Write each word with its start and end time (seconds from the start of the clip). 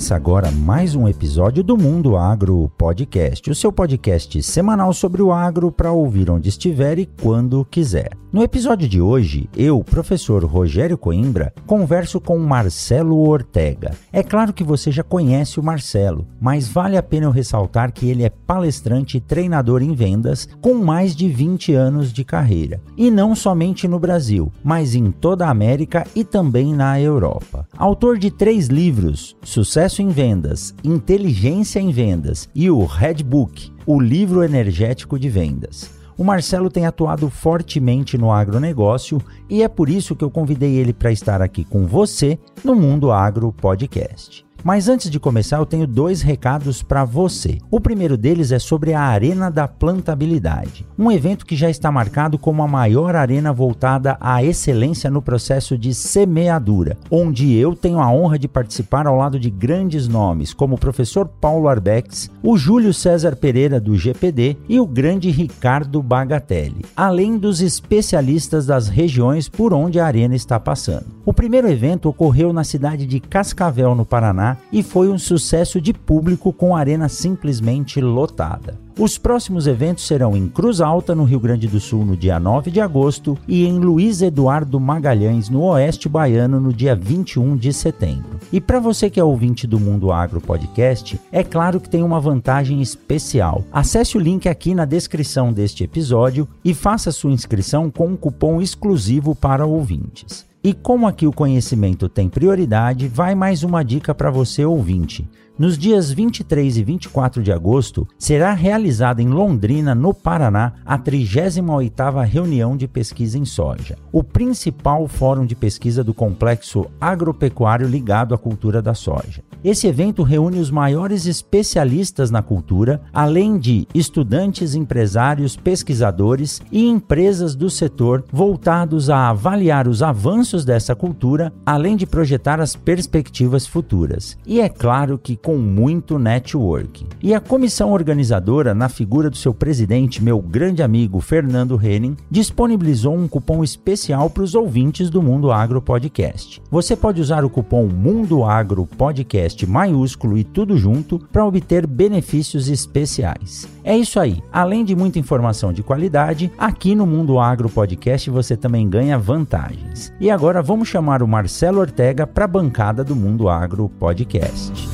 Começa 0.00 0.16
agora 0.16 0.50
mais 0.50 0.94
um 0.94 1.06
episódio 1.06 1.62
do 1.62 1.76
Mundo 1.76 2.16
Agro 2.16 2.72
Podcast, 2.78 3.50
o 3.50 3.54
seu 3.54 3.70
podcast 3.70 4.42
semanal 4.42 4.94
sobre 4.94 5.20
o 5.20 5.30
agro 5.30 5.70
para 5.70 5.92
ouvir 5.92 6.30
onde 6.30 6.48
estiver 6.48 6.98
e 6.98 7.04
quando 7.04 7.66
quiser. 7.66 8.08
No 8.32 8.42
episódio 8.42 8.88
de 8.88 8.98
hoje, 8.98 9.50
eu, 9.54 9.84
professor 9.84 10.42
Rogério 10.44 10.96
Coimbra, 10.96 11.52
converso 11.66 12.18
com 12.18 12.38
Marcelo 12.38 13.28
Ortega. 13.28 13.90
É 14.10 14.22
claro 14.22 14.54
que 14.54 14.64
você 14.64 14.90
já 14.90 15.02
conhece 15.02 15.60
o 15.60 15.62
Marcelo, 15.62 16.26
mas 16.40 16.66
vale 16.66 16.96
a 16.96 17.02
pena 17.02 17.26
eu 17.26 17.30
ressaltar 17.30 17.92
que 17.92 18.08
ele 18.08 18.24
é 18.24 18.30
palestrante 18.30 19.18
e 19.18 19.20
treinador 19.20 19.82
em 19.82 19.92
vendas 19.92 20.48
com 20.62 20.74
mais 20.74 21.14
de 21.14 21.28
20 21.28 21.74
anos 21.74 22.10
de 22.12 22.24
carreira. 22.24 22.80
E 22.96 23.10
não 23.10 23.34
somente 23.34 23.86
no 23.86 23.98
Brasil, 23.98 24.50
mas 24.62 24.94
em 24.94 25.10
toda 25.10 25.46
a 25.46 25.50
América 25.50 26.06
e 26.14 26.24
também 26.24 26.72
na 26.72 26.98
Europa. 27.00 27.66
Autor 27.76 28.16
de 28.16 28.30
três 28.30 28.68
livros, 28.68 29.36
Sucesso 29.42 29.89
em 29.98 30.08
Vendas, 30.10 30.74
Inteligência 30.84 31.80
em 31.80 31.90
Vendas 31.90 32.48
e 32.54 32.70
o 32.70 32.84
Red 32.84 33.22
Book, 33.24 33.72
o 33.84 33.98
livro 33.98 34.44
energético 34.44 35.18
de 35.18 35.28
vendas. 35.28 35.90
O 36.16 36.22
Marcelo 36.22 36.70
tem 36.70 36.84
atuado 36.84 37.30
fortemente 37.30 38.18
no 38.18 38.30
agronegócio 38.30 39.20
e 39.48 39.62
é 39.62 39.68
por 39.68 39.88
isso 39.88 40.14
que 40.14 40.22
eu 40.22 40.30
convidei 40.30 40.76
ele 40.76 40.92
para 40.92 41.10
estar 41.10 41.40
aqui 41.40 41.64
com 41.64 41.86
você 41.86 42.38
no 42.62 42.74
Mundo 42.74 43.10
Agro 43.10 43.50
Podcast. 43.52 44.44
Mas 44.62 44.88
antes 44.88 45.10
de 45.10 45.18
começar, 45.18 45.56
eu 45.56 45.66
tenho 45.66 45.86
dois 45.86 46.20
recados 46.20 46.82
para 46.82 47.04
você. 47.04 47.58
O 47.70 47.80
primeiro 47.80 48.16
deles 48.16 48.52
é 48.52 48.58
sobre 48.58 48.92
a 48.92 49.00
Arena 49.00 49.50
da 49.50 49.66
Plantabilidade, 49.66 50.86
um 50.98 51.10
evento 51.10 51.46
que 51.46 51.56
já 51.56 51.70
está 51.70 51.90
marcado 51.90 52.38
como 52.38 52.62
a 52.62 52.68
maior 52.68 53.16
arena 53.16 53.52
voltada 53.52 54.16
à 54.20 54.44
excelência 54.44 55.10
no 55.10 55.22
processo 55.22 55.78
de 55.78 55.94
semeadura, 55.94 56.96
onde 57.10 57.54
eu 57.54 57.74
tenho 57.74 58.00
a 58.00 58.10
honra 58.10 58.38
de 58.38 58.48
participar 58.48 59.06
ao 59.06 59.16
lado 59.16 59.38
de 59.40 59.48
grandes 59.48 60.06
nomes 60.06 60.52
como 60.52 60.74
o 60.74 60.78
professor 60.78 61.26
Paulo 61.26 61.68
Arbex, 61.68 62.30
o 62.42 62.56
Júlio 62.58 62.92
César 62.92 63.36
Pereira 63.36 63.80
do 63.80 63.96
GPD 63.96 64.56
e 64.68 64.78
o 64.78 64.86
grande 64.86 65.30
Ricardo 65.30 66.02
Bagatelli, 66.02 66.84
além 66.94 67.38
dos 67.38 67.60
especialistas 67.62 68.66
das 68.66 68.88
regiões 68.88 69.48
por 69.48 69.72
onde 69.72 69.98
a 69.98 70.06
arena 70.06 70.34
está 70.34 70.60
passando. 70.60 71.06
O 71.24 71.32
primeiro 71.32 71.68
evento 71.68 72.08
ocorreu 72.08 72.52
na 72.52 72.64
cidade 72.64 73.06
de 73.06 73.20
Cascavel, 73.20 73.94
no 73.94 74.04
Paraná, 74.04 74.49
e 74.72 74.82
foi 74.82 75.08
um 75.08 75.18
sucesso 75.18 75.80
de 75.80 75.92
público 75.92 76.52
com 76.52 76.74
a 76.74 76.78
arena 76.78 77.08
simplesmente 77.08 78.00
lotada. 78.00 78.78
Os 78.98 79.16
próximos 79.16 79.66
eventos 79.66 80.06
serão 80.06 80.36
em 80.36 80.46
Cruz 80.46 80.78
Alta, 80.78 81.14
no 81.14 81.24
Rio 81.24 81.40
Grande 81.40 81.66
do 81.66 81.80
Sul, 81.80 82.04
no 82.04 82.14
dia 82.14 82.38
9 82.38 82.70
de 82.70 82.82
agosto, 82.82 83.38
e 83.48 83.64
em 83.64 83.78
Luiz 83.78 84.20
Eduardo 84.20 84.78
Magalhães, 84.78 85.48
no 85.48 85.62
Oeste 85.62 86.06
Baiano, 86.06 86.60
no 86.60 86.70
dia 86.70 86.94
21 86.94 87.56
de 87.56 87.72
setembro. 87.72 88.38
E 88.52 88.60
para 88.60 88.78
você 88.78 89.08
que 89.08 89.18
é 89.18 89.24
ouvinte 89.24 89.66
do 89.66 89.80
Mundo 89.80 90.12
Agro 90.12 90.38
Podcast, 90.38 91.18
é 91.32 91.42
claro 91.42 91.80
que 91.80 91.88
tem 91.88 92.02
uma 92.02 92.20
vantagem 92.20 92.82
especial. 92.82 93.64
Acesse 93.72 94.18
o 94.18 94.20
link 94.20 94.46
aqui 94.48 94.74
na 94.74 94.84
descrição 94.84 95.50
deste 95.50 95.82
episódio 95.82 96.46
e 96.62 96.74
faça 96.74 97.10
sua 97.10 97.32
inscrição 97.32 97.90
com 97.90 98.08
um 98.08 98.16
cupom 98.16 98.60
exclusivo 98.60 99.34
para 99.34 99.64
ouvintes. 99.64 100.49
E 100.62 100.74
como 100.74 101.06
aqui 101.06 101.26
o 101.26 101.32
conhecimento 101.32 102.06
tem 102.06 102.28
prioridade, 102.28 103.08
vai 103.08 103.34
mais 103.34 103.62
uma 103.62 103.82
dica 103.82 104.14
para 104.14 104.30
você 104.30 104.62
ouvinte. 104.62 105.26
Nos 105.60 105.76
dias 105.76 106.10
23 106.10 106.78
e 106.78 106.82
24 106.82 107.42
de 107.42 107.52
agosto, 107.52 108.08
será 108.18 108.54
realizada 108.54 109.20
em 109.20 109.28
Londrina, 109.28 109.94
no 109.94 110.14
Paraná, 110.14 110.72
a 110.86 110.98
38ª 110.98 112.24
reunião 112.24 112.78
de 112.78 112.88
pesquisa 112.88 113.36
em 113.36 113.44
soja, 113.44 113.98
o 114.10 114.24
principal 114.24 115.06
fórum 115.06 115.44
de 115.44 115.54
pesquisa 115.54 116.02
do 116.02 116.14
complexo 116.14 116.86
agropecuário 116.98 117.86
ligado 117.86 118.34
à 118.34 118.38
cultura 118.38 118.80
da 118.80 118.94
soja. 118.94 119.42
Esse 119.62 119.86
evento 119.86 120.22
reúne 120.22 120.58
os 120.58 120.70
maiores 120.70 121.26
especialistas 121.26 122.30
na 122.30 122.40
cultura, 122.40 123.02
além 123.12 123.58
de 123.58 123.86
estudantes, 123.94 124.74
empresários, 124.74 125.54
pesquisadores 125.54 126.62
e 126.72 126.88
empresas 126.88 127.54
do 127.54 127.68
setor 127.68 128.24
voltados 128.32 129.10
a 129.10 129.28
avaliar 129.28 129.86
os 129.86 130.02
avanços 130.02 130.64
dessa 130.64 130.94
cultura, 130.94 131.52
além 131.66 131.94
de 131.94 132.06
projetar 132.06 132.58
as 132.58 132.74
perspectivas 132.74 133.66
futuras. 133.66 134.38
E 134.46 134.62
é 134.62 134.68
claro 134.70 135.18
que 135.18 135.36
com 135.50 135.58
muito 135.58 136.16
networking. 136.16 137.06
E 137.20 137.34
a 137.34 137.40
comissão 137.40 137.90
organizadora, 137.90 138.72
na 138.72 138.88
figura 138.88 139.28
do 139.28 139.36
seu 139.36 139.52
presidente, 139.52 140.22
meu 140.22 140.40
grande 140.40 140.80
amigo 140.80 141.20
Fernando 141.20 141.74
Henning, 141.82 142.16
disponibilizou 142.30 143.16
um 143.16 143.26
cupom 143.26 143.64
especial 143.64 144.30
para 144.30 144.44
os 144.44 144.54
ouvintes 144.54 145.10
do 145.10 145.20
Mundo 145.20 145.50
Agro 145.50 145.82
Podcast. 145.82 146.62
Você 146.70 146.94
pode 146.94 147.20
usar 147.20 147.44
o 147.44 147.50
cupom 147.50 147.88
Mundo 147.88 148.44
Agro 148.44 148.86
Podcast 148.86 149.66
maiúsculo 149.66 150.38
e 150.38 150.44
tudo 150.44 150.76
junto 150.76 151.18
para 151.32 151.44
obter 151.44 151.84
benefícios 151.84 152.68
especiais. 152.68 153.66
É 153.82 153.96
isso 153.96 154.20
aí. 154.20 154.40
Além 154.52 154.84
de 154.84 154.94
muita 154.94 155.18
informação 155.18 155.72
de 155.72 155.82
qualidade, 155.82 156.52
aqui 156.56 156.94
no 156.94 157.06
Mundo 157.06 157.40
Agro 157.40 157.68
Podcast 157.68 158.30
você 158.30 158.56
também 158.56 158.88
ganha 158.88 159.18
vantagens. 159.18 160.12
E 160.20 160.30
agora 160.30 160.62
vamos 160.62 160.86
chamar 160.86 161.24
o 161.24 161.28
Marcelo 161.28 161.80
Ortega 161.80 162.24
para 162.24 162.44
a 162.44 162.48
bancada 162.48 163.02
do 163.02 163.16
Mundo 163.16 163.48
Agro 163.48 163.88
Podcast. 163.88 164.89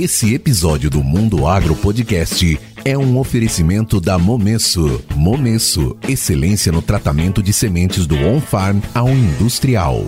Esse 0.00 0.32
episódio 0.32 0.88
do 0.88 1.02
Mundo 1.02 1.44
Agro 1.44 1.74
Podcast 1.74 2.56
é 2.84 2.96
um 2.96 3.18
oferecimento 3.18 4.00
da 4.00 4.16
Momesso. 4.16 5.02
Momesso, 5.16 5.96
excelência 6.08 6.70
no 6.70 6.80
tratamento 6.80 7.42
de 7.42 7.52
sementes 7.52 8.06
do 8.06 8.14
on-farm 8.14 8.78
ao 8.94 9.08
industrial. 9.08 10.06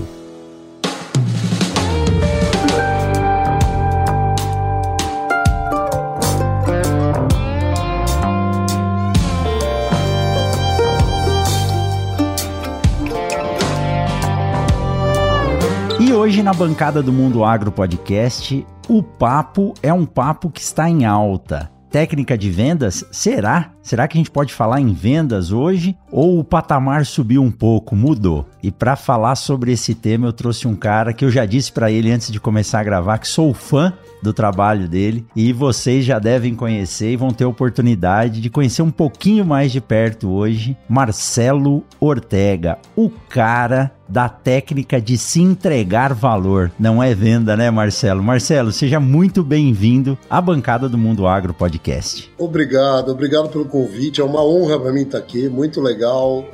Hoje 16.20 16.42
na 16.42 16.52
bancada 16.52 17.02
do 17.02 17.10
Mundo 17.10 17.42
Agro 17.42 17.72
Podcast, 17.72 18.66
o 18.86 19.02
papo 19.02 19.72
é 19.82 19.90
um 19.90 20.04
papo 20.04 20.50
que 20.50 20.60
está 20.60 20.86
em 20.86 21.06
alta 21.06 21.70
técnica 21.90 22.36
de 22.36 22.50
vendas? 22.50 23.04
Será? 23.10 23.72
Será 23.82 24.06
que 24.06 24.16
a 24.16 24.20
gente 24.20 24.30
pode 24.30 24.52
falar 24.52 24.80
em 24.80 24.92
vendas 24.92 25.50
hoje? 25.50 25.96
Ou 26.12 26.38
o 26.38 26.44
patamar 26.44 27.04
subiu 27.04 27.42
um 27.42 27.50
pouco, 27.50 27.96
mudou? 27.96 28.46
E 28.62 28.70
para 28.70 28.96
falar 28.96 29.34
sobre 29.34 29.72
esse 29.72 29.94
tema, 29.94 30.28
eu 30.28 30.32
trouxe 30.32 30.68
um 30.68 30.76
cara 30.76 31.12
que 31.12 31.24
eu 31.24 31.30
já 31.30 31.44
disse 31.44 31.72
para 31.72 31.90
ele 31.90 32.12
antes 32.12 32.30
de 32.30 32.38
começar 32.38 32.80
a 32.80 32.84
gravar 32.84 33.18
que 33.18 33.26
sou 33.26 33.52
fã 33.52 33.92
do 34.22 34.32
trabalho 34.32 34.86
dele 34.86 35.26
e 35.34 35.52
vocês 35.52 36.04
já 36.04 36.18
devem 36.18 36.54
conhecer 36.54 37.12
e 37.12 37.16
vão 37.16 37.30
ter 37.30 37.46
oportunidade 37.46 38.40
de 38.40 38.50
conhecer 38.50 38.82
um 38.82 38.90
pouquinho 38.90 39.44
mais 39.44 39.72
de 39.72 39.80
perto 39.80 40.28
hoje, 40.28 40.76
Marcelo 40.86 41.82
Ortega, 41.98 42.78
o 42.94 43.08
cara 43.08 43.90
da 44.10 44.28
técnica 44.28 45.00
de 45.00 45.16
se 45.16 45.40
entregar 45.40 46.12
valor. 46.12 46.70
Não 46.78 47.02
é 47.02 47.14
venda, 47.14 47.56
né, 47.56 47.70
Marcelo? 47.70 48.22
Marcelo, 48.22 48.72
seja 48.72 48.98
muito 48.98 49.42
bem-vindo 49.44 50.18
à 50.28 50.40
bancada 50.40 50.88
do 50.88 50.98
Mundo 50.98 51.26
Agro 51.26 51.54
Podcast. 51.54 52.30
Obrigado, 52.36 53.10
obrigado 53.10 53.48
pelo 53.48 53.64
convite. 53.64 54.20
É 54.20 54.24
uma 54.24 54.44
honra 54.44 54.78
para 54.78 54.92
mim 54.92 55.02
estar 55.02 55.18
aqui. 55.18 55.48
Muito 55.48 55.80
legal 55.80 56.44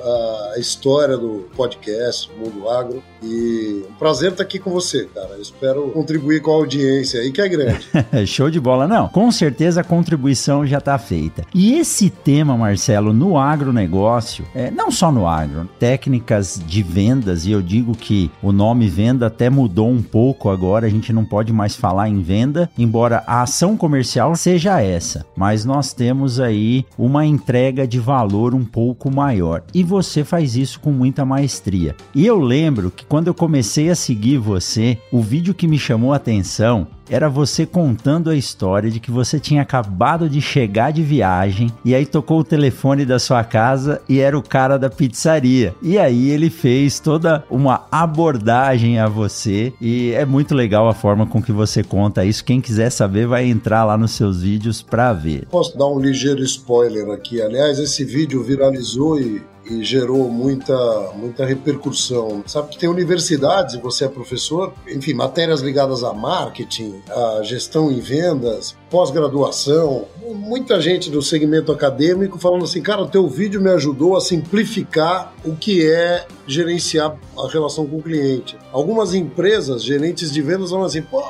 a 0.55 0.59
história 0.59 1.17
do 1.17 1.49
podcast 1.57 2.31
Mundo 2.39 2.69
Agro. 2.69 3.03
E 3.23 3.85
um 3.91 3.95
prazer 3.95 4.33
estar 4.33 4.43
aqui 4.43 4.59
com 4.59 4.71
você, 4.71 5.07
cara. 5.07 5.31
Eu 5.31 5.43
espero 5.43 5.91
contribuir 5.91 6.43
com 6.43 6.51
a 6.51 6.55
audiência 6.55 7.21
aí, 7.21 7.33
que 7.33 7.41
é 7.41 7.49
grande. 7.49 7.87
Show 8.27 8.51
de 8.51 8.61
bola. 8.61 8.87
Não, 8.87 9.09
com 9.09 9.33
certeza 9.33 9.81
a 9.81 9.85
contribuição 9.85 10.67
já 10.67 10.79
está 10.79 10.99
feita. 10.99 11.45
E 11.55 11.75
esse 11.75 12.11
tema, 12.11 12.57
Marcelo, 12.57 13.13
no 13.13 13.39
agronegócio, 13.39 14.45
é, 14.55 14.71
não 14.71 14.91
só 14.91 15.11
no 15.11 15.27
agro, 15.27 15.69
técnicas 15.79 16.61
de 16.67 16.83
vendas, 16.83 17.46
e 17.47 17.53
eu 17.53 17.63
digo 17.63 17.97
que 17.97 18.31
o 18.43 18.53
nome 18.53 18.89
venda 18.89 19.27
até 19.27 19.49
mudou 19.49 19.89
um 19.89 20.03
pouco 20.03 20.51
agora, 20.51 20.87
a 20.87 20.91
gente 20.91 21.13
não 21.13 21.25
pode 21.25 21.53
mais 21.53 21.77
falar 21.77 22.09
em 22.09 22.21
venda, 22.21 22.69
embora 22.77 23.23
a 23.27 23.43
ação 23.43 23.77
comercial 23.77 24.35
seja 24.37 24.81
essa, 24.81 25.25
mas 25.37 25.65
nós 25.65 25.93
temos 25.93 26.41
aí 26.41 26.85
uma 26.99 27.25
entrega 27.25 27.87
de 27.87 27.99
valor 27.99 28.55
um 28.55 28.65
pouco 28.65 29.11
maior. 29.11 29.63
E 29.73 29.83
você 29.83 30.25
faz 30.25 30.57
isso 30.57 30.81
com 30.81 30.91
muita 30.91 31.25
maestria. 31.25 31.95
E 32.15 32.27
eu 32.27 32.39
lembro 32.39 32.91
que 32.91 33.05
quando 33.05 33.29
eu 33.29 33.35
comecei 33.35 33.91
a 33.91 33.95
seguir 33.95 34.39
você, 34.39 34.99
o 35.13 35.21
vídeo 35.21 35.55
que 35.55 35.69
me 35.69 35.79
chamou 35.79 36.13
a 36.13 36.17
atenção 36.17 36.87
era 37.09 37.29
você 37.29 37.65
contando 37.65 38.31
a 38.31 38.37
história 38.37 38.91
de 38.91 39.01
que 39.01 39.11
você 39.11 39.39
tinha 39.39 39.63
acabado 39.63 40.29
de 40.29 40.41
chegar 40.41 40.93
de 40.93 41.03
viagem 41.03 41.73
e 41.85 41.95
aí 41.95 42.07
tocou 42.07 42.41
o 42.41 42.45
telefone 42.45 43.05
da 43.05 43.19
sua 43.19 43.45
casa 43.45 44.01
e 44.09 44.21
era 44.21 44.37
o 44.37 44.43
cara 44.43 44.79
da 44.79 44.91
pizzaria. 44.91 45.75
E 45.83 45.99
aí 45.99 46.31
ele 46.31 46.51
fez 46.51 46.99
toda 47.01 47.45
uma 47.51 47.87
abordagem 47.91 48.99
a 48.99 49.09
você 49.09 49.73
e 49.81 50.13
é 50.13 50.25
muito 50.25 50.55
legal 50.55 50.89
a 50.89 50.95
forma 50.95 51.27
com 51.27 51.43
que 51.43 51.53
você 51.53 51.83
conta 51.83 52.25
isso. 52.25 52.45
Quem 52.45 52.61
quiser 52.61 52.91
saber 52.91 53.27
vai 53.27 53.47
entrar 53.47 53.85
lá 53.85 53.97
nos 53.97 54.13
seus 54.13 54.43
vídeos 54.43 54.83
para 54.83 55.13
ver. 55.13 55.47
Posso 55.51 55.77
dar 55.77 55.87
um 55.87 55.99
ligeiro 55.99 56.43
spoiler 56.43 57.11
aqui. 57.11 57.41
Aliás, 57.41 57.79
esse 57.79 58.05
vídeo 58.05 58.43
viralizou 58.43 59.21
e 59.21 59.43
e 59.71 59.85
gerou 59.85 60.29
muita, 60.29 60.77
muita 61.15 61.45
repercussão. 61.45 62.43
Sabe 62.47 62.69
que 62.71 62.79
tem 62.79 62.89
universidades, 62.89 63.75
e 63.75 63.81
você 63.81 64.05
é 64.05 64.09
professor, 64.09 64.73
enfim, 64.89 65.15
matérias 65.15 65.61
ligadas 65.61 66.03
a 66.03 66.13
marketing, 66.13 67.03
a 67.09 67.43
gestão 67.43 67.91
em 67.91 68.01
vendas, 68.01 68.77
pós-graduação, 68.91 70.07
muita 70.35 70.81
gente 70.81 71.11
do 71.11 71.21
segmento 71.21 71.73
acadêmico 71.73 72.39
falando 72.39 72.65
assim, 72.65 72.81
cara, 72.81 73.03
o 73.03 73.09
teu 73.09 73.27
vídeo 73.29 73.61
me 73.61 73.71
ajudou 73.71 74.17
a 74.17 74.21
simplificar 74.21 75.35
o 75.45 75.55
que 75.57 75.89
é 75.89 76.27
gerenciar 76.47 77.17
a 77.37 77.49
relação 77.49 77.87
com 77.87 77.97
o 77.97 78.03
cliente. 78.03 78.57
Algumas 78.73 79.15
empresas, 79.15 79.83
gerentes 79.83 80.33
de 80.33 80.41
vendas, 80.41 80.71
falam 80.71 80.87
assim, 80.87 81.03
pô, 81.03 81.23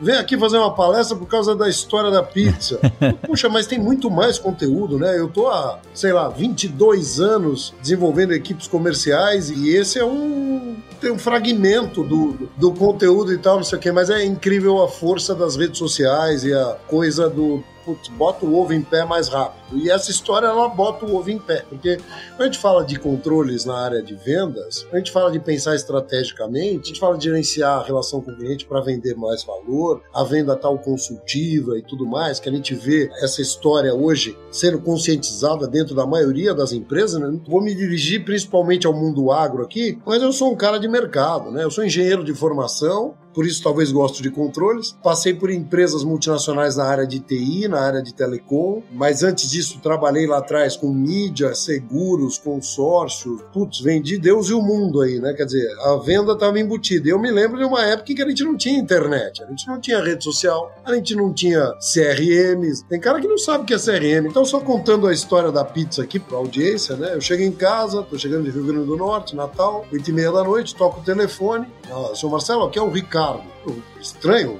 vem 0.00 0.16
aqui 0.16 0.38
fazer 0.38 0.58
uma 0.58 0.72
palestra 0.72 1.16
por 1.16 1.26
causa 1.26 1.54
da 1.56 1.68
história 1.68 2.10
da 2.10 2.22
pizza. 2.22 2.78
Puxa, 3.26 3.48
mas 3.48 3.66
tem 3.66 3.78
muito 3.78 4.10
mais 4.10 4.38
conteúdo, 4.38 4.98
né? 4.98 5.18
Eu 5.18 5.28
tô 5.28 5.48
há, 5.48 5.80
sei 5.92 6.12
lá, 6.12 6.28
22 6.28 7.20
anos 7.20 7.74
desenvolvendo 7.82 8.32
equipes 8.32 8.68
comerciais 8.68 9.50
e 9.50 9.70
esse 9.70 9.98
é 9.98 10.04
um 10.04 10.76
tem 11.00 11.12
um 11.12 11.18
fragmento 11.18 12.02
do, 12.02 12.48
do 12.56 12.72
conteúdo 12.72 13.32
e 13.32 13.38
tal, 13.38 13.56
não 13.56 13.64
sei 13.64 13.78
o 13.78 13.80
quê, 13.80 13.92
mas 13.92 14.08
é 14.08 14.24
incrível 14.24 14.82
a 14.82 14.88
força 14.88 15.34
das 15.34 15.54
redes 15.54 15.78
sociais 15.78 16.42
e 16.42 16.54
a 16.54 16.75
coisa 16.86 17.28
do 17.28 17.62
putz, 17.86 18.08
bota 18.08 18.44
o 18.44 18.58
ovo 18.58 18.72
em 18.72 18.82
pé 18.82 19.04
mais 19.04 19.28
rápido. 19.28 19.78
E 19.78 19.88
essa 19.88 20.10
história, 20.10 20.48
ela 20.48 20.68
bota 20.68 21.06
o 21.06 21.14
ovo 21.14 21.30
em 21.30 21.38
pé. 21.38 21.64
Porque 21.68 21.96
quando 21.96 22.40
a 22.40 22.44
gente 22.46 22.58
fala 22.58 22.84
de 22.84 22.98
controles 22.98 23.64
na 23.64 23.78
área 23.78 24.02
de 24.02 24.14
vendas, 24.16 24.82
quando 24.82 24.94
a 24.94 24.98
gente 24.98 25.12
fala 25.12 25.30
de 25.30 25.38
pensar 25.38 25.76
estrategicamente, 25.76 26.80
a 26.82 26.86
gente 26.88 27.00
fala 27.00 27.16
de 27.16 27.24
gerenciar 27.24 27.78
a 27.78 27.82
relação 27.82 28.20
com 28.20 28.32
o 28.32 28.36
cliente 28.36 28.66
para 28.66 28.80
vender 28.80 29.14
mais 29.14 29.44
valor, 29.44 30.02
a 30.12 30.24
venda 30.24 30.56
tal 30.56 30.76
consultiva 30.78 31.78
e 31.78 31.82
tudo 31.82 32.04
mais, 32.04 32.40
que 32.40 32.48
a 32.48 32.52
gente 32.52 32.74
vê 32.74 33.08
essa 33.22 33.40
história 33.40 33.94
hoje 33.94 34.36
sendo 34.50 34.80
conscientizada 34.80 35.68
dentro 35.68 35.94
da 35.94 36.06
maioria 36.06 36.52
das 36.52 36.72
empresas, 36.72 37.20
né? 37.20 37.38
Vou 37.46 37.62
me 37.62 37.74
dirigir 37.74 38.24
principalmente 38.24 38.86
ao 38.86 38.92
mundo 38.92 39.30
agro 39.30 39.62
aqui, 39.62 39.98
mas 40.04 40.20
eu 40.20 40.32
sou 40.32 40.52
um 40.52 40.56
cara 40.56 40.78
de 40.78 40.88
mercado, 40.88 41.52
né? 41.52 41.62
Eu 41.62 41.70
sou 41.70 41.84
engenheiro 41.84 42.24
de 42.24 42.34
formação, 42.34 43.14
por 43.36 43.46
isso 43.46 43.62
talvez 43.62 43.92
gosto 43.92 44.22
de 44.22 44.30
controles. 44.30 44.96
Passei 45.02 45.34
por 45.34 45.50
empresas 45.50 46.02
multinacionais 46.02 46.74
na 46.74 46.84
área 46.84 47.06
de 47.06 47.20
TI, 47.20 47.68
na 47.68 47.80
área 47.80 48.02
de 48.02 48.14
telecom, 48.14 48.82
mas 48.90 49.22
antes 49.22 49.50
disso 49.50 49.78
trabalhei 49.82 50.26
lá 50.26 50.38
atrás 50.38 50.74
com 50.74 50.88
mídia, 50.88 51.54
seguros, 51.54 52.38
consórcios. 52.38 53.42
Putz, 53.52 53.80
vendi 53.80 54.16
Deus 54.16 54.48
e 54.48 54.54
o 54.54 54.62
mundo 54.62 55.02
aí, 55.02 55.20
né? 55.20 55.34
Quer 55.34 55.44
dizer, 55.44 55.68
a 55.80 55.96
venda 55.96 56.32
estava 56.32 56.58
embutida. 56.58 57.10
Eu 57.10 57.18
me 57.18 57.30
lembro 57.30 57.58
de 57.58 57.64
uma 57.64 57.84
época 57.84 58.14
que 58.14 58.22
a 58.22 58.26
gente 58.26 58.42
não 58.42 58.56
tinha 58.56 58.78
internet, 58.78 59.42
a 59.42 59.46
gente 59.46 59.66
não 59.66 59.78
tinha 59.78 60.02
rede 60.02 60.24
social, 60.24 60.74
a 60.82 60.94
gente 60.94 61.14
não 61.14 61.30
tinha 61.30 61.74
CRMs. 61.92 62.86
Tem 62.88 62.98
cara 62.98 63.20
que 63.20 63.28
não 63.28 63.36
sabe 63.36 63.64
o 63.64 63.66
que 63.66 63.74
é 63.74 63.78
CRM. 63.78 64.26
Então, 64.30 64.46
só 64.46 64.60
contando 64.60 65.06
a 65.06 65.12
história 65.12 65.52
da 65.52 65.62
pizza 65.62 66.02
aqui 66.02 66.18
para 66.18 66.38
audiência, 66.38 66.96
né? 66.96 67.14
Eu 67.14 67.20
chego 67.20 67.42
em 67.42 67.52
casa, 67.52 68.02
tô 68.02 68.18
chegando 68.18 68.44
de 68.44 68.50
Rio 68.50 68.64
Grande 68.64 68.86
do 68.86 68.96
Norte, 68.96 69.36
Natal, 69.36 69.84
oito 69.92 70.08
e 70.08 70.12
meia 70.14 70.32
da 70.32 70.42
noite, 70.42 70.74
toco 70.74 71.00
o 71.00 71.04
telefone. 71.04 71.66
Ah, 71.90 72.14
seu 72.14 72.30
Marcelo, 72.30 72.64
aqui 72.64 72.78
é 72.78 72.82
o 72.82 72.88
Ricardo. 72.88 73.25
Ricardo. 73.32 73.82
Estranho, 74.00 74.58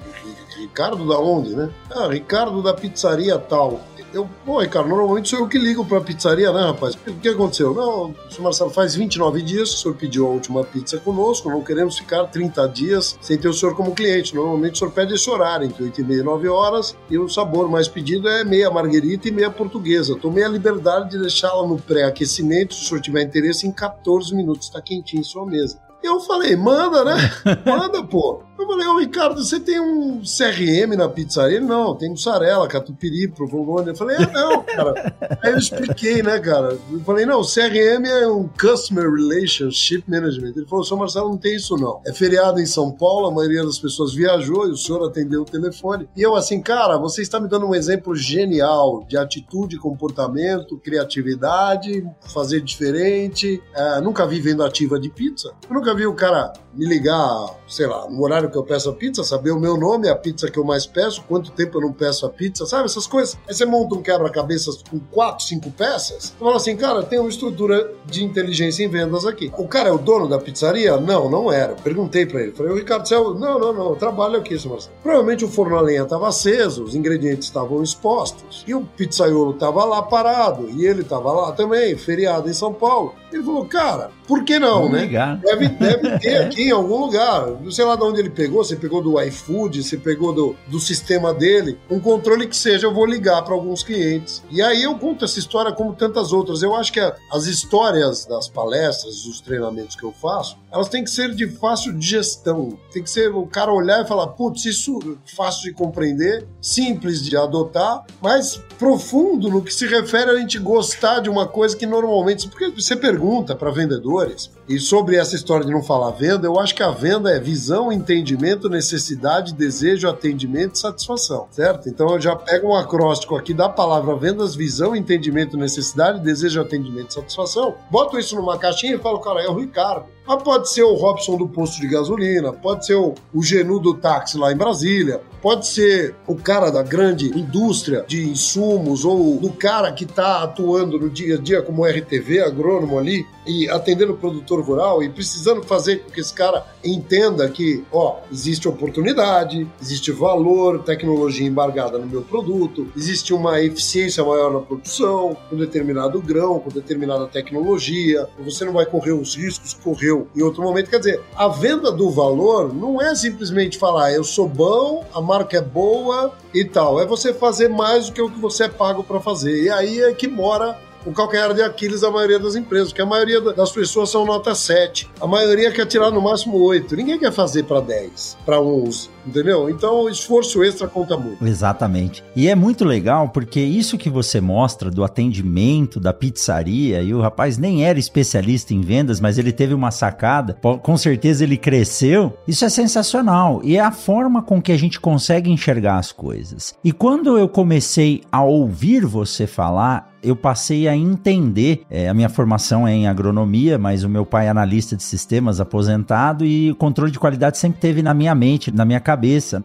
Ricardo 0.59 1.07
da 1.07 1.19
onde, 1.19 1.55
né? 1.55 1.71
Ah, 1.91 2.09
Ricardo 2.09 2.63
da 2.63 2.75
pizzaria 2.75 3.39
tal. 3.39 3.81
Eu, 4.13 4.29
pô, 4.47 4.61
Ricardo, 4.61 4.89
normalmente 4.89 5.29
sou 5.29 5.41
eu 5.41 5.49
que 5.49 5.59
ligo 5.59 5.85
pra 5.85 6.01
pizzaria, 6.01 6.51
né, 6.51 6.63
rapaz? 6.63 6.95
O 6.95 7.15
que 7.15 7.29
aconteceu? 7.29 7.75
Não, 7.75 8.11
o 8.11 8.31
senhor 8.31 8.45
Marcelo, 8.45 8.71
faz 8.71 8.95
29 8.95 9.43
dias 9.43 9.71
que 9.71 9.77
o 9.77 9.79
senhor 9.79 9.95
pediu 9.95 10.27
a 10.27 10.31
última 10.31 10.65
pizza 10.65 10.99
conosco, 10.99 11.51
não 11.51 11.63
queremos 11.63 11.99
ficar 11.99 12.25
30 12.25 12.67
dias 12.69 13.19
sem 13.21 13.37
ter 13.37 13.49
o 13.49 13.53
senhor 13.53 13.75
como 13.77 13.95
cliente. 13.95 14.35
Normalmente 14.35 14.75
o 14.75 14.79
senhor 14.79 14.93
pede 14.93 15.15
esse 15.15 15.29
horário, 15.29 15.67
entre 15.67 15.85
8 15.85 16.01
e 16.01 16.05
meia 16.05 16.21
e 16.21 16.25
9 16.25 16.49
horas, 16.49 16.97
e 17.11 17.19
o 17.19 17.29
sabor 17.29 17.69
mais 17.69 17.89
pedido 17.89 18.29
é 18.29 18.43
meia 18.43 18.71
marguerita 18.71 19.29
e 19.29 19.33
meia 19.33 19.51
portuguesa. 19.51 20.17
Tomei 20.17 20.45
a 20.45 20.49
liberdade 20.49 21.11
de 21.11 21.19
deixá-la 21.19 21.67
no 21.67 21.77
pré-aquecimento, 21.77 22.75
se 22.75 22.85
o 22.85 22.89
senhor 22.89 23.01
tiver 23.03 23.23
interesse, 23.23 23.67
em 23.67 23.73
14 23.73 24.35
minutos, 24.35 24.69
está 24.69 24.81
quentinho 24.81 25.21
em 25.21 25.25
sua 25.25 25.45
mesa. 25.45 25.79
Eu 26.03 26.21
falei, 26.21 26.55
manda, 26.55 27.05
né? 27.05 27.17
Manda, 27.67 28.03
pô. 28.05 28.43
Eu 28.59 28.67
falei, 28.67 28.87
ô 28.87 28.99
Ricardo, 28.99 29.45
você 29.45 29.61
tem 29.61 29.79
um 29.79 30.23
CRM 30.23 30.97
na 30.97 31.09
pizzaria? 31.09 31.57
Ele, 31.57 31.67
não, 31.67 31.95
tem 31.95 32.11
mussarela, 32.11 32.67
catupiry, 32.67 33.29
provolone. 33.29 33.89
Eu 33.91 33.97
falei, 33.97 34.17
ah, 34.17 34.31
não, 34.33 34.63
cara. 34.63 35.15
Aí 35.43 35.53
eu 35.53 35.59
expliquei, 35.59 36.23
né, 36.23 36.39
cara? 36.39 36.79
Eu 36.91 37.01
falei, 37.01 37.27
não, 37.27 37.43
CRM 37.43 38.07
é 38.07 38.27
um 38.27 38.49
Customer 38.49 39.11
Relationship 39.11 40.05
Management. 40.09 40.53
Ele 40.57 40.67
falou, 40.67 40.85
senhor 40.85 40.99
Marcelo, 40.99 41.29
não 41.29 41.37
tem 41.37 41.57
isso 41.57 41.77
não. 41.77 42.01
É 42.07 42.13
feriado 42.13 42.61
em 42.61 42.67
São 42.67 42.91
Paulo, 42.91 43.27
a 43.27 43.31
maioria 43.31 43.65
das 43.65 43.79
pessoas 43.79 44.15
viajou 44.15 44.67
e 44.67 44.71
o 44.73 44.77
senhor 44.77 45.07
atendeu 45.07 45.43
o 45.43 45.45
telefone. 45.45 46.09
E 46.17 46.23
eu 46.23 46.35
assim, 46.35 46.61
cara, 46.61 46.97
você 46.97 47.23
está 47.23 47.39
me 47.39 47.49
dando 47.49 47.67
um 47.67 47.75
exemplo 47.75 48.15
genial 48.15 49.05
de 49.09 49.17
atitude, 49.17 49.79
comportamento, 49.79 50.79
criatividade, 50.79 52.07
fazer 52.33 52.61
diferente. 52.61 53.63
É, 53.75 54.01
nunca 54.01 54.27
vi 54.27 54.41
vendo 54.41 54.65
ativa 54.65 54.99
de 54.99 55.11
pizza. 55.11 55.53
Eu 55.69 55.75
nunca 55.75 55.95
vi 55.95 56.07
o 56.07 56.15
cara 56.15 56.53
me 56.75 56.87
ligar, 56.87 57.55
sei 57.67 57.87
lá, 57.87 58.09
no 58.09 58.23
horário 58.23 58.46
que 58.51 58.57
eu 58.57 58.63
peço 58.63 58.91
a 58.91 58.93
pizza, 58.93 59.23
saber 59.23 59.51
o 59.51 59.61
meu 59.61 59.77
nome, 59.77 60.09
a 60.09 60.17
pizza 60.17 60.51
que 60.51 60.59
eu 60.59 60.65
mais 60.65 60.87
peço, 60.87 61.23
quanto 61.29 61.51
tempo 61.51 61.79
eu 61.79 61.83
não 61.83 61.93
peço 61.93 62.27
a 62.27 62.31
pizza, 62.31 62.67
sabe? 62.67 62.85
Essas 62.85 63.07
coisas. 63.07 63.39
Aí 63.49 63.55
você 63.55 63.65
monta 63.65 63.95
um 63.95 64.03
quebra-cabeça 64.03 64.71
com 64.91 64.99
quatro, 64.99 65.45
cinco 65.45 65.71
peças, 65.71 66.35
você 66.37 66.45
fala 66.45 66.57
assim, 66.57 66.77
cara, 66.77 67.03
tem 67.03 67.19
uma 67.19 67.29
estrutura 67.29 67.93
de 68.07 68.25
inteligência 68.25 68.85
em 68.85 68.89
vendas 68.89 69.27
aqui. 69.27 69.53
O 69.57 69.67
cara 69.67 69.89
é 69.89 69.93
o 69.93 69.99
dono 69.99 70.29
da 70.29 70.39
pizzaria? 70.39 70.97
Não, 70.97 71.29
não 71.29 71.53
era. 71.53 71.75
Perguntei 71.75 72.27
para 72.27 72.43
ele. 72.43 72.53
Falei, 72.53 72.75
Ricardo, 72.75 73.13
é 73.13 73.19
o... 73.19 73.35
Não, 73.35 73.59
não, 73.59 73.73
não, 73.73 73.91
eu 73.91 73.97
trabalho 73.97 74.37
aqui, 74.37 74.59
senhor. 74.59 74.79
Provavelmente 75.03 75.45
o 75.45 75.49
forno 75.49 75.77
a 75.77 75.81
lenha 75.81 76.03
estava 76.03 76.29
aceso, 76.29 76.85
os 76.85 76.95
ingredientes 76.95 77.49
estavam 77.49 77.83
expostos, 77.83 78.65
e 78.67 78.75
o 78.75 78.83
pizzaiolo 78.83 79.53
estava 79.53 79.85
lá 79.85 80.03
parado, 80.03 80.69
e 80.71 80.87
ele 80.87 81.03
estava 81.03 81.33
lá 81.33 81.53
também, 81.53 81.97
feriado 81.97 82.49
em 82.49 82.53
São 82.53 82.73
Paulo. 82.73 83.15
Ele 83.33 83.43
falou, 83.43 83.65
cara, 83.67 84.11
por 84.27 84.45
que 84.45 84.59
não, 84.59 84.83
Vamos 84.83 84.93
né? 84.93 85.01
Ligar. 85.03 85.37
Deve, 85.39 85.69
deve 85.69 86.19
ter 86.19 86.37
aqui 86.47 86.63
em 86.63 86.71
algum 86.71 87.01
lugar. 87.01 87.51
Não 87.61 87.71
sei 87.71 87.85
lá 87.85 87.97
de 87.97 88.03
onde 88.03 88.21
ele 88.21 88.31
pegou, 88.31 88.65
você 88.65 88.77
pegou 88.77 89.03
do 89.03 89.21
iFood, 89.21 89.83
você 89.83 89.97
pegou 89.97 90.33
do, 90.33 90.57
do 90.69 90.81
sistema 90.81 91.35
dele, 91.35 91.79
um 91.91 92.01
controle 92.01 92.47
que 92.47 92.57
seja, 92.57 92.87
eu 92.87 92.95
vou 92.95 93.05
ligar 93.05 93.43
para 93.43 93.55
alguns 93.55 93.83
clientes. 93.83 94.43
E 94.51 94.63
aí 94.63 94.83
eu 94.83 94.97
conto 94.99 95.25
essa 95.25 95.39
história 95.39 95.73
como 95.73 95.93
tantas 95.95 96.33
outras. 96.33 96.63
Eu 96.63 96.75
acho 96.75 96.93
que 96.93 97.01
as 97.01 97.47
histórias 97.47 98.25
das 98.27 98.49
palestras, 98.49 99.23
dos 99.23 99.41
treinamentos 99.41 99.97
que 99.97 100.05
eu 100.05 100.13
faço, 100.13 100.57
elas 100.73 100.89
têm 100.89 101.05
que 101.05 101.11
ser 101.11 101.35
de 101.35 101.49
fácil 101.49 101.93
digestão. 101.93 102.79
Tem 102.93 103.03
que 103.03 103.11
ser 103.11 103.35
o 103.35 103.47
cara 103.47 103.73
olhar 103.73 104.05
e 104.05 104.09
falar, 104.09 104.29
putz, 104.29 104.65
isso 104.65 104.99
é 105.05 105.35
fácil 105.37 105.65
de 105.65 105.73
compreender, 105.73 106.47
simples 106.61 107.23
de 107.23 107.37
adotar, 107.37 108.05
mas 108.21 108.61
profundo 108.79 109.49
no 109.49 109.63
que 109.63 109.73
se 109.73 109.87
refere 109.87 110.31
a 110.31 110.37
gente 110.37 110.59
gostar 110.59 111.21
de 111.21 111.29
uma 111.29 111.47
coisa 111.47 111.77
que 111.77 111.87
normalmente. 111.87 112.49
Porque 112.49 112.71
você 112.71 112.95
pergunta 112.95 113.16
para 113.57 113.71
vendedores, 113.71 114.51
e 114.69 114.81
sobre 114.81 115.17
essa 115.17 115.37
história 115.37 115.65
de 115.65 115.73
não 115.73 115.83
falar 115.83 116.11
venda, 116.11 116.47
eu 116.47 116.59
acho 116.59 116.75
que 116.75 116.83
a 116.83 116.91
venda 116.91 117.31
é 117.31 117.39
visão, 117.39 117.93
entendimento, 117.93 118.69
necessidade, 118.69 119.55
desejo, 119.55 120.09
atendimento 120.09 120.75
e 120.75 120.79
satisfação, 120.79 121.47
certo? 121.51 121.89
Então 121.89 122.11
eu 122.11 122.21
já 122.21 122.35
pego 122.35 122.69
um 122.69 122.75
acróstico 122.75 123.37
aqui 123.37 123.55
da 123.55 123.69
palavra 123.69 124.17
vendas, 124.17 124.57
visão, 124.57 124.97
entendimento, 124.97 125.57
necessidade, 125.57 126.21
desejo, 126.21 126.61
atendimento 126.61 127.11
e 127.11 127.15
satisfação, 127.15 127.77
boto 127.91 128.19
isso 128.19 128.35
numa 128.35 128.59
caixinha 128.59 128.97
e 128.97 128.99
falo, 128.99 129.21
cara, 129.21 129.43
é 129.43 129.49
o 129.49 129.55
Ricardo. 129.55 130.07
Mas 130.27 130.43
pode 130.43 130.69
ser 130.69 130.83
o 130.83 130.95
Robson 130.95 131.37
do 131.37 131.47
posto 131.47 131.81
de 131.81 131.87
gasolina, 131.87 132.53
pode 132.53 132.85
ser 132.85 132.97
o, 132.97 133.15
o 133.33 133.43
Genu 133.43 133.79
do 133.79 133.95
táxi 133.95 134.37
lá 134.37 134.51
em 134.51 134.57
Brasília, 134.57 135.21
pode 135.41 135.69
ser 135.69 136.17
o 136.27 136.35
cara 136.35 136.71
da 136.71 136.83
grande 136.83 137.29
indústria 137.29 138.05
de 138.09 138.29
insumos 138.29 139.05
ou 139.05 139.39
do 139.39 139.51
cara 139.53 139.93
que 139.93 140.03
está 140.03 140.43
atuando 140.43 140.99
no 140.99 141.09
dia 141.09 141.37
a 141.37 141.41
dia 141.41 141.63
como 141.63 141.87
RTV, 141.87 142.41
agrônomo 142.41 142.99
ali 142.99 143.25
e 143.47 143.69
atendendo 143.69 144.13
o 144.13 144.17
produtor 144.17 144.61
rural 144.63 145.03
e 145.03 145.09
precisando 145.09 145.63
fazer 145.63 146.03
com 146.03 146.11
que 146.11 146.21
esse 146.21 146.33
cara 146.33 146.67
entenda 146.85 147.49
que, 147.49 147.85
ó, 147.93 148.21
existe 148.31 148.69
oportunidade, 148.69 149.67
existe 149.81 150.11
valor, 150.13 150.83
tecnologia 150.83 151.47
embargada 151.47 151.99
no 151.99 152.07
meu 152.07 152.23
produto, 152.23 152.89
existe 152.97 153.33
uma 153.33 153.61
eficiência 153.61 154.25
maior 154.25 154.53
na 154.53 154.61
produção, 154.61 155.37
com 155.49 155.57
determinado 155.57 156.21
grão, 156.21 156.59
com 156.59 156.71
determinada 156.71 157.27
tecnologia, 157.27 158.29
você 158.39 158.65
não 158.65 158.73
vai 158.73 158.87
correr 158.87 159.13
os 159.13 159.37
riscos 159.37 159.75
que 159.75 159.83
correu 159.83 160.29
em 160.35 160.43
outro 160.43 160.63
momento. 160.63 160.91
Quer 160.91 160.99
dizer, 160.99 161.21
a 161.35 161.49
venda 161.49 161.93
do 161.93 162.11
valor 162.11 162.75
não 162.75 163.01
é 163.01 163.15
simplesmente 163.15 163.79
falar 163.79 164.13
eu 164.13 164.25
sou 164.25 164.49
bom, 164.49 165.05
a 165.13 165.21
marca 165.21 165.59
é 165.59 165.61
boa 165.61 166.33
e 166.55 166.65
tal. 166.65 167.01
É 167.01 167.07
você 167.07 167.33
fazer 167.33 167.69
mais 167.69 168.07
do 168.07 168.13
que 168.13 168.23
o 168.23 168.31
que 168.31 168.41
você 168.41 168.65
é 168.65 168.69
pago 168.69 169.05
para 169.05 169.21
fazer. 169.21 169.65
E 169.65 169.71
aí 169.71 170.01
é 170.01 170.13
que 170.13 170.29
mora 170.29 170.79
o 171.07 171.13
calcanhar 171.13 171.55
de 171.55 171.63
Aquiles 171.63 172.01
da 172.01 172.11
maioria 172.11 172.39
das 172.39 172.57
empresas, 172.57 172.89
porque 172.89 173.01
a 173.01 173.07
maioria 173.07 173.41
das 173.41 173.71
pessoas 173.71 174.11
são 174.11 174.27
nota 174.27 174.55
7. 174.55 175.09
A 175.21 175.27
maioria 175.27 175.71
quer 175.71 175.87
tirar 175.87 176.11
no 176.11 176.21
máximo 176.21 176.59
8. 176.59 176.97
Ninguém 176.97 177.19
quer 177.19 177.33
fazer 177.33 177.63
para 177.63 177.81
10, 177.81 178.37
para 178.45 178.61
11, 178.61 179.09
entendeu? 179.27 179.69
Então 179.69 180.09
esforço 180.09 180.63
extra 180.63 180.87
conta 180.87 181.17
muito. 181.17 181.45
Exatamente. 181.47 182.23
E 182.35 182.49
é 182.49 182.55
muito 182.55 182.85
legal 182.85 183.29
porque 183.29 183.61
isso 183.61 183.99
que 183.99 184.09
você 184.09 184.41
mostra 184.41 184.91
do 184.91 185.05
atendimento, 185.05 185.99
da 185.99 186.13
pizzaria, 186.13 187.03
e 187.03 187.13
o 187.13 187.21
rapaz 187.21 187.59
nem 187.59 187.85
era 187.85 187.99
especialista 187.99 188.73
em 188.73 188.81
vendas, 188.81 189.21
mas 189.21 189.39
ele 189.39 189.53
teve 189.53 189.75
uma 189.75 189.91
sacada, 189.91 190.59
com 190.83 190.97
certeza 190.97 191.45
ele 191.45 191.57
cresceu. 191.57 192.37
Isso 192.47 192.65
é 192.65 192.69
sensacional. 192.69 193.61
E 193.65 193.77
é 193.77 193.81
a 193.81 193.91
forma 193.91 194.43
com 194.43 194.61
que 194.61 194.73
a 194.73 194.77
gente 194.77 195.01
consegue 195.01 195.51
enxergar 195.51 195.99
as 195.99 196.13
coisas. 196.13 196.75
E 196.85 196.93
quando 196.93 197.37
eu 197.37 197.49
comecei 197.49 198.23
a 198.31 198.43
ouvir 198.43 199.05
você 199.05 199.47
falar, 199.47 200.17
eu 200.27 200.35
passei 200.35 200.89
a 200.89 200.97
entender. 200.97 201.83
É, 201.89 202.09
a 202.09 202.15
minha 202.15 202.29
formação 202.29 202.87
é 202.87 202.93
em 202.93 203.07
agronomia, 203.07 203.79
mas 203.79 204.03
o 204.03 204.09
meu 204.09 204.27
pai 204.27 204.47
é 204.47 204.49
analista 204.49 204.97
de 204.97 205.03
sistemas 205.03 205.61
aposentado 205.61 206.45
e 206.45 206.71
o 206.71 206.75
controle 206.75 207.13
de 207.13 207.19
qualidade 207.19 207.59
sempre 207.59 207.81
teve 207.81 208.03
na 208.03 208.13
minha 208.13 208.35
mente, 208.35 208.73
na 208.73 208.85
minha 208.85 208.99
cabeça. 208.99 209.16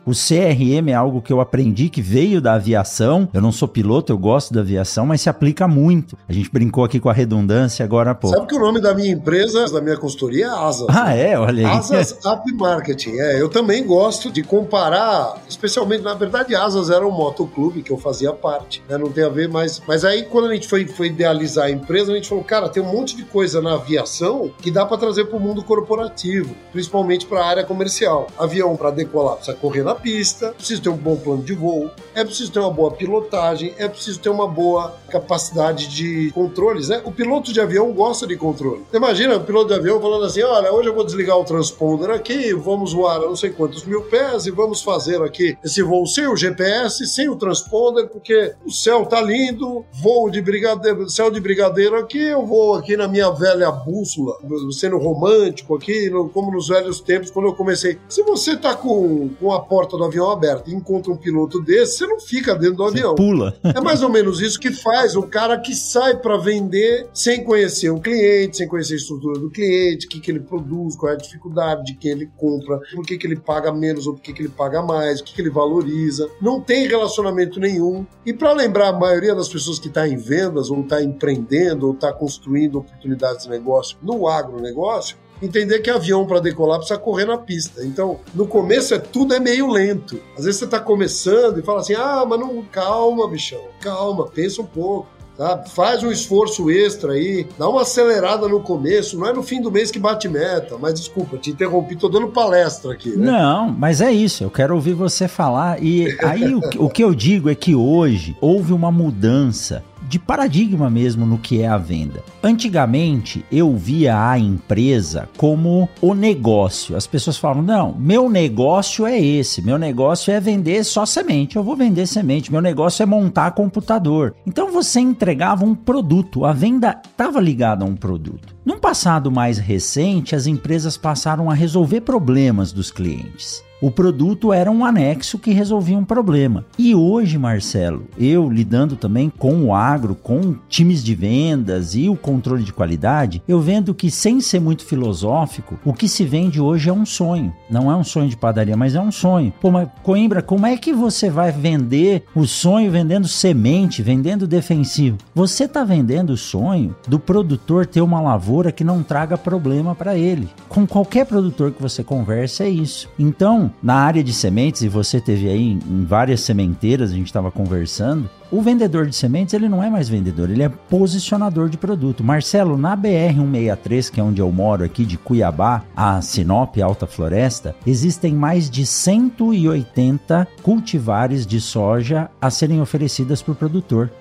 O 0.05 0.11
CRM 0.11 0.89
é 0.89 0.93
algo 0.93 1.21
que 1.21 1.31
eu 1.31 1.41
aprendi 1.41 1.89
que 1.89 2.01
veio 2.01 2.41
da 2.41 2.53
aviação. 2.53 3.27
Eu 3.33 3.41
não 3.41 3.51
sou 3.51 3.67
piloto, 3.67 4.11
eu 4.11 4.17
gosto 4.17 4.53
da 4.53 4.61
aviação, 4.61 5.05
mas 5.05 5.21
se 5.21 5.29
aplica 5.29 5.67
muito. 5.67 6.17
A 6.27 6.33
gente 6.33 6.49
brincou 6.51 6.83
aqui 6.83 6.99
com 6.99 7.09
a 7.09 7.13
redundância 7.13 7.83
agora 7.83 8.11
há 8.11 8.15
pouco. 8.15 8.35
Sabe 8.35 8.47
que 8.47 8.55
o 8.55 8.59
nome 8.59 8.79
da 8.79 8.93
minha 8.93 9.11
empresa, 9.11 9.65
da 9.71 9.81
minha 9.81 9.97
consultoria 9.97 10.45
é 10.45 10.49
Asas. 10.49 10.87
Ah, 10.89 11.13
é? 11.13 11.37
Olha 11.37 11.67
aí. 11.67 11.77
Asas 11.77 12.17
App 12.25 12.51
Marketing. 12.53 13.17
É, 13.17 13.41
eu 13.41 13.49
também 13.49 13.85
gosto 13.85 14.31
de 14.31 14.43
comparar, 14.43 15.41
especialmente, 15.47 16.03
na 16.03 16.13
verdade, 16.13 16.55
Asas 16.55 16.89
era 16.89 17.05
um 17.05 17.11
motoclube 17.11 17.81
que 17.81 17.91
eu 17.91 17.97
fazia 17.97 18.31
parte. 18.33 18.83
Né? 18.87 18.97
Não 18.97 19.11
tem 19.11 19.23
a 19.23 19.29
ver, 19.29 19.49
mas, 19.49 19.81
mas 19.87 20.05
aí 20.05 20.23
quando 20.23 20.47
a 20.47 20.53
gente 20.53 20.67
foi, 20.67 20.87
foi 20.87 21.07
idealizar 21.07 21.65
a 21.65 21.71
empresa, 21.71 22.11
a 22.11 22.15
gente 22.15 22.29
falou, 22.29 22.43
cara, 22.43 22.69
tem 22.69 22.81
um 22.81 22.91
monte 22.91 23.15
de 23.15 23.23
coisa 23.23 23.61
na 23.61 23.73
aviação 23.73 24.51
que 24.61 24.71
dá 24.71 24.85
para 24.85 24.97
trazer 24.97 25.25
para 25.25 25.37
o 25.37 25.39
mundo 25.39 25.63
corporativo, 25.63 26.55
principalmente 26.71 27.25
para 27.25 27.41
a 27.41 27.45
área 27.45 27.63
comercial. 27.63 28.27
Avião 28.37 28.75
para 28.75 28.91
decolar 28.91 29.37
precisa 29.41 29.57
correr 29.57 29.83
na 29.83 29.95
pista, 29.95 30.53
precisa 30.53 30.81
ter 30.81 30.89
um 30.89 30.97
bom 30.97 31.17
plano 31.17 31.43
de 31.43 31.53
voo, 31.53 31.89
é 32.13 32.23
preciso 32.23 32.51
ter 32.51 32.59
uma 32.59 32.71
boa 32.71 32.91
pilotagem, 32.91 33.73
é 33.77 33.87
preciso 33.87 34.19
ter 34.19 34.29
uma 34.29 34.47
boa 34.47 34.95
capacidade 35.09 35.87
de 35.87 36.31
controles, 36.31 36.87
né? 36.87 37.01
O 37.03 37.11
piloto 37.11 37.51
de 37.51 37.59
avião 37.59 37.91
gosta 37.91 38.27
de 38.27 38.37
controle. 38.37 38.83
Imagina 38.93 39.35
o 39.37 39.43
piloto 39.43 39.69
de 39.69 39.73
avião 39.73 39.99
falando 39.99 40.25
assim: 40.25 40.43
olha, 40.43 40.71
hoje 40.71 40.89
eu 40.89 40.93
vou 40.93 41.03
desligar 41.03 41.37
o 41.37 41.43
transponder 41.43 42.11
aqui, 42.11 42.53
vamos 42.53 42.93
voar 42.93 43.17
a 43.17 43.19
não 43.21 43.35
sei 43.35 43.49
quantos 43.49 43.83
mil 43.83 44.03
pés 44.03 44.45
e 44.45 44.51
vamos 44.51 44.81
fazer 44.81 45.21
aqui 45.21 45.57
esse 45.63 45.81
voo 45.81 46.05
sem 46.05 46.27
o 46.27 46.35
GPS, 46.35 47.05
sem 47.07 47.29
o 47.29 47.35
transponder, 47.35 48.07
porque 48.07 48.53
o 48.65 48.71
céu 48.71 49.05
tá 49.05 49.21
lindo, 49.21 49.83
voo 49.91 50.29
de 50.29 50.41
brigadeiro, 50.41 51.09
céu 51.09 51.31
de 51.31 51.39
brigadeiro 51.39 51.97
aqui, 51.97 52.21
eu 52.21 52.45
vou 52.45 52.75
aqui 52.75 52.95
na 52.95 53.07
minha 53.07 53.31
velha 53.31 53.71
bússola, 53.71 54.37
sendo 54.71 54.97
romântico 54.97 55.75
aqui, 55.75 56.09
como 56.33 56.51
nos 56.51 56.67
velhos 56.67 57.01
tempos, 57.01 57.31
quando 57.31 57.47
eu 57.47 57.55
comecei. 57.55 57.97
Se 58.07 58.21
você 58.23 58.55
tá 58.55 58.75
com, 58.75 59.30
com 59.33 59.51
a 59.51 59.59
porta 59.59 59.97
do 59.97 60.03
avião 60.03 60.29
aberta 60.29 60.69
e 60.69 60.73
encontra 60.73 61.11
um 61.11 61.17
piloto 61.17 61.61
desse, 61.61 61.97
você 61.97 62.07
não 62.07 62.19
fica 62.19 62.53
dentro 62.55 62.77
do 62.77 62.83
você 62.83 62.97
avião. 62.97 63.15
Pula. 63.15 63.55
É 63.63 63.81
mais 63.81 64.01
ou 64.03 64.09
menos 64.09 64.41
isso 64.41 64.59
que 64.59 64.71
faz 64.71 65.15
o 65.15 65.23
cara 65.23 65.57
que 65.59 65.75
sai 65.75 66.17
para 66.17 66.37
vender 66.37 67.07
sem 67.13 67.43
conhecer 67.43 67.89
o 67.89 67.99
cliente, 67.99 68.57
sem 68.57 68.67
conhecer 68.67 68.93
a 68.93 68.97
estrutura 68.97 69.39
do 69.39 69.49
cliente, 69.49 70.05
o 70.05 70.09
que, 70.09 70.19
que 70.19 70.31
ele 70.31 70.39
produz, 70.39 70.95
qual 70.95 71.11
é 71.11 71.15
a 71.15 71.17
dificuldade 71.17 71.85
de 71.85 71.95
quem 71.95 72.11
ele 72.11 72.29
compra, 72.37 72.79
por 72.93 73.05
que, 73.05 73.17
que 73.17 73.27
ele 73.27 73.37
paga 73.37 73.71
menos 73.71 74.07
ou 74.07 74.13
por 74.13 74.21
que, 74.21 74.33
que 74.33 74.41
ele 74.41 74.49
paga 74.49 74.81
mais, 74.81 75.19
o 75.19 75.23
que, 75.23 75.33
que 75.33 75.41
ele 75.41 75.49
valoriza. 75.49 76.29
Não 76.41 76.59
tem 76.61 76.87
relacionamento 76.87 77.59
nenhum. 77.59 78.05
E 78.25 78.33
para 78.33 78.53
lembrar 78.53 78.89
a 78.89 78.93
maioria 78.93 79.35
das 79.35 79.49
pessoas 79.49 79.79
que 79.79 79.87
está 79.87 80.07
em 80.07 80.17
vendas, 80.17 80.69
ou 80.69 80.81
está 80.81 81.01
empreendendo, 81.01 81.87
ou 81.87 81.93
está 81.93 82.11
construindo 82.11 82.79
oportunidades 82.79 83.45
de 83.45 83.49
negócio 83.49 83.97
no 84.01 84.27
agronegócio, 84.27 85.17
entender 85.41 85.79
que 85.79 85.89
avião 85.89 86.25
para 86.25 86.39
decolar 86.39 86.77
precisa 86.77 86.99
correr 86.99 87.25
na 87.25 87.37
pista. 87.37 87.83
Então, 87.83 88.19
no 88.33 88.47
começo 88.47 88.93
é 88.93 88.99
tudo 88.99 89.33
é 89.33 89.39
meio 89.39 89.67
lento. 89.67 90.19
Às 90.37 90.45
vezes 90.45 90.59
você 90.59 90.65
está 90.65 90.79
começando 90.79 91.59
e 91.59 91.63
fala 91.63 91.79
assim: 91.79 91.95
"Ah, 91.95 92.25
mas 92.27 92.39
não, 92.39 92.63
calma, 92.71 93.27
bichão. 93.27 93.61
Calma, 93.79 94.27
pensa 94.27 94.61
um 94.61 94.65
pouco. 94.65 95.07
Sabe? 95.37 95.69
Faz 95.69 96.03
um 96.03 96.11
esforço 96.11 96.69
extra 96.69 97.13
aí, 97.13 97.47
dá 97.57 97.67
uma 97.67 97.81
acelerada 97.81 98.47
no 98.47 98.59
começo, 98.59 99.17
não 99.17 99.27
é 99.27 99.33
no 99.33 99.41
fim 99.41 99.61
do 99.61 99.71
mês 99.71 99.89
que 99.89 99.97
bate 99.97 100.27
meta, 100.27 100.77
mas 100.77 100.93
desculpa, 100.93 101.37
te 101.37 101.49
interrompi, 101.49 101.95
tô 101.95 102.09
dando 102.09 102.27
palestra 102.27 102.91
aqui. 102.91 103.09
Né? 103.09 103.31
Não, 103.31 103.71
mas 103.71 104.01
é 104.01 104.11
isso, 104.11 104.43
eu 104.43 104.51
quero 104.51 104.75
ouvir 104.75 104.93
você 104.93 105.27
falar. 105.27 105.81
E 105.81 106.15
aí 106.23 106.53
o, 106.53 106.59
o 106.85 106.89
que 106.89 107.03
eu 107.03 107.15
digo 107.15 107.49
é 107.49 107.55
que 107.55 107.73
hoje 107.73 108.37
houve 108.39 108.73
uma 108.73 108.91
mudança 108.91 109.83
de 110.07 110.19
paradigma 110.19 110.89
mesmo 110.89 111.25
no 111.25 111.37
que 111.37 111.61
é 111.61 111.67
a 111.67 111.77
venda. 111.77 112.23
Antigamente 112.43 113.45
eu 113.51 113.75
via 113.75 114.29
a 114.29 114.37
empresa 114.37 115.29
como 115.37 115.87
o 116.01 116.13
negócio. 116.13 116.95
As 116.95 117.07
pessoas 117.07 117.37
falam: 117.37 117.61
"Não, 117.61 117.93
meu 117.97 118.29
negócio 118.29 119.05
é 119.05 119.19
esse, 119.19 119.61
meu 119.61 119.77
negócio 119.77 120.31
é 120.33 120.39
vender 120.39 120.83
só 120.83 121.05
semente. 121.05 121.55
Eu 121.55 121.63
vou 121.63 121.75
vender 121.75 122.07
semente, 122.07 122.51
meu 122.51 122.61
negócio 122.61 123.03
é 123.03 123.05
montar 123.05 123.51
computador". 123.51 124.35
Então 124.45 124.71
você 124.71 124.99
entregava 124.99 125.65
um 125.65 125.75
produto, 125.75 126.45
a 126.45 126.53
venda 126.53 127.01
estava 127.03 127.39
ligada 127.39 127.85
a 127.85 127.87
um 127.87 127.95
produto. 127.95 128.55
Num 128.65 128.79
passado 128.79 129.31
mais 129.31 129.57
recente, 129.57 130.35
as 130.35 130.47
empresas 130.47 130.97
passaram 130.97 131.49
a 131.49 131.53
resolver 131.53 132.01
problemas 132.01 132.71
dos 132.71 132.91
clientes. 132.91 133.63
O 133.81 133.89
produto 133.89 134.53
era 134.53 134.69
um 134.69 134.85
anexo 134.85 135.39
que 135.39 135.51
resolvia 135.51 135.97
um 135.97 136.05
problema. 136.05 136.63
E 136.77 136.93
hoje, 136.93 137.35
Marcelo, 137.39 138.05
eu 138.15 138.47
lidando 138.47 138.95
também 138.95 139.27
com 139.27 139.63
o 139.63 139.73
agro, 139.73 140.13
com 140.13 140.55
times 140.69 141.03
de 141.03 141.15
vendas 141.15 141.95
e 141.95 142.07
o 142.07 142.15
controle 142.15 142.63
de 142.63 142.71
qualidade, 142.71 143.41
eu 143.47 143.59
vendo 143.59 143.95
que, 143.95 144.11
sem 144.11 144.39
ser 144.39 144.59
muito 144.59 144.85
filosófico, 144.85 145.79
o 145.83 145.93
que 145.93 146.07
se 146.07 146.23
vende 146.23 146.61
hoje 146.61 146.91
é 146.91 146.93
um 146.93 147.07
sonho. 147.07 147.51
Não 147.71 147.91
é 147.91 147.95
um 147.95 148.03
sonho 148.03 148.29
de 148.29 148.37
padaria, 148.37 148.77
mas 148.77 148.93
é 148.93 149.01
um 149.01 149.11
sonho. 149.11 149.51
Pô, 149.59 149.71
mas 149.71 149.89
Coimbra, 150.03 150.43
como 150.43 150.67
é 150.67 150.77
que 150.77 150.93
você 150.93 151.31
vai 151.31 151.51
vender 151.51 152.23
o 152.35 152.45
sonho 152.45 152.91
vendendo 152.91 153.27
semente, 153.27 154.03
vendendo 154.03 154.45
defensivo? 154.45 155.17
Você 155.33 155.63
está 155.63 155.83
vendendo 155.83 156.33
o 156.33 156.37
sonho 156.37 156.95
do 157.07 157.17
produtor 157.17 157.87
ter 157.87 158.01
uma 158.01 158.21
lavoura 158.21 158.71
que 158.71 158.83
não 158.83 159.01
traga 159.01 159.39
problema 159.39 159.95
para 159.95 160.15
ele. 160.15 160.47
Com 160.69 160.85
qualquer 160.85 161.25
produtor 161.25 161.71
que 161.71 161.81
você 161.81 162.03
conversa, 162.03 162.63
é 162.63 162.69
isso. 162.69 163.09
Então, 163.17 163.70
na 163.81 163.95
área 163.95 164.23
de 164.23 164.33
sementes, 164.33 164.81
e 164.81 164.87
você 164.87 165.19
teve 165.19 165.49
aí 165.49 165.71
em 165.71 166.05
várias 166.05 166.41
sementeiras, 166.41 167.11
a 167.11 167.15
gente 167.15 167.27
estava 167.27 167.51
conversando, 167.51 168.29
o 168.51 168.61
vendedor 168.61 169.07
de 169.07 169.15
sementes 169.15 169.53
ele 169.53 169.69
não 169.69 169.81
é 169.81 169.89
mais 169.89 170.09
vendedor, 170.09 170.49
ele 170.49 170.61
é 170.61 170.67
posicionador 170.67 171.69
de 171.69 171.77
produto. 171.77 172.23
Marcelo, 172.23 172.77
na 172.77 172.95
BR 172.95 173.33
163, 173.33 174.09
que 174.09 174.19
é 174.19 174.23
onde 174.23 174.41
eu 174.41 174.51
moro 174.51 174.83
aqui 174.83 175.05
de 175.05 175.17
Cuiabá, 175.17 175.83
a 175.95 176.21
Sinop 176.21 176.77
Alta 176.79 177.07
Floresta, 177.07 177.75
existem 177.87 178.33
mais 178.33 178.69
de 178.69 178.85
180 178.85 180.47
cultivares 180.61 181.47
de 181.47 181.61
soja 181.61 182.29
a 182.41 182.49
serem 182.49 182.81
oferecidas 182.81 183.41
por 183.41 183.55
produtor. 183.55 184.11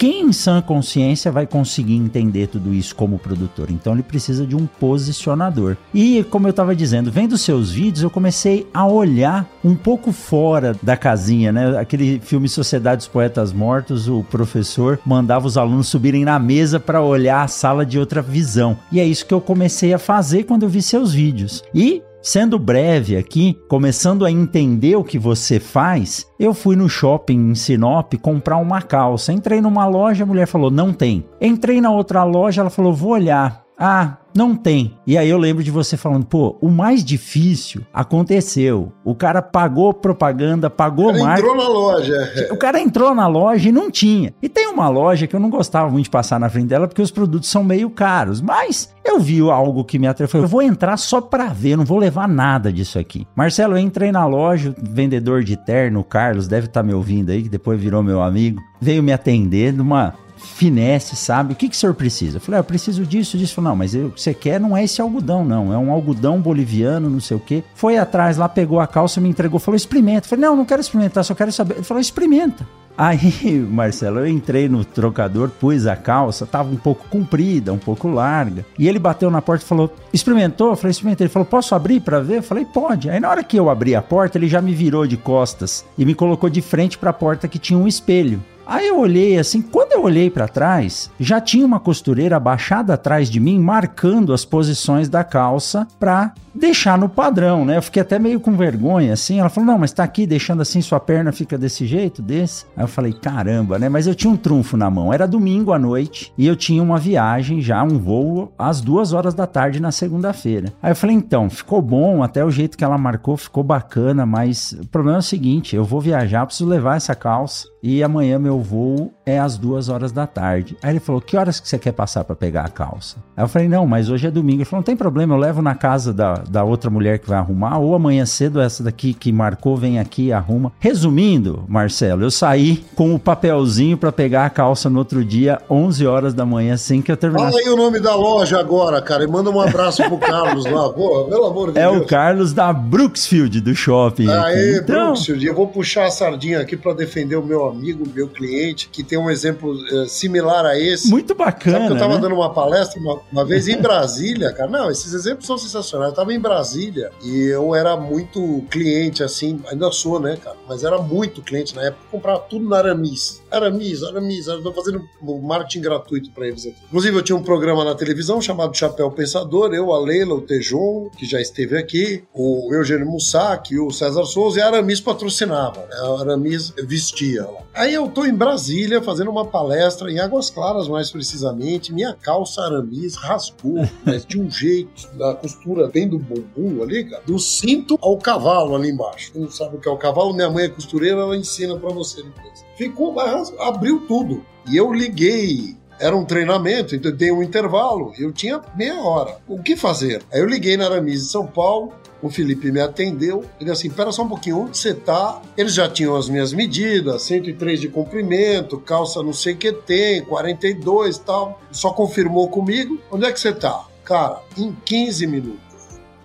Quem 0.00 0.22
em 0.22 0.32
sã 0.32 0.62
consciência 0.62 1.30
vai 1.30 1.46
conseguir 1.46 1.96
entender 1.96 2.46
tudo 2.46 2.72
isso 2.72 2.96
como 2.96 3.18
produtor? 3.18 3.70
Então 3.70 3.92
ele 3.92 4.02
precisa 4.02 4.46
de 4.46 4.56
um 4.56 4.64
posicionador. 4.64 5.76
E 5.92 6.24
como 6.30 6.46
eu 6.46 6.52
estava 6.52 6.74
dizendo, 6.74 7.12
vendo 7.12 7.36
seus 7.36 7.70
vídeos, 7.70 8.02
eu 8.02 8.08
comecei 8.08 8.66
a 8.72 8.86
olhar 8.86 9.46
um 9.62 9.74
pouco 9.74 10.10
fora 10.10 10.74
da 10.82 10.96
casinha, 10.96 11.52
né? 11.52 11.78
Aquele 11.78 12.18
filme 12.18 12.48
Sociedade 12.48 13.00
dos 13.00 13.08
Poetas 13.08 13.52
Mortos, 13.52 14.08
o 14.08 14.24
professor 14.24 14.98
mandava 15.04 15.46
os 15.46 15.58
alunos 15.58 15.88
subirem 15.88 16.24
na 16.24 16.38
mesa 16.38 16.80
para 16.80 17.02
olhar 17.02 17.42
a 17.42 17.48
sala 17.48 17.84
de 17.84 17.98
outra 17.98 18.22
visão. 18.22 18.78
E 18.90 19.00
é 19.00 19.04
isso 19.04 19.26
que 19.26 19.34
eu 19.34 19.40
comecei 19.42 19.92
a 19.92 19.98
fazer 19.98 20.44
quando 20.44 20.62
eu 20.62 20.68
vi 20.70 20.80
seus 20.80 21.12
vídeos. 21.12 21.62
E 21.74 22.02
Sendo 22.22 22.58
breve 22.58 23.16
aqui, 23.16 23.58
começando 23.66 24.26
a 24.26 24.30
entender 24.30 24.94
o 24.94 25.04
que 25.04 25.18
você 25.18 25.58
faz, 25.58 26.26
eu 26.38 26.52
fui 26.52 26.76
no 26.76 26.88
shopping 26.88 27.50
em 27.50 27.54
Sinop 27.54 28.12
comprar 28.20 28.58
uma 28.58 28.82
calça. 28.82 29.32
Entrei 29.32 29.60
numa 29.60 29.86
loja, 29.86 30.24
a 30.24 30.26
mulher 30.26 30.46
falou: 30.46 30.70
não 30.70 30.92
tem. 30.92 31.24
Entrei 31.40 31.80
na 31.80 31.90
outra 31.90 32.22
loja, 32.22 32.60
ela 32.60 32.70
falou: 32.70 32.92
vou 32.92 33.12
olhar. 33.12 33.64
Ah, 33.78 34.18
Não 34.34 34.54
tem. 34.54 34.96
E 35.06 35.18
aí 35.18 35.28
eu 35.28 35.38
lembro 35.38 35.62
de 35.62 35.70
você 35.70 35.96
falando, 35.96 36.24
pô, 36.24 36.56
o 36.60 36.70
mais 36.70 37.04
difícil 37.04 37.82
aconteceu. 37.92 38.92
O 39.04 39.14
cara 39.14 39.42
pagou 39.42 39.92
propaganda, 39.92 40.70
pagou 40.70 41.12
mais. 41.12 41.40
entrou 41.40 41.56
na 41.56 41.68
loja. 41.68 42.48
O 42.50 42.56
cara 42.56 42.80
entrou 42.80 43.14
na 43.14 43.26
loja 43.26 43.68
e 43.68 43.72
não 43.72 43.90
tinha. 43.90 44.32
E 44.40 44.48
tem 44.48 44.68
uma 44.68 44.88
loja 44.88 45.26
que 45.26 45.34
eu 45.34 45.40
não 45.40 45.50
gostava 45.50 45.90
muito 45.90 46.04
de 46.04 46.10
passar 46.10 46.38
na 46.38 46.48
frente 46.48 46.68
dela 46.68 46.86
porque 46.86 47.02
os 47.02 47.10
produtos 47.10 47.48
são 47.48 47.64
meio 47.64 47.90
caros. 47.90 48.40
Mas 48.40 48.94
eu 49.04 49.18
vi 49.18 49.40
algo 49.40 49.84
que 49.84 49.98
me 49.98 50.06
atraiu. 50.06 50.30
Eu 50.34 50.46
vou 50.46 50.62
entrar 50.62 50.96
só 50.96 51.20
pra 51.20 51.46
ver, 51.46 51.76
não 51.76 51.84
vou 51.84 51.98
levar 51.98 52.28
nada 52.28 52.72
disso 52.72 52.98
aqui. 52.98 53.26
Marcelo, 53.34 53.74
eu 53.74 53.78
entrei 53.78 54.12
na 54.12 54.26
loja, 54.26 54.74
vendedor 54.78 55.42
de 55.42 55.56
terno, 55.56 56.00
o 56.00 56.04
Carlos, 56.04 56.46
deve 56.46 56.66
estar 56.66 56.80
tá 56.80 56.86
me 56.86 56.94
ouvindo 56.94 57.30
aí, 57.30 57.42
que 57.42 57.48
depois 57.48 57.80
virou 57.80 58.02
meu 58.02 58.22
amigo. 58.22 58.60
Veio 58.80 59.02
me 59.02 59.12
atender 59.12 59.72
numa 59.72 60.14
finesse, 60.40 61.16
sabe? 61.16 61.52
O 61.52 61.56
que, 61.56 61.68
que 61.68 61.74
o 61.74 61.78
senhor 61.78 61.94
precisa? 61.94 62.36
Eu 62.36 62.40
falei, 62.40 62.58
ah, 62.58 62.60
eu 62.60 62.64
preciso 62.64 63.04
disso, 63.04 63.36
disso. 63.38 63.54
Falei, 63.54 63.70
não, 63.70 63.76
mas 63.76 63.94
o 63.94 64.10
que 64.10 64.20
você 64.20 64.34
quer 64.34 64.60
não 64.60 64.76
é 64.76 64.84
esse 64.84 65.00
algodão, 65.00 65.44
não. 65.44 65.72
É 65.72 65.78
um 65.78 65.90
algodão 65.90 66.40
boliviano, 66.40 67.08
não 67.08 67.20
sei 67.20 67.36
o 67.36 67.40
quê. 67.40 67.62
Foi 67.74 67.96
atrás 67.98 68.36
lá, 68.36 68.48
pegou 68.48 68.80
a 68.80 68.86
calça, 68.86 69.20
me 69.20 69.28
entregou, 69.28 69.60
falou, 69.60 69.76
experimenta. 69.76 70.26
Eu 70.26 70.30
falei, 70.30 70.44
não, 70.44 70.56
não 70.56 70.64
quero 70.64 70.80
experimentar, 70.80 71.24
só 71.24 71.34
quero 71.34 71.52
saber. 71.52 71.76
Ele 71.76 71.84
falou, 71.84 72.00
experimenta. 72.00 72.66
Aí, 73.00 73.58
Marcelo, 73.70 74.18
eu 74.18 74.26
entrei 74.26 74.68
no 74.68 74.84
trocador, 74.84 75.48
pus 75.48 75.86
a 75.86 75.96
calça, 75.96 76.44
tava 76.44 76.70
um 76.70 76.76
pouco 76.76 77.08
comprida, 77.08 77.72
um 77.72 77.78
pouco 77.78 78.08
larga. 78.08 78.66
E 78.78 78.86
ele 78.86 78.98
bateu 78.98 79.30
na 79.30 79.40
porta 79.40 79.64
e 79.64 79.68
falou: 79.68 79.94
Experimentou? 80.12 80.68
Eu 80.68 80.76
falei: 80.76 80.90
Experimentei. 80.90 81.24
Ele 81.24 81.32
falou: 81.32 81.46
Posso 81.46 81.74
abrir 81.74 82.00
para 82.00 82.20
ver? 82.20 82.38
Eu 82.38 82.42
falei: 82.42 82.66
Pode. 82.66 83.08
Aí, 83.08 83.18
na 83.18 83.30
hora 83.30 83.42
que 83.42 83.58
eu 83.58 83.70
abri 83.70 83.94
a 83.94 84.02
porta, 84.02 84.36
ele 84.36 84.48
já 84.48 84.60
me 84.60 84.74
virou 84.74 85.06
de 85.06 85.16
costas 85.16 85.84
e 85.96 86.04
me 86.04 86.14
colocou 86.14 86.50
de 86.50 86.60
frente 86.60 86.98
para 86.98 87.08
a 87.08 87.14
porta 87.14 87.48
que 87.48 87.58
tinha 87.58 87.78
um 87.78 87.88
espelho. 87.88 88.42
Aí 88.70 88.86
eu 88.86 89.00
olhei 89.00 89.36
assim, 89.36 89.60
quando 89.60 89.94
eu 89.94 90.04
olhei 90.04 90.30
para 90.30 90.46
trás, 90.46 91.10
já 91.18 91.40
tinha 91.40 91.66
uma 91.66 91.80
costureira 91.80 92.36
abaixada 92.36 92.94
atrás 92.94 93.28
de 93.28 93.40
mim, 93.40 93.58
marcando 93.58 94.32
as 94.32 94.44
posições 94.44 95.08
da 95.08 95.24
calça 95.24 95.88
para 95.98 96.32
deixar 96.54 96.98
no 96.98 97.08
padrão, 97.08 97.64
né? 97.64 97.76
Eu 97.76 97.82
fiquei 97.82 98.02
até 98.02 98.18
meio 98.18 98.40
com 98.40 98.52
vergonha, 98.52 99.12
assim. 99.12 99.40
Ela 99.40 99.48
falou: 99.48 99.66
Não, 99.66 99.78
mas 99.78 99.92
tá 99.92 100.04
aqui 100.04 100.26
deixando 100.26 100.62
assim, 100.62 100.80
sua 100.80 101.00
perna 101.00 101.32
fica 101.32 101.56
desse 101.56 101.86
jeito, 101.86 102.22
desse. 102.22 102.64
Aí 102.76 102.84
eu 102.84 102.88
falei: 102.88 103.12
Caramba, 103.12 103.78
né? 103.78 103.88
Mas 103.88 104.06
eu 104.06 104.14
tinha 104.14 104.32
um 104.32 104.36
trunfo 104.36 104.76
na 104.76 104.90
mão. 104.90 105.12
Era 105.12 105.26
domingo 105.26 105.72
à 105.72 105.78
noite 105.78 106.32
e 106.36 106.46
eu 106.46 106.56
tinha 106.56 106.82
uma 106.82 106.98
viagem 106.98 107.60
já, 107.60 107.82
um 107.82 107.98
voo 107.98 108.52
às 108.58 108.80
duas 108.80 109.12
horas 109.12 109.34
da 109.34 109.46
tarde 109.46 109.80
na 109.80 109.90
segunda-feira. 109.90 110.72
Aí 110.82 110.92
eu 110.92 110.96
falei: 110.96 111.16
Então, 111.16 111.48
ficou 111.50 111.80
bom, 111.82 112.22
até 112.22 112.44
o 112.44 112.50
jeito 112.50 112.76
que 112.76 112.84
ela 112.84 112.98
marcou 112.98 113.36
ficou 113.36 113.62
bacana, 113.62 114.24
mas 114.24 114.72
o 114.72 114.86
problema 114.88 115.18
é 115.18 115.20
o 115.20 115.22
seguinte: 115.22 115.74
eu 115.74 115.84
vou 115.84 116.00
viajar, 116.00 116.46
preciso 116.46 116.68
levar 116.68 116.96
essa 116.96 117.14
calça 117.14 117.68
e 117.82 118.02
amanhã 118.02 118.38
meu 118.38 118.59
voo 118.60 119.12
é 119.24 119.38
às 119.38 119.56
duas 119.56 119.88
horas 119.88 120.12
da 120.12 120.26
tarde. 120.26 120.76
Aí 120.82 120.90
ele 120.90 121.00
falou: 121.00 121.20
Que 121.20 121.36
horas 121.36 121.60
que 121.60 121.68
você 121.68 121.78
quer 121.78 121.92
passar 121.92 122.24
para 122.24 122.36
pegar 122.36 122.64
a 122.64 122.68
calça? 122.68 123.16
Aí 123.36 123.44
eu 123.44 123.48
falei: 123.48 123.68
Não, 123.68 123.86
mas 123.86 124.08
hoje 124.10 124.26
é 124.26 124.30
domingo. 124.30 124.58
Ele 124.58 124.64
falou: 124.64 124.80
Não 124.80 124.86
tem 124.86 124.96
problema, 124.96 125.34
eu 125.34 125.38
levo 125.38 125.62
na 125.62 125.74
casa 125.74 126.12
da 126.12 126.40
da 126.50 126.64
outra 126.64 126.90
mulher 126.90 127.18
que 127.18 127.28
vai 127.28 127.38
arrumar, 127.38 127.78
ou 127.78 127.94
amanhã 127.94 128.26
cedo 128.26 128.60
essa 128.60 128.82
daqui 128.82 129.14
que 129.14 129.32
marcou 129.32 129.76
vem 129.76 129.98
aqui 129.98 130.26
e 130.26 130.32
arruma. 130.32 130.72
Resumindo, 130.78 131.64
Marcelo, 131.68 132.22
eu 132.22 132.30
saí 132.30 132.84
com 132.94 133.14
o 133.14 133.18
papelzinho 133.18 133.96
para 133.96 134.10
pegar 134.10 134.46
a 134.46 134.50
calça 134.50 134.90
no 134.90 134.98
outro 134.98 135.24
dia, 135.24 135.60
11 135.70 136.06
horas 136.06 136.34
da 136.34 136.44
manhã, 136.44 136.74
assim 136.74 137.00
que 137.00 137.10
eu 137.10 137.16
terminasse. 137.16 137.52
Fala 137.52 137.62
aí 137.62 137.70
o 137.70 137.76
nome 137.76 138.00
da 138.00 138.14
loja 138.14 138.58
agora, 138.58 139.00
cara, 139.00 139.24
e 139.24 139.26
manda 139.26 139.50
um 139.50 139.60
abraço 139.60 140.02
pro 140.04 140.18
Carlos 140.18 140.64
lá, 140.66 140.90
pô, 140.90 141.24
pelo 141.24 141.46
amor 141.46 141.72
de 141.72 141.78
é 141.78 141.82
Deus. 141.82 141.94
É 141.94 141.98
o 141.98 142.06
Carlos 142.06 142.52
da 142.52 142.72
Brooksfield, 142.72 143.60
do 143.60 143.74
shopping. 143.74 144.28
Aê, 144.28 144.78
então... 144.78 145.06
Brooksfield, 145.06 145.46
eu 145.46 145.54
vou 145.54 145.68
puxar 145.68 146.06
a 146.06 146.10
sardinha 146.10 146.60
aqui 146.60 146.76
para 146.76 146.92
defender 146.92 147.36
o 147.36 147.44
meu 147.44 147.66
amigo, 147.66 148.04
meu 148.12 148.28
cliente, 148.28 148.49
que 148.90 149.02
tem 149.02 149.18
um 149.18 149.30
exemplo 149.30 149.72
uh, 149.72 150.08
similar 150.08 150.64
a 150.64 150.78
esse. 150.78 151.08
Muito 151.08 151.34
bacana, 151.34 151.78
Sabe 151.78 151.86
que 151.88 151.92
eu 151.94 151.98
tava 151.98 152.14
né? 152.14 152.20
dando 152.20 152.34
uma 152.34 152.52
palestra 152.52 153.00
uma, 153.00 153.20
uma 153.30 153.44
vez 153.44 153.68
em 153.68 153.76
Brasília, 153.80 154.52
cara, 154.52 154.70
não, 154.70 154.90
esses 154.90 155.12
exemplos 155.12 155.46
são 155.46 155.58
sensacionais, 155.58 156.10
eu 156.10 156.16
tava 156.16 156.32
em 156.32 156.40
Brasília 156.40 157.10
e 157.22 157.46
eu 157.46 157.74
era 157.74 157.96
muito 157.96 158.64
cliente, 158.70 159.22
assim, 159.22 159.60
ainda 159.68 159.90
sou, 159.90 160.20
né, 160.20 160.36
cara? 160.36 160.56
Mas 160.68 160.84
era 160.84 160.98
muito 160.98 161.42
cliente 161.42 161.74
na 161.74 161.82
época, 161.82 162.02
comprava 162.10 162.40
tudo 162.40 162.68
na 162.68 162.78
Aramis. 162.78 163.42
Aramis, 163.50 164.02
Aramis, 164.02 164.46
eu 164.46 164.62
tô 164.62 164.72
fazendo 164.72 165.02
marketing 165.42 165.80
gratuito 165.80 166.30
para 166.30 166.46
eles 166.46 166.66
aqui. 166.66 166.76
Inclusive, 166.86 167.16
eu 167.16 167.22
tinha 167.22 167.36
um 167.36 167.42
programa 167.42 167.84
na 167.84 167.94
televisão 167.94 168.40
chamado 168.40 168.76
Chapéu 168.76 169.10
Pensador, 169.10 169.74
eu, 169.74 169.92
a 169.92 169.98
Leila, 169.98 170.34
o 170.34 170.40
Tejon, 170.40 171.10
que 171.16 171.26
já 171.26 171.40
esteve 171.40 171.76
aqui, 171.76 172.22
o 172.34 172.72
Eugênio 172.72 173.06
Mussac, 173.06 173.76
o 173.78 173.90
César 173.90 174.24
Souza, 174.24 174.58
e 174.58 174.62
a 174.62 174.66
Aramis 174.66 175.00
patrocinava, 175.00 175.80
né? 175.80 175.96
A 175.96 176.20
Aramis 176.20 176.72
vestia 176.86 177.44
lá. 177.44 177.60
Aí 177.74 177.94
eu 177.94 178.08
tô 178.08 178.24
em 178.30 178.34
Brasília 178.34 179.02
fazendo 179.02 179.30
uma 179.30 179.44
palestra, 179.44 180.10
em 180.10 180.18
Águas 180.18 180.48
Claras 180.48 180.88
mais 180.88 181.10
precisamente, 181.10 181.92
minha 181.92 182.14
calça 182.14 182.62
Aramis 182.62 183.16
rasgou, 183.16 183.86
mas 184.06 184.24
de 184.24 184.40
um 184.40 184.50
jeito, 184.50 185.08
da 185.16 185.34
costura 185.34 185.88
bem 185.88 186.08
do 186.08 186.18
bumbum 186.18 186.82
ali, 186.82 187.04
cara, 187.04 187.22
do 187.26 187.38
cinto 187.38 187.98
ao 188.00 188.16
cavalo 188.16 188.76
ali 188.76 188.90
embaixo. 188.90 189.32
Quem 189.32 189.42
não 189.42 189.50
sabe 189.50 189.76
o 189.76 189.80
que 189.80 189.88
é 189.88 189.92
o 189.92 189.98
cavalo, 189.98 190.32
minha 190.32 190.48
mãe 190.48 190.64
é 190.64 190.68
costureira, 190.68 191.20
ela 191.20 191.36
ensina 191.36 191.76
para 191.76 191.90
você 191.90 192.22
depois. 192.22 192.64
Ficou, 192.76 193.14
abriu 193.58 194.06
tudo. 194.06 194.44
E 194.70 194.76
eu 194.76 194.92
liguei 194.92 195.76
era 196.00 196.16
um 196.16 196.24
treinamento, 196.24 196.96
então 196.96 197.10
eu 197.10 197.16
dei 197.16 197.30
um 197.30 197.42
intervalo, 197.42 198.12
eu 198.18 198.32
tinha 198.32 198.62
meia 198.74 198.98
hora. 199.02 199.36
O 199.46 199.62
que 199.62 199.76
fazer? 199.76 200.22
Aí 200.32 200.40
eu 200.40 200.46
liguei 200.46 200.74
na 200.74 200.86
Aramis 200.86 201.20
de 201.20 201.28
São 201.28 201.46
Paulo, 201.46 201.92
o 202.22 202.30
Felipe 202.30 202.70
me 202.70 202.80
atendeu. 202.80 203.44
Ele 203.60 203.70
assim, 203.70 203.90
pera 203.90 204.12
só 204.12 204.22
um 204.22 204.28
pouquinho, 204.28 204.60
onde 204.60 204.78
você 204.78 204.94
tá? 204.94 205.40
Eles 205.56 205.74
já 205.74 205.88
tinham 205.88 206.16
as 206.16 206.28
minhas 206.28 206.52
medidas, 206.52 207.22
103 207.22 207.80
de 207.80 207.88
comprimento, 207.88 208.78
calça 208.78 209.22
não 209.22 209.32
sei 209.32 209.54
o 209.54 209.56
que 209.56 209.72
tem, 209.72 210.24
42 210.24 211.16
e 211.16 211.20
tal. 211.20 211.60
Só 211.70 211.90
confirmou 211.90 212.48
comigo. 212.48 212.98
Onde 213.10 213.26
é 213.26 213.32
que 213.32 213.40
você 213.40 213.52
tá? 213.52 213.86
Cara, 214.04 214.42
em 214.56 214.72
15 214.84 215.26
minutos. 215.26 215.60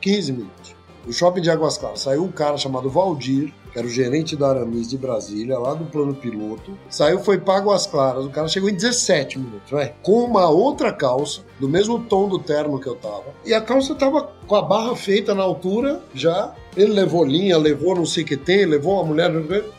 15 0.02 0.32
minutos. 0.32 0.76
O 1.08 1.14
shopping 1.14 1.42
de 1.42 1.52
Águas 1.52 1.78
Claras 1.78 2.00
saiu 2.00 2.24
um 2.24 2.32
cara 2.32 2.58
chamado 2.58 2.90
Valdir, 2.90 3.54
era 3.76 3.86
o 3.86 3.90
gerente 3.90 4.36
da 4.36 4.50
Aramis 4.50 4.88
de 4.88 4.98
Brasília, 4.98 5.60
lá 5.60 5.74
do 5.74 5.86
plano 5.86 6.14
piloto. 6.14 6.78
Saiu, 6.90 7.20
foi 7.20 7.38
para 7.38 7.58
Águas 7.58 7.86
Claras. 7.86 8.26
O 8.26 8.30
cara 8.30 8.48
chegou 8.48 8.70
em 8.70 8.74
17 8.74 9.38
minutos, 9.38 9.70
vai. 9.70 9.94
Com 10.02 10.24
uma 10.24 10.50
outra 10.50 10.94
calça, 10.94 11.42
do 11.60 11.68
mesmo 11.68 12.00
tom 12.00 12.30
do 12.30 12.40
terno 12.40 12.80
que 12.80 12.88
eu 12.88 12.96
tava. 12.96 13.26
E 13.46 13.54
a 13.54 13.62
calça 13.62 13.94
tava 13.94 14.30
com 14.48 14.56
a 14.56 14.62
barra 14.62 14.96
feita 14.96 15.36
na 15.36 15.44
altura 15.44 16.02
já. 16.14 16.54
Ele 16.76 16.94
levou 16.94 17.26
linha, 17.26 17.58
levou 17.58 17.96
não 17.96 18.06
sei 18.06 18.24
o 18.24 18.28
que 18.28 18.38
tem, 18.38 18.66
levou 18.66 18.96
uma 18.96 19.04
mulher 19.04 19.32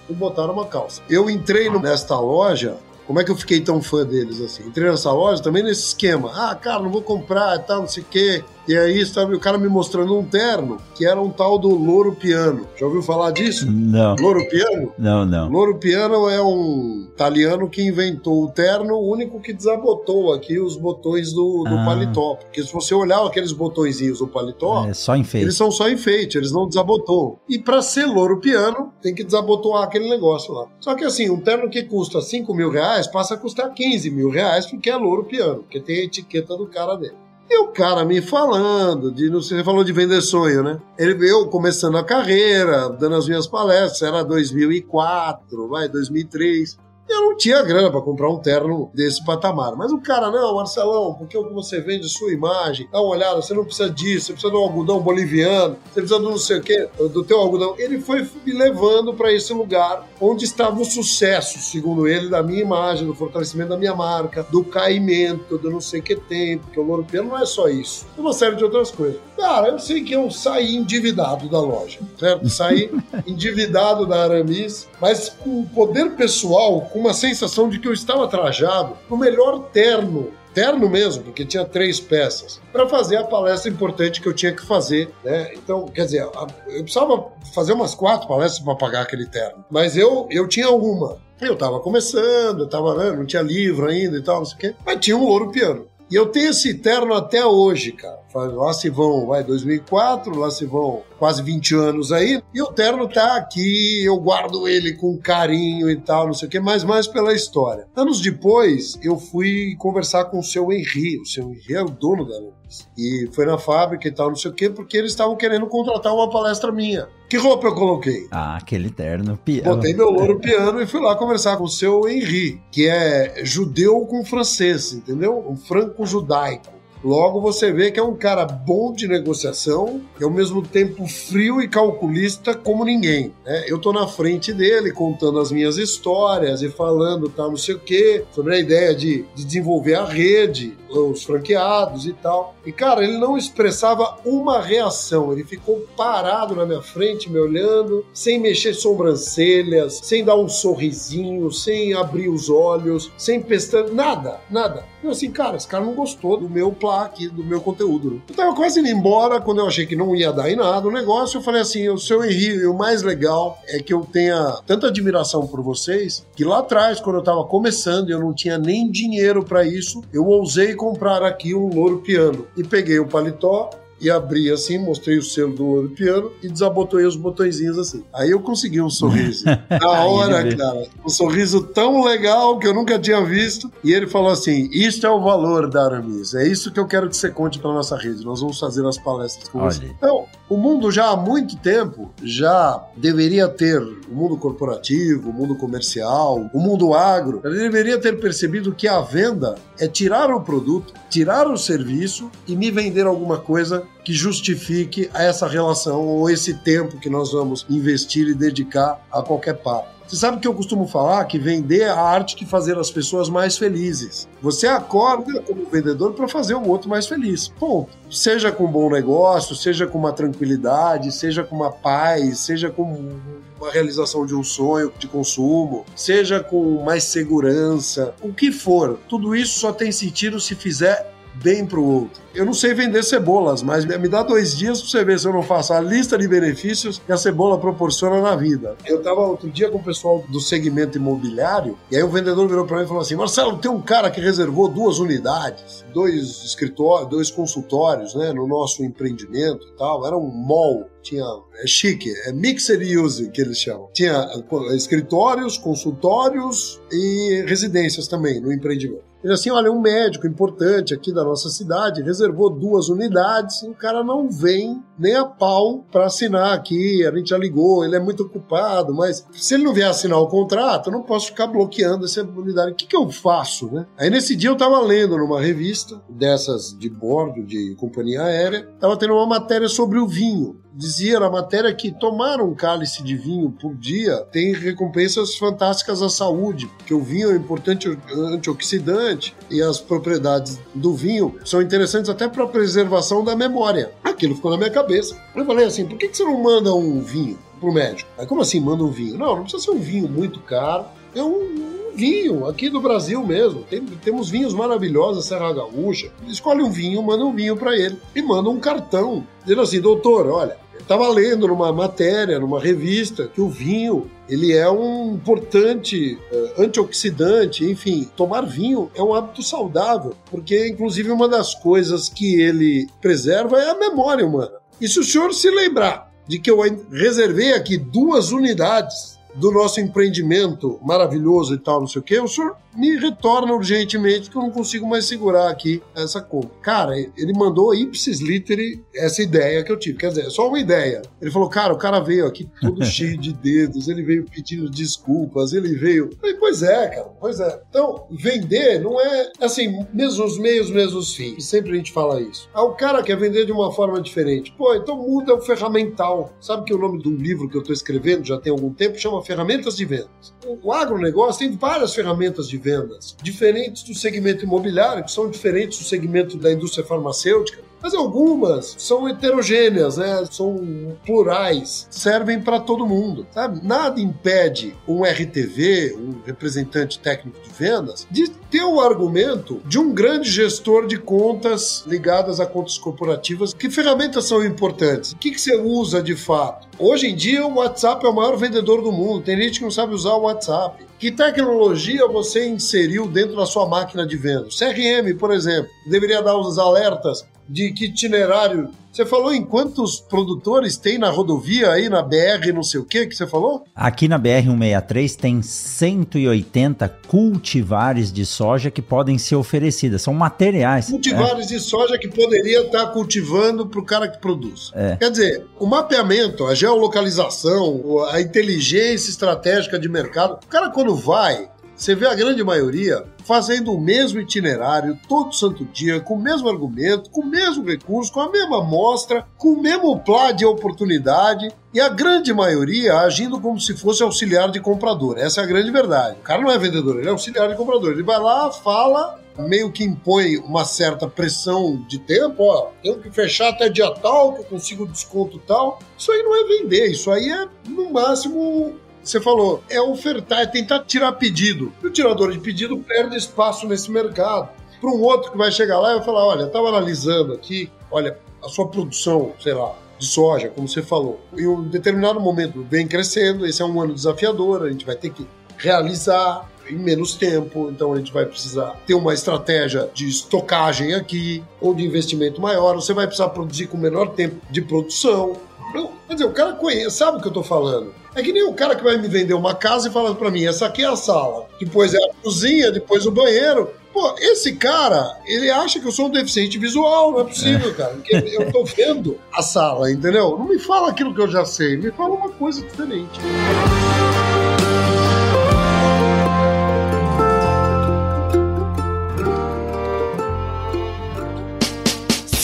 e 0.08 0.12
botaram 0.12 0.52
uma 0.52 0.66
calça. 0.66 1.02
Eu 1.08 1.28
entrei 1.28 1.70
nesta 1.70 2.18
loja 2.18 2.78
como 3.06 3.20
é 3.20 3.24
que 3.24 3.30
eu 3.30 3.36
fiquei 3.36 3.60
tão 3.60 3.80
fã 3.80 4.04
deles 4.04 4.40
assim? 4.40 4.66
Entrei 4.66 4.90
nessa 4.90 5.12
loja 5.12 5.40
também 5.40 5.62
nesse 5.62 5.88
esquema. 5.88 6.32
Ah, 6.34 6.54
cara, 6.56 6.82
não 6.82 6.90
vou 6.90 7.02
comprar 7.02 7.56
e 7.56 7.60
tal, 7.60 7.80
não 7.80 7.88
sei 7.88 8.02
o 8.02 8.06
quê. 8.10 8.44
E 8.68 8.76
aí 8.76 8.98
estava 9.00 9.32
o 9.32 9.38
cara 9.38 9.58
me 9.58 9.68
mostrando 9.68 10.18
um 10.18 10.24
terno 10.24 10.78
que 10.94 11.06
era 11.06 11.20
um 11.20 11.30
tal 11.30 11.58
do 11.58 11.68
Louro 11.68 12.14
Piano. 12.14 12.66
Já 12.76 12.86
ouviu 12.86 13.02
falar 13.02 13.30
disso? 13.30 13.70
Não. 13.70 14.16
Louro 14.16 14.48
Piano? 14.48 14.92
Não, 14.98 15.24
não. 15.24 15.48
Louro 15.48 15.78
Piano 15.78 16.28
é 16.28 16.42
um 16.42 17.06
italiano 17.12 17.68
que 17.68 17.82
inventou 17.82 18.44
o 18.44 18.50
terno, 18.50 18.94
o 18.94 19.10
único 19.10 19.40
que 19.40 19.52
desabotou 19.52 20.32
aqui 20.32 20.58
os 20.58 20.76
botões 20.76 21.32
do, 21.32 21.64
do 21.64 21.76
ah. 21.76 21.84
paletó. 21.84 22.34
Porque 22.34 22.62
se 22.62 22.72
você 22.72 22.94
olhar 22.94 23.24
aqueles 23.24 23.52
botõezinhos 23.52 24.18
do 24.18 24.26
paletó, 24.26 24.86
é 24.88 24.94
só 24.94 25.16
enfeite. 25.16 25.44
eles 25.44 25.56
são 25.56 25.70
só 25.70 25.88
enfeite, 25.88 26.36
eles 26.36 26.50
não 26.50 26.66
desabotou. 26.66 27.38
E 27.48 27.58
para 27.58 27.80
ser 27.82 28.06
Louro 28.06 28.40
Piano, 28.40 28.92
tem 29.00 29.14
que 29.14 29.22
desabotoar 29.22 29.84
aquele 29.84 30.08
negócio 30.08 30.52
lá. 30.52 30.66
Só 30.80 30.94
que 30.94 31.04
assim, 31.04 31.30
um 31.30 31.40
terno 31.40 31.70
que 31.70 31.84
custa 31.84 32.20
5 32.20 32.52
mil 32.52 32.70
reais 32.70 33.06
passa 33.06 33.34
a 33.34 33.38
custar 33.38 33.72
15 33.72 34.10
mil 34.10 34.28
reais 34.28 34.66
porque 34.66 34.90
é 34.90 34.96
Louro 34.96 35.24
Piano, 35.24 35.62
porque 35.62 35.80
tem 35.80 36.00
a 36.00 36.04
etiqueta 36.04 36.56
do 36.56 36.66
cara 36.66 36.96
dele. 36.96 37.25
E 37.48 37.58
o 37.58 37.68
cara 37.68 38.04
me 38.04 38.20
falando, 38.20 39.12
de, 39.12 39.30
não 39.30 39.40
sei, 39.40 39.58
você 39.58 39.64
falou 39.64 39.84
de 39.84 39.92
vender 39.92 40.20
sonho, 40.20 40.64
né? 40.64 40.80
Ele 40.98 41.14
veio 41.14 41.46
começando 41.46 41.96
a 41.96 42.04
carreira, 42.04 42.88
dando 42.88 43.14
as 43.14 43.28
minhas 43.28 43.46
palestras, 43.46 44.02
era 44.02 44.24
2004, 44.24 45.68
vai, 45.68 45.88
2003. 45.88 46.76
Eu 47.08 47.22
não 47.22 47.36
tinha 47.36 47.62
grana 47.62 47.90
para 47.90 48.00
comprar 48.00 48.28
um 48.28 48.38
terno 48.38 48.90
desse 48.92 49.24
patamar. 49.24 49.76
Mas 49.76 49.92
o 49.92 49.98
cara, 49.98 50.30
não, 50.30 50.56
Marcelão, 50.56 51.14
porque 51.14 51.38
o 51.38 51.44
que 51.44 51.54
você 51.54 51.80
vende 51.80 52.08
sua 52.08 52.32
imagem, 52.32 52.88
dá 52.90 53.00
uma 53.00 53.10
olhada, 53.10 53.40
você 53.40 53.54
não 53.54 53.64
precisa 53.64 53.88
disso, 53.88 54.26
você 54.26 54.32
precisa 54.32 54.52
de 54.52 54.58
um 54.58 54.62
algodão 54.62 55.00
boliviano, 55.00 55.76
você 55.84 56.00
precisa 56.00 56.18
do 56.18 56.30
não 56.30 56.38
sei 56.38 56.58
o 56.58 56.62
quê, 56.62 56.88
do 56.98 57.24
teu 57.24 57.38
algodão. 57.38 57.74
Ele 57.78 58.00
foi 58.00 58.28
me 58.44 58.52
levando 58.52 59.14
para 59.14 59.32
esse 59.32 59.52
lugar 59.52 60.06
onde 60.20 60.44
estava 60.44 60.80
o 60.80 60.84
sucesso, 60.84 61.58
segundo 61.60 62.08
ele, 62.08 62.28
da 62.28 62.42
minha 62.42 62.60
imagem, 62.60 63.06
do 63.06 63.14
fortalecimento 63.14 63.70
da 63.70 63.78
minha 63.78 63.94
marca, 63.94 64.42
do 64.42 64.64
caimento, 64.64 65.58
do 65.58 65.70
não 65.70 65.80
sei 65.80 66.00
o 66.00 66.02
que 66.02 66.16
tem, 66.16 66.58
porque 66.58 66.80
o 66.80 66.82
Louro 66.82 67.04
Piano 67.04 67.30
não 67.30 67.38
é 67.38 67.46
só 67.46 67.68
isso. 67.68 68.06
É 68.16 68.20
uma 68.20 68.32
série 68.32 68.56
de 68.56 68.64
outras 68.64 68.90
coisas. 68.90 69.20
Cara, 69.36 69.68
eu 69.68 69.78
sei 69.78 70.02
que 70.02 70.14
eu 70.14 70.30
saí 70.30 70.74
endividado 70.74 71.48
da 71.48 71.60
loja, 71.60 72.00
certo? 72.18 72.48
Saí 72.48 72.90
endividado 73.26 74.06
da 74.06 74.24
Aramis, 74.24 74.88
mas 75.00 75.28
com 75.28 75.64
poder 75.66 76.16
pessoal, 76.16 76.80
com 76.96 77.00
uma 77.00 77.12
sensação 77.12 77.68
de 77.68 77.78
que 77.78 77.86
eu 77.86 77.92
estava 77.92 78.26
trajado 78.26 78.96
no 79.10 79.18
melhor 79.18 79.68
terno 79.70 80.32
terno 80.54 80.88
mesmo, 80.88 81.22
porque 81.24 81.44
tinha 81.44 81.66
três 81.66 82.00
peças, 82.00 82.58
para 82.72 82.88
fazer 82.88 83.18
a 83.18 83.24
palestra 83.24 83.70
importante 83.70 84.22
que 84.22 84.26
eu 84.26 84.32
tinha 84.32 84.52
que 84.52 84.64
fazer, 84.64 85.10
né? 85.22 85.52
Então, 85.52 85.84
quer 85.88 86.06
dizer, 86.06 86.22
eu 86.22 86.82
precisava 86.82 87.26
fazer 87.54 87.74
umas 87.74 87.94
quatro 87.94 88.26
palestras 88.26 88.64
para 88.64 88.74
pagar 88.74 89.02
aquele 89.02 89.26
terno, 89.26 89.62
mas 89.70 89.98
eu, 89.98 90.26
eu 90.30 90.48
tinha 90.48 90.70
uma. 90.70 91.18
Eu 91.38 91.52
estava 91.52 91.78
começando, 91.80 92.60
eu 92.60 92.68
tava, 92.70 92.94
né, 92.94 93.14
não 93.14 93.26
tinha 93.26 93.42
livro 93.42 93.86
ainda 93.86 94.16
e 94.16 94.22
tal, 94.22 94.38
não 94.38 94.46
sei 94.46 94.56
o 94.56 94.58
quê, 94.60 94.74
mas 94.86 94.98
tinha 94.98 95.14
um 95.18 95.26
louro 95.26 95.50
piano. 95.50 95.86
E 96.10 96.14
eu 96.14 96.24
tenho 96.24 96.48
esse 96.48 96.72
terno 96.72 97.12
até 97.12 97.44
hoje, 97.44 97.92
cara. 97.92 98.20
Lá 98.44 98.72
se 98.72 98.90
vão, 98.90 99.26
vai, 99.26 99.42
2004, 99.42 100.38
lá 100.38 100.50
se 100.50 100.66
vão 100.66 101.02
quase 101.18 101.42
20 101.42 101.74
anos 101.74 102.12
aí. 102.12 102.42
E 102.52 102.62
o 102.62 102.66
terno 102.66 103.08
tá 103.08 103.36
aqui, 103.36 104.04
eu 104.04 104.18
guardo 104.18 104.68
ele 104.68 104.94
com 104.94 105.16
carinho 105.18 105.90
e 105.90 105.96
tal, 105.96 106.26
não 106.26 106.34
sei 106.34 106.48
o 106.48 106.50
quê, 106.50 106.60
mas 106.60 106.84
mais 106.84 107.06
pela 107.06 107.32
história. 107.32 107.86
Anos 107.96 108.20
depois, 108.20 108.98
eu 109.02 109.18
fui 109.18 109.74
conversar 109.78 110.26
com 110.26 110.38
o 110.38 110.44
seu 110.44 110.72
Henri. 110.72 111.18
O 111.20 111.26
seu 111.26 111.44
Henri 111.50 111.74
é 111.74 111.82
o 111.82 111.88
dono 111.88 112.26
da 112.26 112.38
Lux. 112.38 112.86
E 112.98 113.28
foi 113.32 113.46
na 113.46 113.58
fábrica 113.58 114.08
e 114.08 114.10
tal, 114.10 114.28
não 114.28 114.36
sei 114.36 114.50
o 114.50 114.54
quê, 114.54 114.68
porque 114.68 114.96
eles 114.96 115.12
estavam 115.12 115.36
querendo 115.36 115.66
contratar 115.66 116.12
uma 116.12 116.28
palestra 116.28 116.72
minha. 116.72 117.08
Que 117.28 117.36
roupa 117.36 117.68
eu 117.68 117.74
coloquei? 117.74 118.26
Ah, 118.30 118.56
aquele 118.56 118.90
terno 118.90 119.36
piano. 119.36 119.76
Botei 119.76 119.94
meu 119.94 120.10
louro 120.10 120.38
piano 120.38 120.80
e 120.80 120.86
fui 120.86 121.00
lá 121.00 121.16
conversar 121.16 121.56
com 121.56 121.64
o 121.64 121.68
seu 121.68 122.08
Henri, 122.08 122.60
que 122.70 122.88
é 122.88 123.44
judeu 123.44 124.00
com 124.06 124.24
francês, 124.24 124.92
entendeu? 124.92 125.44
Um 125.48 125.56
franco-judaico. 125.56 126.75
Logo 127.06 127.40
você 127.40 127.70
vê 127.70 127.92
que 127.92 128.00
é 128.00 128.02
um 128.02 128.16
cara 128.16 128.44
bom 128.44 128.92
de 128.92 129.06
negociação 129.06 130.00
e 130.20 130.24
ao 130.24 130.30
mesmo 130.30 130.60
tempo 130.60 131.06
frio 131.06 131.62
e 131.62 131.68
calculista 131.68 132.52
como 132.52 132.84
ninguém. 132.84 133.32
Né? 133.44 133.64
Eu 133.68 133.78
tô 133.78 133.92
na 133.92 134.08
frente 134.08 134.52
dele 134.52 134.90
contando 134.90 135.38
as 135.38 135.52
minhas 135.52 135.76
histórias 135.76 136.62
e 136.62 136.68
falando 136.68 137.28
tal, 137.28 137.50
não 137.50 137.56
sei 137.56 137.76
o 137.76 137.78
quê, 137.78 138.24
sobre 138.32 138.56
a 138.56 138.58
ideia 138.58 138.92
de, 138.92 139.24
de 139.36 139.44
desenvolver 139.44 139.94
a 139.94 140.04
rede, 140.04 140.76
os 140.90 141.22
franqueados 141.22 142.06
e 142.06 142.12
tal. 142.12 142.56
E 142.66 142.72
cara, 142.72 143.04
ele 143.04 143.18
não 143.18 143.38
expressava 143.38 144.18
uma 144.24 144.60
reação, 144.60 145.32
ele 145.32 145.44
ficou 145.44 145.86
parado 145.96 146.56
na 146.56 146.66
minha 146.66 146.82
frente, 146.82 147.30
me 147.30 147.38
olhando, 147.38 148.04
sem 148.12 148.40
mexer 148.40 148.74
sobrancelhas, 148.74 150.00
sem 150.02 150.24
dar 150.24 150.34
um 150.34 150.48
sorrisinho, 150.48 151.52
sem 151.52 151.94
abrir 151.94 152.28
os 152.28 152.50
olhos, 152.50 153.12
sem 153.16 153.40
pestana, 153.40 153.92
nada, 153.92 154.40
nada. 154.50 154.84
Eu 155.06 155.12
assim, 155.12 155.30
cara, 155.30 155.56
esse 155.56 155.68
cara 155.68 155.84
não 155.84 155.94
gostou 155.94 156.36
do 156.36 156.48
meu 156.48 156.72
plano 156.72 156.86
aqui 157.04 157.28
do 157.28 157.44
meu 157.44 157.60
conteúdo. 157.60 158.22
Eu 158.28 158.34
tava 158.34 158.54
quase 158.54 158.80
indo 158.80 158.88
embora 158.88 159.40
quando 159.40 159.60
eu 159.60 159.66
achei 159.66 159.86
que 159.86 159.96
não 159.96 160.14
ia 160.14 160.32
dar 160.32 160.50
em 160.50 160.56
nada 160.56 160.86
o 160.86 160.90
negócio. 160.90 161.38
Eu 161.38 161.42
falei 161.42 161.60
assim: 161.60 161.88
o 161.88 161.98
seu 161.98 162.24
Henrique, 162.24 162.66
o 162.66 162.74
mais 162.74 163.02
legal 163.02 163.58
é 163.68 163.78
que 163.78 163.92
eu 163.92 164.00
tenha 164.00 164.60
tanta 164.66 164.88
admiração 164.88 165.46
por 165.46 165.62
vocês 165.62 166.26
que 166.34 166.44
lá 166.44 166.58
atrás, 166.58 167.00
quando 167.00 167.16
eu 167.16 167.22
tava 167.22 167.44
começando 167.44 168.10
eu 168.10 168.20
não 168.20 168.34
tinha 168.34 168.58
nem 168.58 168.90
dinheiro 168.90 169.44
para 169.44 169.64
isso, 169.64 170.02
eu 170.12 170.26
ousei 170.26 170.74
comprar 170.74 171.22
aqui 171.22 171.54
um 171.54 171.68
louro 171.68 171.98
piano. 171.98 172.46
E 172.56 172.64
peguei 172.64 172.98
o 172.98 173.06
paletó, 173.06 173.70
e 174.00 174.10
abri 174.10 174.50
assim, 174.50 174.78
mostrei 174.78 175.18
o 175.18 175.22
selo 175.22 175.54
do 175.54 175.66
ouro 175.66 175.88
piano 175.90 176.30
e 176.42 176.48
desabotoei 176.48 177.06
os 177.06 177.16
botõezinhos 177.16 177.78
assim. 177.78 178.04
Aí 178.12 178.30
eu 178.30 178.40
consegui 178.40 178.80
um 178.80 178.90
sorriso. 178.90 179.44
Na 179.70 180.04
hora, 180.04 180.56
cara, 180.56 180.86
um 181.04 181.08
sorriso 181.08 181.62
tão 181.62 182.04
legal 182.04 182.58
que 182.58 182.66
eu 182.66 182.74
nunca 182.74 182.98
tinha 182.98 183.24
visto. 183.24 183.70
E 183.82 183.92
ele 183.92 184.06
falou 184.06 184.30
assim: 184.30 184.68
Isto 184.72 185.06
é 185.06 185.10
o 185.10 185.22
valor 185.22 185.68
da 185.68 185.84
Aramis. 185.84 186.34
É 186.34 186.46
isso 186.46 186.70
que 186.70 186.80
eu 186.80 186.86
quero 186.86 187.08
que 187.08 187.16
você 187.16 187.30
conte 187.30 187.58
para 187.58 187.72
nossa 187.72 187.96
rede. 187.96 188.24
Nós 188.24 188.40
vamos 188.40 188.58
fazer 188.58 188.86
as 188.86 188.98
palestras 188.98 189.48
com 189.48 189.60
Olha. 189.60 189.70
você. 189.70 189.86
Então, 189.86 190.26
o 190.48 190.56
mundo 190.56 190.90
já 190.90 191.10
há 191.10 191.16
muito 191.16 191.56
tempo 191.56 192.10
já 192.22 192.84
deveria 192.96 193.48
ter 193.48 193.80
o 193.80 194.14
mundo 194.14 194.36
corporativo, 194.36 195.30
o 195.30 195.32
mundo 195.32 195.56
comercial, 195.56 196.48
o 196.52 196.60
mundo 196.60 196.94
agro, 196.94 197.40
ele 197.44 197.58
deveria 197.58 197.98
ter 197.98 198.20
percebido 198.20 198.72
que 198.72 198.86
a 198.86 199.00
venda 199.00 199.56
é 199.78 199.88
tirar 199.88 200.30
o 200.30 200.40
produto, 200.40 200.94
tirar 201.10 201.48
o 201.48 201.56
serviço 201.56 202.30
e 202.46 202.54
me 202.54 202.70
vender 202.70 203.06
alguma 203.06 203.38
coisa 203.38 203.85
que 204.04 204.12
justifique 204.12 205.10
essa 205.14 205.48
relação 205.48 206.06
ou 206.06 206.30
esse 206.30 206.54
tempo 206.54 206.98
que 206.98 207.10
nós 207.10 207.32
vamos 207.32 207.66
investir 207.68 208.28
e 208.28 208.34
dedicar 208.34 209.00
a 209.10 209.22
qualquer 209.22 209.54
papo. 209.54 209.96
Você 210.06 210.14
sabe 210.14 210.38
que 210.38 210.46
eu 210.46 210.54
costumo 210.54 210.86
falar 210.86 211.24
que 211.24 211.36
vender 211.36 211.80
é 211.80 211.88
a 211.88 212.00
arte 212.00 212.36
de 212.36 212.46
fazer 212.46 212.78
as 212.78 212.92
pessoas 212.92 213.28
mais 213.28 213.58
felizes. 213.58 214.28
Você 214.40 214.68
acorda 214.68 215.42
como 215.42 215.66
vendedor 215.66 216.12
para 216.12 216.28
fazer 216.28 216.54
o 216.54 216.68
outro 216.68 216.88
mais 216.88 217.08
feliz. 217.08 217.48
Ponto. 217.48 217.90
Seja 218.08 218.52
com 218.52 218.66
um 218.66 218.70
bom 218.70 218.88
negócio, 218.88 219.56
seja 219.56 219.84
com 219.84 219.98
uma 219.98 220.12
tranquilidade, 220.12 221.10
seja 221.10 221.42
com 221.42 221.56
uma 221.56 221.72
paz, 221.72 222.38
seja 222.38 222.70
com 222.70 223.16
uma 223.58 223.72
realização 223.72 224.24
de 224.24 224.32
um 224.32 224.44
sonho 224.44 224.92
de 224.96 225.08
consumo, 225.08 225.84
seja 225.96 226.38
com 226.38 226.84
mais 226.84 227.02
segurança, 227.02 228.14
o 228.22 228.32
que 228.32 228.52
for. 228.52 229.00
Tudo 229.08 229.34
isso 229.34 229.58
só 229.58 229.72
tem 229.72 229.90
sentido 229.90 230.38
se 230.38 230.54
fizer 230.54 231.15
bem 231.42 231.66
para 231.66 231.78
o 231.78 231.84
outro. 231.84 232.22
Eu 232.34 232.44
não 232.44 232.52
sei 232.52 232.74
vender 232.74 233.02
cebolas, 233.02 233.62
mas 233.62 233.84
me 233.84 234.08
dá 234.08 234.22
dois 234.22 234.56
dias 234.56 234.80
para 234.80 234.90
você 234.90 235.04
ver 235.04 235.18
se 235.18 235.26
eu 235.26 235.32
não 235.32 235.42
faço 235.42 235.72
a 235.72 235.80
lista 235.80 236.18
de 236.18 236.28
benefícios 236.28 237.00
que 237.04 237.12
a 237.12 237.16
cebola 237.16 237.58
proporciona 237.58 238.20
na 238.20 238.36
vida. 238.36 238.76
Eu 238.84 238.98
estava 238.98 239.20
outro 239.20 239.48
dia 239.48 239.70
com 239.70 239.78
o 239.78 239.82
pessoal 239.82 240.24
do 240.28 240.40
segmento 240.40 240.98
imobiliário 240.98 241.78
e 241.90 241.96
aí 241.96 242.02
o 242.02 242.08
vendedor 242.08 242.46
virou 242.48 242.66
para 242.66 242.78
mim 242.78 242.84
e 242.84 242.88
falou 242.88 243.02
assim: 243.02 243.16
Marcelo, 243.16 243.58
tem 243.58 243.70
um 243.70 243.80
cara 243.80 244.10
que 244.10 244.20
reservou 244.20 244.68
duas 244.68 244.98
unidades, 244.98 245.84
dois 245.92 246.44
escritórios, 246.44 247.08
dois 247.08 247.30
consultórios, 247.30 248.14
né, 248.14 248.32
no 248.32 248.46
nosso 248.46 248.84
empreendimento 248.84 249.66
e 249.66 249.78
tal. 249.78 250.06
Era 250.06 250.16
um 250.16 250.30
mall 250.30 250.90
tinha 251.06 251.24
é 251.62 251.66
chique, 251.66 252.12
é 252.26 252.32
mixed 252.32 252.96
use 252.96 253.30
que 253.30 253.40
eles 253.40 253.58
chamam. 253.58 253.88
Tinha 253.92 254.26
escritórios, 254.74 255.56
consultórios 255.56 256.80
e 256.90 257.44
residências 257.46 258.08
também 258.08 258.40
no 258.40 258.52
empreendimento. 258.52 259.04
Ele 259.26 259.34
assim, 259.34 259.50
olha, 259.50 259.72
um 259.72 259.80
médico 259.80 260.24
importante 260.24 260.94
aqui 260.94 261.12
da 261.12 261.24
nossa 261.24 261.48
cidade 261.48 262.00
reservou 262.00 262.48
duas 262.48 262.88
unidades 262.88 263.64
o 263.64 263.74
cara 263.74 264.04
não 264.04 264.30
vem 264.30 264.80
nem 264.96 265.16
a 265.16 265.24
pau 265.24 265.84
para 265.90 266.06
assinar 266.06 266.52
aqui. 266.52 267.04
A 267.04 267.10
gente 267.10 267.30
já 267.30 267.36
ligou, 267.36 267.84
ele 267.84 267.96
é 267.96 267.98
muito 267.98 268.22
ocupado, 268.22 268.94
mas 268.94 269.26
se 269.32 269.54
ele 269.54 269.64
não 269.64 269.74
vier 269.74 269.88
assinar 269.88 270.20
o 270.20 270.28
contrato, 270.28 270.88
eu 270.88 270.92
não 270.92 271.02
posso 271.02 271.26
ficar 271.26 271.48
bloqueando 271.48 272.04
essa 272.04 272.22
unidade. 272.22 272.70
O 272.70 272.74
que, 272.76 272.86
que 272.86 272.96
eu 272.96 273.10
faço, 273.10 273.66
né? 273.66 273.84
Aí 273.98 274.08
nesse 274.08 274.36
dia 274.36 274.48
eu 274.48 274.56
tava 274.56 274.80
lendo 274.80 275.18
numa 275.18 275.40
revista 275.40 276.00
dessas 276.08 276.72
de 276.78 276.88
bordo 276.88 277.42
de 277.42 277.74
companhia 277.74 278.22
aérea, 278.22 278.68
tava 278.78 278.96
tendo 278.96 279.14
uma 279.14 279.26
matéria 279.26 279.68
sobre 279.68 279.98
o 279.98 280.06
vinho 280.06 280.60
dizia 280.76 281.18
na 281.18 281.30
matéria 281.30 281.74
que 281.74 281.90
tomar 281.90 282.40
um 282.40 282.54
cálice 282.54 283.02
de 283.02 283.16
vinho 283.16 283.50
por 283.50 283.74
dia 283.74 284.18
tem 284.30 284.52
recompensas 284.52 285.36
fantásticas 285.36 286.02
à 286.02 286.08
saúde, 286.10 286.66
porque 286.76 286.92
o 286.92 287.00
vinho 287.00 287.30
é 287.30 287.32
um 287.32 287.36
importante 287.36 287.98
antioxidante 288.12 289.34
e 289.50 289.62
as 289.62 289.80
propriedades 289.80 290.60
do 290.74 290.92
vinho 290.92 291.36
são 291.44 291.62
interessantes 291.62 292.10
até 292.10 292.28
para 292.28 292.44
a 292.44 292.48
preservação 292.48 293.24
da 293.24 293.34
memória. 293.34 293.90
Aquilo 294.04 294.34
ficou 294.34 294.50
na 294.50 294.58
minha 294.58 294.70
cabeça. 294.70 295.16
Eu 295.34 295.46
falei 295.46 295.64
assim: 295.64 295.86
por 295.86 295.96
que, 295.96 296.08
você 296.08 296.24
não 296.24 296.42
manda 296.42 296.74
um 296.74 297.00
vinho 297.00 297.38
pro 297.58 297.72
médico? 297.72 298.10
Aí, 298.18 298.26
como 298.26 298.42
assim 298.42 298.60
manda 298.60 298.84
um 298.84 298.90
vinho? 298.90 299.16
Não, 299.16 299.36
não 299.36 299.42
precisa 299.42 299.62
ser 299.62 299.70
um 299.70 299.80
vinho 299.80 300.08
muito 300.08 300.40
caro. 300.40 300.84
É 301.14 301.22
um, 301.22 301.76
vinho, 301.96 302.46
aqui 302.46 302.68
do 302.68 302.80
Brasil 302.80 303.26
mesmo. 303.26 303.62
Tem, 303.62 303.80
temos 303.80 304.28
vinhos 304.28 304.52
maravilhosos, 304.52 305.24
Serra 305.24 305.52
Gaúcha. 305.52 306.12
Escolhe 306.26 306.62
um 306.62 306.70
vinho, 306.70 307.02
manda 307.02 307.24
um 307.24 307.34
vinho 307.34 307.56
para 307.56 307.74
ele 307.74 307.98
e 308.14 308.20
manda 308.20 308.50
um 308.50 308.60
cartão. 308.60 309.26
Dizendo 309.42 309.62
assim, 309.62 309.80
doutor, 309.80 310.28
olha, 310.28 310.56
estava 310.86 311.08
lendo 311.08 311.48
numa 311.48 311.72
matéria, 311.72 312.38
numa 312.38 312.60
revista, 312.60 313.26
que 313.26 313.40
o 313.40 313.48
vinho 313.48 314.08
ele 314.28 314.52
é 314.52 314.70
um 314.70 315.14
importante 315.14 316.16
uh, 316.30 316.62
antioxidante, 316.62 317.64
enfim, 317.64 318.08
tomar 318.16 318.42
vinho 318.46 318.88
é 318.94 319.02
um 319.02 319.12
hábito 319.12 319.42
saudável, 319.42 320.14
porque 320.30 320.68
inclusive 320.68 321.10
uma 321.10 321.28
das 321.28 321.56
coisas 321.56 322.08
que 322.08 322.40
ele 322.40 322.88
preserva 323.00 323.60
é 323.60 323.70
a 323.70 323.78
memória 323.78 324.24
humana. 324.24 324.52
E 324.80 324.86
se 324.86 325.00
o 325.00 325.04
senhor 325.04 325.34
se 325.34 325.50
lembrar 325.50 326.12
de 326.28 326.38
que 326.38 326.50
eu 326.50 326.58
reservei 326.92 327.52
aqui 327.52 327.76
duas 327.76 328.30
unidades 328.30 329.15
do 329.36 329.50
nosso 329.50 329.80
empreendimento 329.80 330.78
maravilhoso 330.82 331.54
e 331.54 331.58
tal, 331.58 331.80
não 331.80 331.86
sei 331.86 332.00
o 332.00 332.04
quê, 332.04 332.18
o 332.18 332.28
senhor 332.28 332.56
me 332.76 332.96
retorna 332.96 333.54
urgentemente 333.54 334.30
que 334.30 334.36
eu 334.36 334.42
não 334.42 334.50
consigo 334.50 334.86
mais 334.86 335.06
segurar 335.06 335.48
aqui 335.50 335.82
essa 335.94 336.20
compra. 336.20 336.50
Cara, 336.60 336.98
ele 336.98 337.32
mandou 337.32 337.74
ipsis 337.74 338.20
literi 338.20 338.84
essa 338.94 339.22
ideia 339.22 339.64
que 339.64 339.72
eu 339.72 339.78
tive. 339.78 339.98
Quer 339.98 340.08
dizer, 340.08 340.26
é 340.26 340.30
só 340.30 340.48
uma 340.48 340.60
ideia. 340.60 341.02
Ele 341.20 341.30
falou, 341.30 341.48
cara, 341.48 341.72
o 341.72 341.78
cara 341.78 342.00
veio 342.00 342.26
aqui 342.26 342.48
todo 342.60 342.84
cheio 342.84 343.16
de 343.16 343.32
dedos, 343.32 343.88
ele 343.88 344.02
veio 344.02 344.26
pedindo 344.26 344.68
desculpas, 344.68 345.52
ele 345.52 345.74
veio. 345.74 346.10
Eu 346.12 346.18
falei, 346.18 346.36
pois 346.36 346.62
é, 346.62 346.88
cara, 346.88 347.08
pois 347.18 347.40
é. 347.40 347.62
Então, 347.70 348.06
vender 348.10 348.80
não 348.80 349.00
é 349.00 349.32
assim, 349.40 349.86
mesmos 349.92 350.38
meios, 350.38 350.70
mesmos 350.70 351.14
fins. 351.14 351.46
Sempre 351.46 351.72
a 351.72 351.76
gente 351.76 351.92
fala 351.92 352.20
isso. 352.20 352.48
Ah, 352.52 352.62
o 352.62 352.74
cara 352.74 353.02
quer 353.02 353.16
vender 353.16 353.46
de 353.46 353.52
uma 353.52 353.72
forma 353.72 354.00
diferente. 354.00 354.52
Pô, 354.52 354.74
então 354.74 354.96
muda 354.96 355.34
o 355.34 355.40
ferramental. 355.40 356.34
Sabe 356.40 356.64
que 356.64 356.74
o 356.74 356.78
nome 356.78 357.02
do 357.02 357.10
livro 357.10 357.48
que 357.48 357.56
eu 357.56 357.60
estou 357.60 357.72
escrevendo 357.72 358.24
já 358.24 358.38
tem 358.38 358.52
algum 358.52 358.72
tempo 358.72 358.98
chama 358.98 359.22
Ferramentas 359.26 359.76
de 359.76 359.84
Vendas. 359.84 360.34
O 360.62 360.72
agronegócio 360.72 361.40
tem 361.40 361.56
várias 361.56 361.94
ferramentas 361.94 362.48
de 362.48 362.56
vendas, 362.56 363.16
diferentes 363.22 363.82
do 363.82 363.94
segmento 363.94 364.44
imobiliário, 364.44 365.04
que 365.04 365.10
são 365.10 365.28
diferentes 365.28 365.78
do 365.78 365.84
segmento 365.84 366.36
da 366.36 366.52
indústria 366.52 366.86
farmacêutica, 366.86 367.65
mas 367.86 367.94
algumas 367.94 368.74
são 368.78 369.08
heterogêneas, 369.08 369.96
né? 369.96 370.24
São 370.28 370.96
plurais, 371.06 371.86
servem 371.88 372.42
para 372.42 372.58
todo 372.58 372.84
mundo, 372.84 373.24
sabe? 373.30 373.60
Nada 373.64 374.00
impede 374.00 374.76
um 374.88 375.04
RTV, 375.04 375.94
um 375.96 376.16
representante 376.26 376.98
técnico 376.98 377.38
de 377.40 377.50
vendas, 377.50 378.04
de 378.10 378.28
ter 378.28 378.64
o 378.64 378.80
argumento 378.80 379.62
de 379.64 379.78
um 379.78 379.94
grande 379.94 380.28
gestor 380.28 380.88
de 380.88 380.98
contas 380.98 381.84
ligadas 381.86 382.40
a 382.40 382.46
contas 382.46 382.76
corporativas. 382.76 383.54
Que 383.54 383.70
ferramentas 383.70 384.24
são 384.24 384.44
importantes? 384.44 385.12
O 385.12 385.16
que, 385.16 385.30
que 385.30 385.40
você 385.40 385.56
usa 385.56 386.02
de 386.02 386.16
fato? 386.16 386.66
Hoje 386.80 387.06
em 387.06 387.14
dia, 387.14 387.46
o 387.46 387.54
WhatsApp 387.54 388.04
é 388.04 388.08
o 388.08 388.14
maior 388.14 388.36
vendedor 388.36 388.82
do 388.82 388.90
mundo. 388.90 389.22
Tem 389.22 389.40
gente 389.40 389.60
que 389.60 389.64
não 389.64 389.70
sabe 389.70 389.94
usar 389.94 390.14
o 390.14 390.22
WhatsApp. 390.22 390.84
Que 390.98 391.12
tecnologia 391.12 392.06
você 392.08 392.48
inseriu 392.48 393.06
dentro 393.06 393.36
da 393.36 393.46
sua 393.46 393.68
máquina 393.68 394.04
de 394.04 394.16
venda? 394.16 394.48
CRM, 394.48 395.16
por 395.16 395.30
exemplo, 395.30 395.70
deveria 395.86 396.22
dar 396.22 396.36
os 396.36 396.58
alertas 396.58 397.24
de 397.48 397.72
que 397.72 397.86
itinerário. 397.86 398.70
Você 398.92 399.04
falou 399.04 399.32
em 399.32 399.44
quantos 399.44 400.00
produtores 400.00 400.78
tem 400.78 400.96
na 400.96 401.10
rodovia 401.10 401.70
aí, 401.70 401.86
na 401.86 402.02
BR, 402.02 402.50
não 402.54 402.62
sei 402.62 402.80
o 402.80 402.84
que 402.84 403.06
que 403.06 403.14
você 403.14 403.26
falou? 403.26 403.62
Aqui 403.74 404.08
na 404.08 404.18
BR-163 404.18 405.16
tem 405.16 405.42
180 405.42 406.88
cultivares 407.06 408.10
de 408.10 408.24
soja 408.24 408.70
que 408.70 408.80
podem 408.80 409.18
ser 409.18 409.36
oferecidas, 409.36 410.00
são 410.00 410.14
materiais. 410.14 410.88
Cultivares 410.88 411.44
é. 411.44 411.56
de 411.56 411.60
soja 411.60 411.98
que 411.98 412.08
poderia 412.08 412.62
estar 412.62 412.86
cultivando 412.86 413.66
para 413.66 413.80
o 413.80 413.84
cara 413.84 414.08
que 414.08 414.18
produz. 414.18 414.72
É. 414.74 414.96
Quer 414.96 415.10
dizer, 415.10 415.46
o 415.58 415.66
mapeamento, 415.66 416.46
a 416.46 416.54
geolocalização, 416.54 418.02
a 418.10 418.18
inteligência 418.18 419.10
estratégica 419.10 419.78
de 419.78 419.90
mercado, 419.90 420.38
o 420.42 420.48
cara 420.48 420.70
quando 420.70 420.96
vai 420.96 421.50
você 421.76 421.94
vê 421.94 422.06
a 422.06 422.14
grande 422.14 422.42
maioria 422.42 423.04
fazendo 423.24 423.72
o 423.72 423.80
mesmo 423.80 424.18
itinerário 424.18 424.98
todo 425.08 425.34
santo 425.34 425.64
dia, 425.66 426.00
com 426.00 426.14
o 426.14 426.20
mesmo 426.20 426.48
argumento, 426.48 427.10
com 427.10 427.20
o 427.20 427.26
mesmo 427.26 427.64
recurso, 427.64 428.12
com 428.12 428.20
a 428.20 428.30
mesma 428.30 428.60
amostra, 428.60 429.26
com 429.36 429.50
o 429.50 429.60
mesmo 429.60 429.98
plá 430.00 430.32
de 430.32 430.46
oportunidade 430.46 431.48
e 431.74 431.80
a 431.80 431.88
grande 431.88 432.32
maioria 432.32 432.94
agindo 433.00 433.40
como 433.40 433.60
se 433.60 433.76
fosse 433.76 434.02
auxiliar 434.02 434.50
de 434.50 434.60
comprador. 434.60 435.18
Essa 435.18 435.42
é 435.42 435.44
a 435.44 435.46
grande 435.46 435.70
verdade. 435.70 436.16
O 436.18 436.22
cara 436.22 436.40
não 436.40 436.50
é 436.50 436.58
vendedor, 436.58 436.98
ele 436.98 437.08
é 437.08 437.10
auxiliar 437.10 437.48
de 437.48 437.56
comprador. 437.56 437.92
Ele 437.92 438.02
vai 438.02 438.18
lá, 438.18 438.50
fala, 438.50 439.20
meio 439.38 439.70
que 439.70 439.84
impõe 439.84 440.38
uma 440.38 440.64
certa 440.64 441.06
pressão 441.06 441.84
de 441.88 441.98
tempo, 441.98 442.42
ó, 442.42 442.70
tenho 442.82 442.98
que 443.00 443.10
fechar 443.10 443.48
até 443.48 443.68
dia 443.68 443.90
tal, 443.90 444.34
que 444.34 444.40
eu 444.40 444.44
consigo 444.44 444.86
desconto 444.86 445.38
tal. 445.40 445.78
Isso 445.98 446.10
aí 446.10 446.22
não 446.22 446.34
é 446.34 446.44
vender, 446.44 446.86
isso 446.86 447.10
aí 447.10 447.30
é, 447.30 447.46
no 447.68 447.92
máximo, 447.92 448.74
você 449.10 449.20
falou, 449.20 449.62
é 449.68 449.80
ofertar, 449.80 450.40
é 450.40 450.46
tentar 450.46 450.80
tirar 450.80 451.12
pedido. 451.12 451.72
E 451.82 451.86
o 451.86 451.90
tirador 451.90 452.32
de 452.32 452.38
pedido 452.38 452.78
perde 452.78 453.16
espaço 453.16 453.66
nesse 453.66 453.90
mercado. 453.90 454.48
Para 454.80 454.90
um 454.90 455.02
outro 455.02 455.32
que 455.32 455.38
vai 455.38 455.50
chegar 455.50 455.78
lá 455.78 455.92
e 455.92 455.96
vai 455.96 456.04
falar: 456.04 456.26
olha, 456.26 456.44
estava 456.44 456.68
analisando 456.68 457.32
aqui, 457.32 457.70
olha, 457.90 458.18
a 458.42 458.48
sua 458.48 458.68
produção, 458.68 459.32
sei 459.40 459.54
lá, 459.54 459.74
de 459.98 460.06
soja, 460.06 460.48
como 460.48 460.68
você 460.68 460.82
falou, 460.82 461.20
em 461.36 461.46
um 461.46 461.62
determinado 461.62 462.20
momento 462.20 462.66
vem 462.68 462.86
crescendo, 462.86 463.46
esse 463.46 463.62
é 463.62 463.64
um 463.64 463.80
ano 463.80 463.94
desafiador, 463.94 464.64
a 464.64 464.70
gente 464.70 464.84
vai 464.84 464.94
ter 464.94 465.10
que 465.10 465.26
realizar 465.56 466.46
em 466.68 466.76
menos 466.76 467.14
tempo, 467.14 467.70
então 467.70 467.92
a 467.92 467.96
gente 467.96 468.12
vai 468.12 468.26
precisar 468.26 468.76
ter 468.86 468.94
uma 468.94 469.14
estratégia 469.14 469.88
de 469.94 470.08
estocagem 470.08 470.94
aqui, 470.94 471.42
ou 471.60 471.74
de 471.74 471.84
investimento 471.84 472.40
maior, 472.40 472.74
você 472.74 472.92
vai 472.92 473.06
precisar 473.06 473.30
produzir 473.30 473.68
com 473.68 473.76
menor 473.76 474.10
tempo 474.10 474.36
de 474.50 474.60
produção. 474.60 475.36
Quer 475.72 476.14
dizer, 476.14 476.24
o 476.24 476.32
cara 476.32 476.52
conhece, 476.52 476.96
sabe 476.96 477.18
o 477.18 477.20
que 477.20 477.26
eu 477.26 477.30
estou 477.30 477.42
falando. 477.42 477.92
É 478.14 478.22
que 478.22 478.32
nem 478.32 478.44
o 478.44 478.54
cara 478.54 478.74
que 478.74 478.82
vai 478.82 478.96
me 478.96 479.08
vender 479.08 479.34
uma 479.34 479.54
casa 479.54 479.88
e 479.88 479.92
fala 479.92 480.14
para 480.14 480.30
mim, 480.30 480.46
essa 480.46 480.66
aqui 480.66 480.82
é 480.82 480.86
a 480.86 480.96
sala, 480.96 481.46
depois 481.60 481.92
é 481.92 481.98
a 481.98 482.14
cozinha, 482.22 482.72
depois 482.72 483.04
o 483.06 483.10
banheiro. 483.10 483.70
Pô, 483.92 484.14
esse 484.18 484.56
cara, 484.56 485.18
ele 485.26 485.50
acha 485.50 485.80
que 485.80 485.86
eu 485.86 485.92
sou 485.92 486.06
um 486.06 486.10
deficiente 486.10 486.58
visual, 486.58 487.12
não 487.12 487.20
é 487.20 487.24
possível, 487.24 487.70
é. 487.70 487.74
cara. 487.74 487.94
Porque 487.94 488.14
eu 488.14 488.52
tô 488.52 488.64
vendo 488.64 489.18
a 489.32 489.42
sala, 489.42 489.90
entendeu? 489.90 490.36
Não 490.38 490.46
me 490.46 490.58
fala 490.58 490.90
aquilo 490.90 491.14
que 491.14 491.20
eu 491.20 491.28
já 491.28 491.44
sei, 491.44 491.76
me 491.76 491.90
fala 491.90 492.14
uma 492.14 492.30
coisa 492.30 492.62
diferente. 492.62 493.20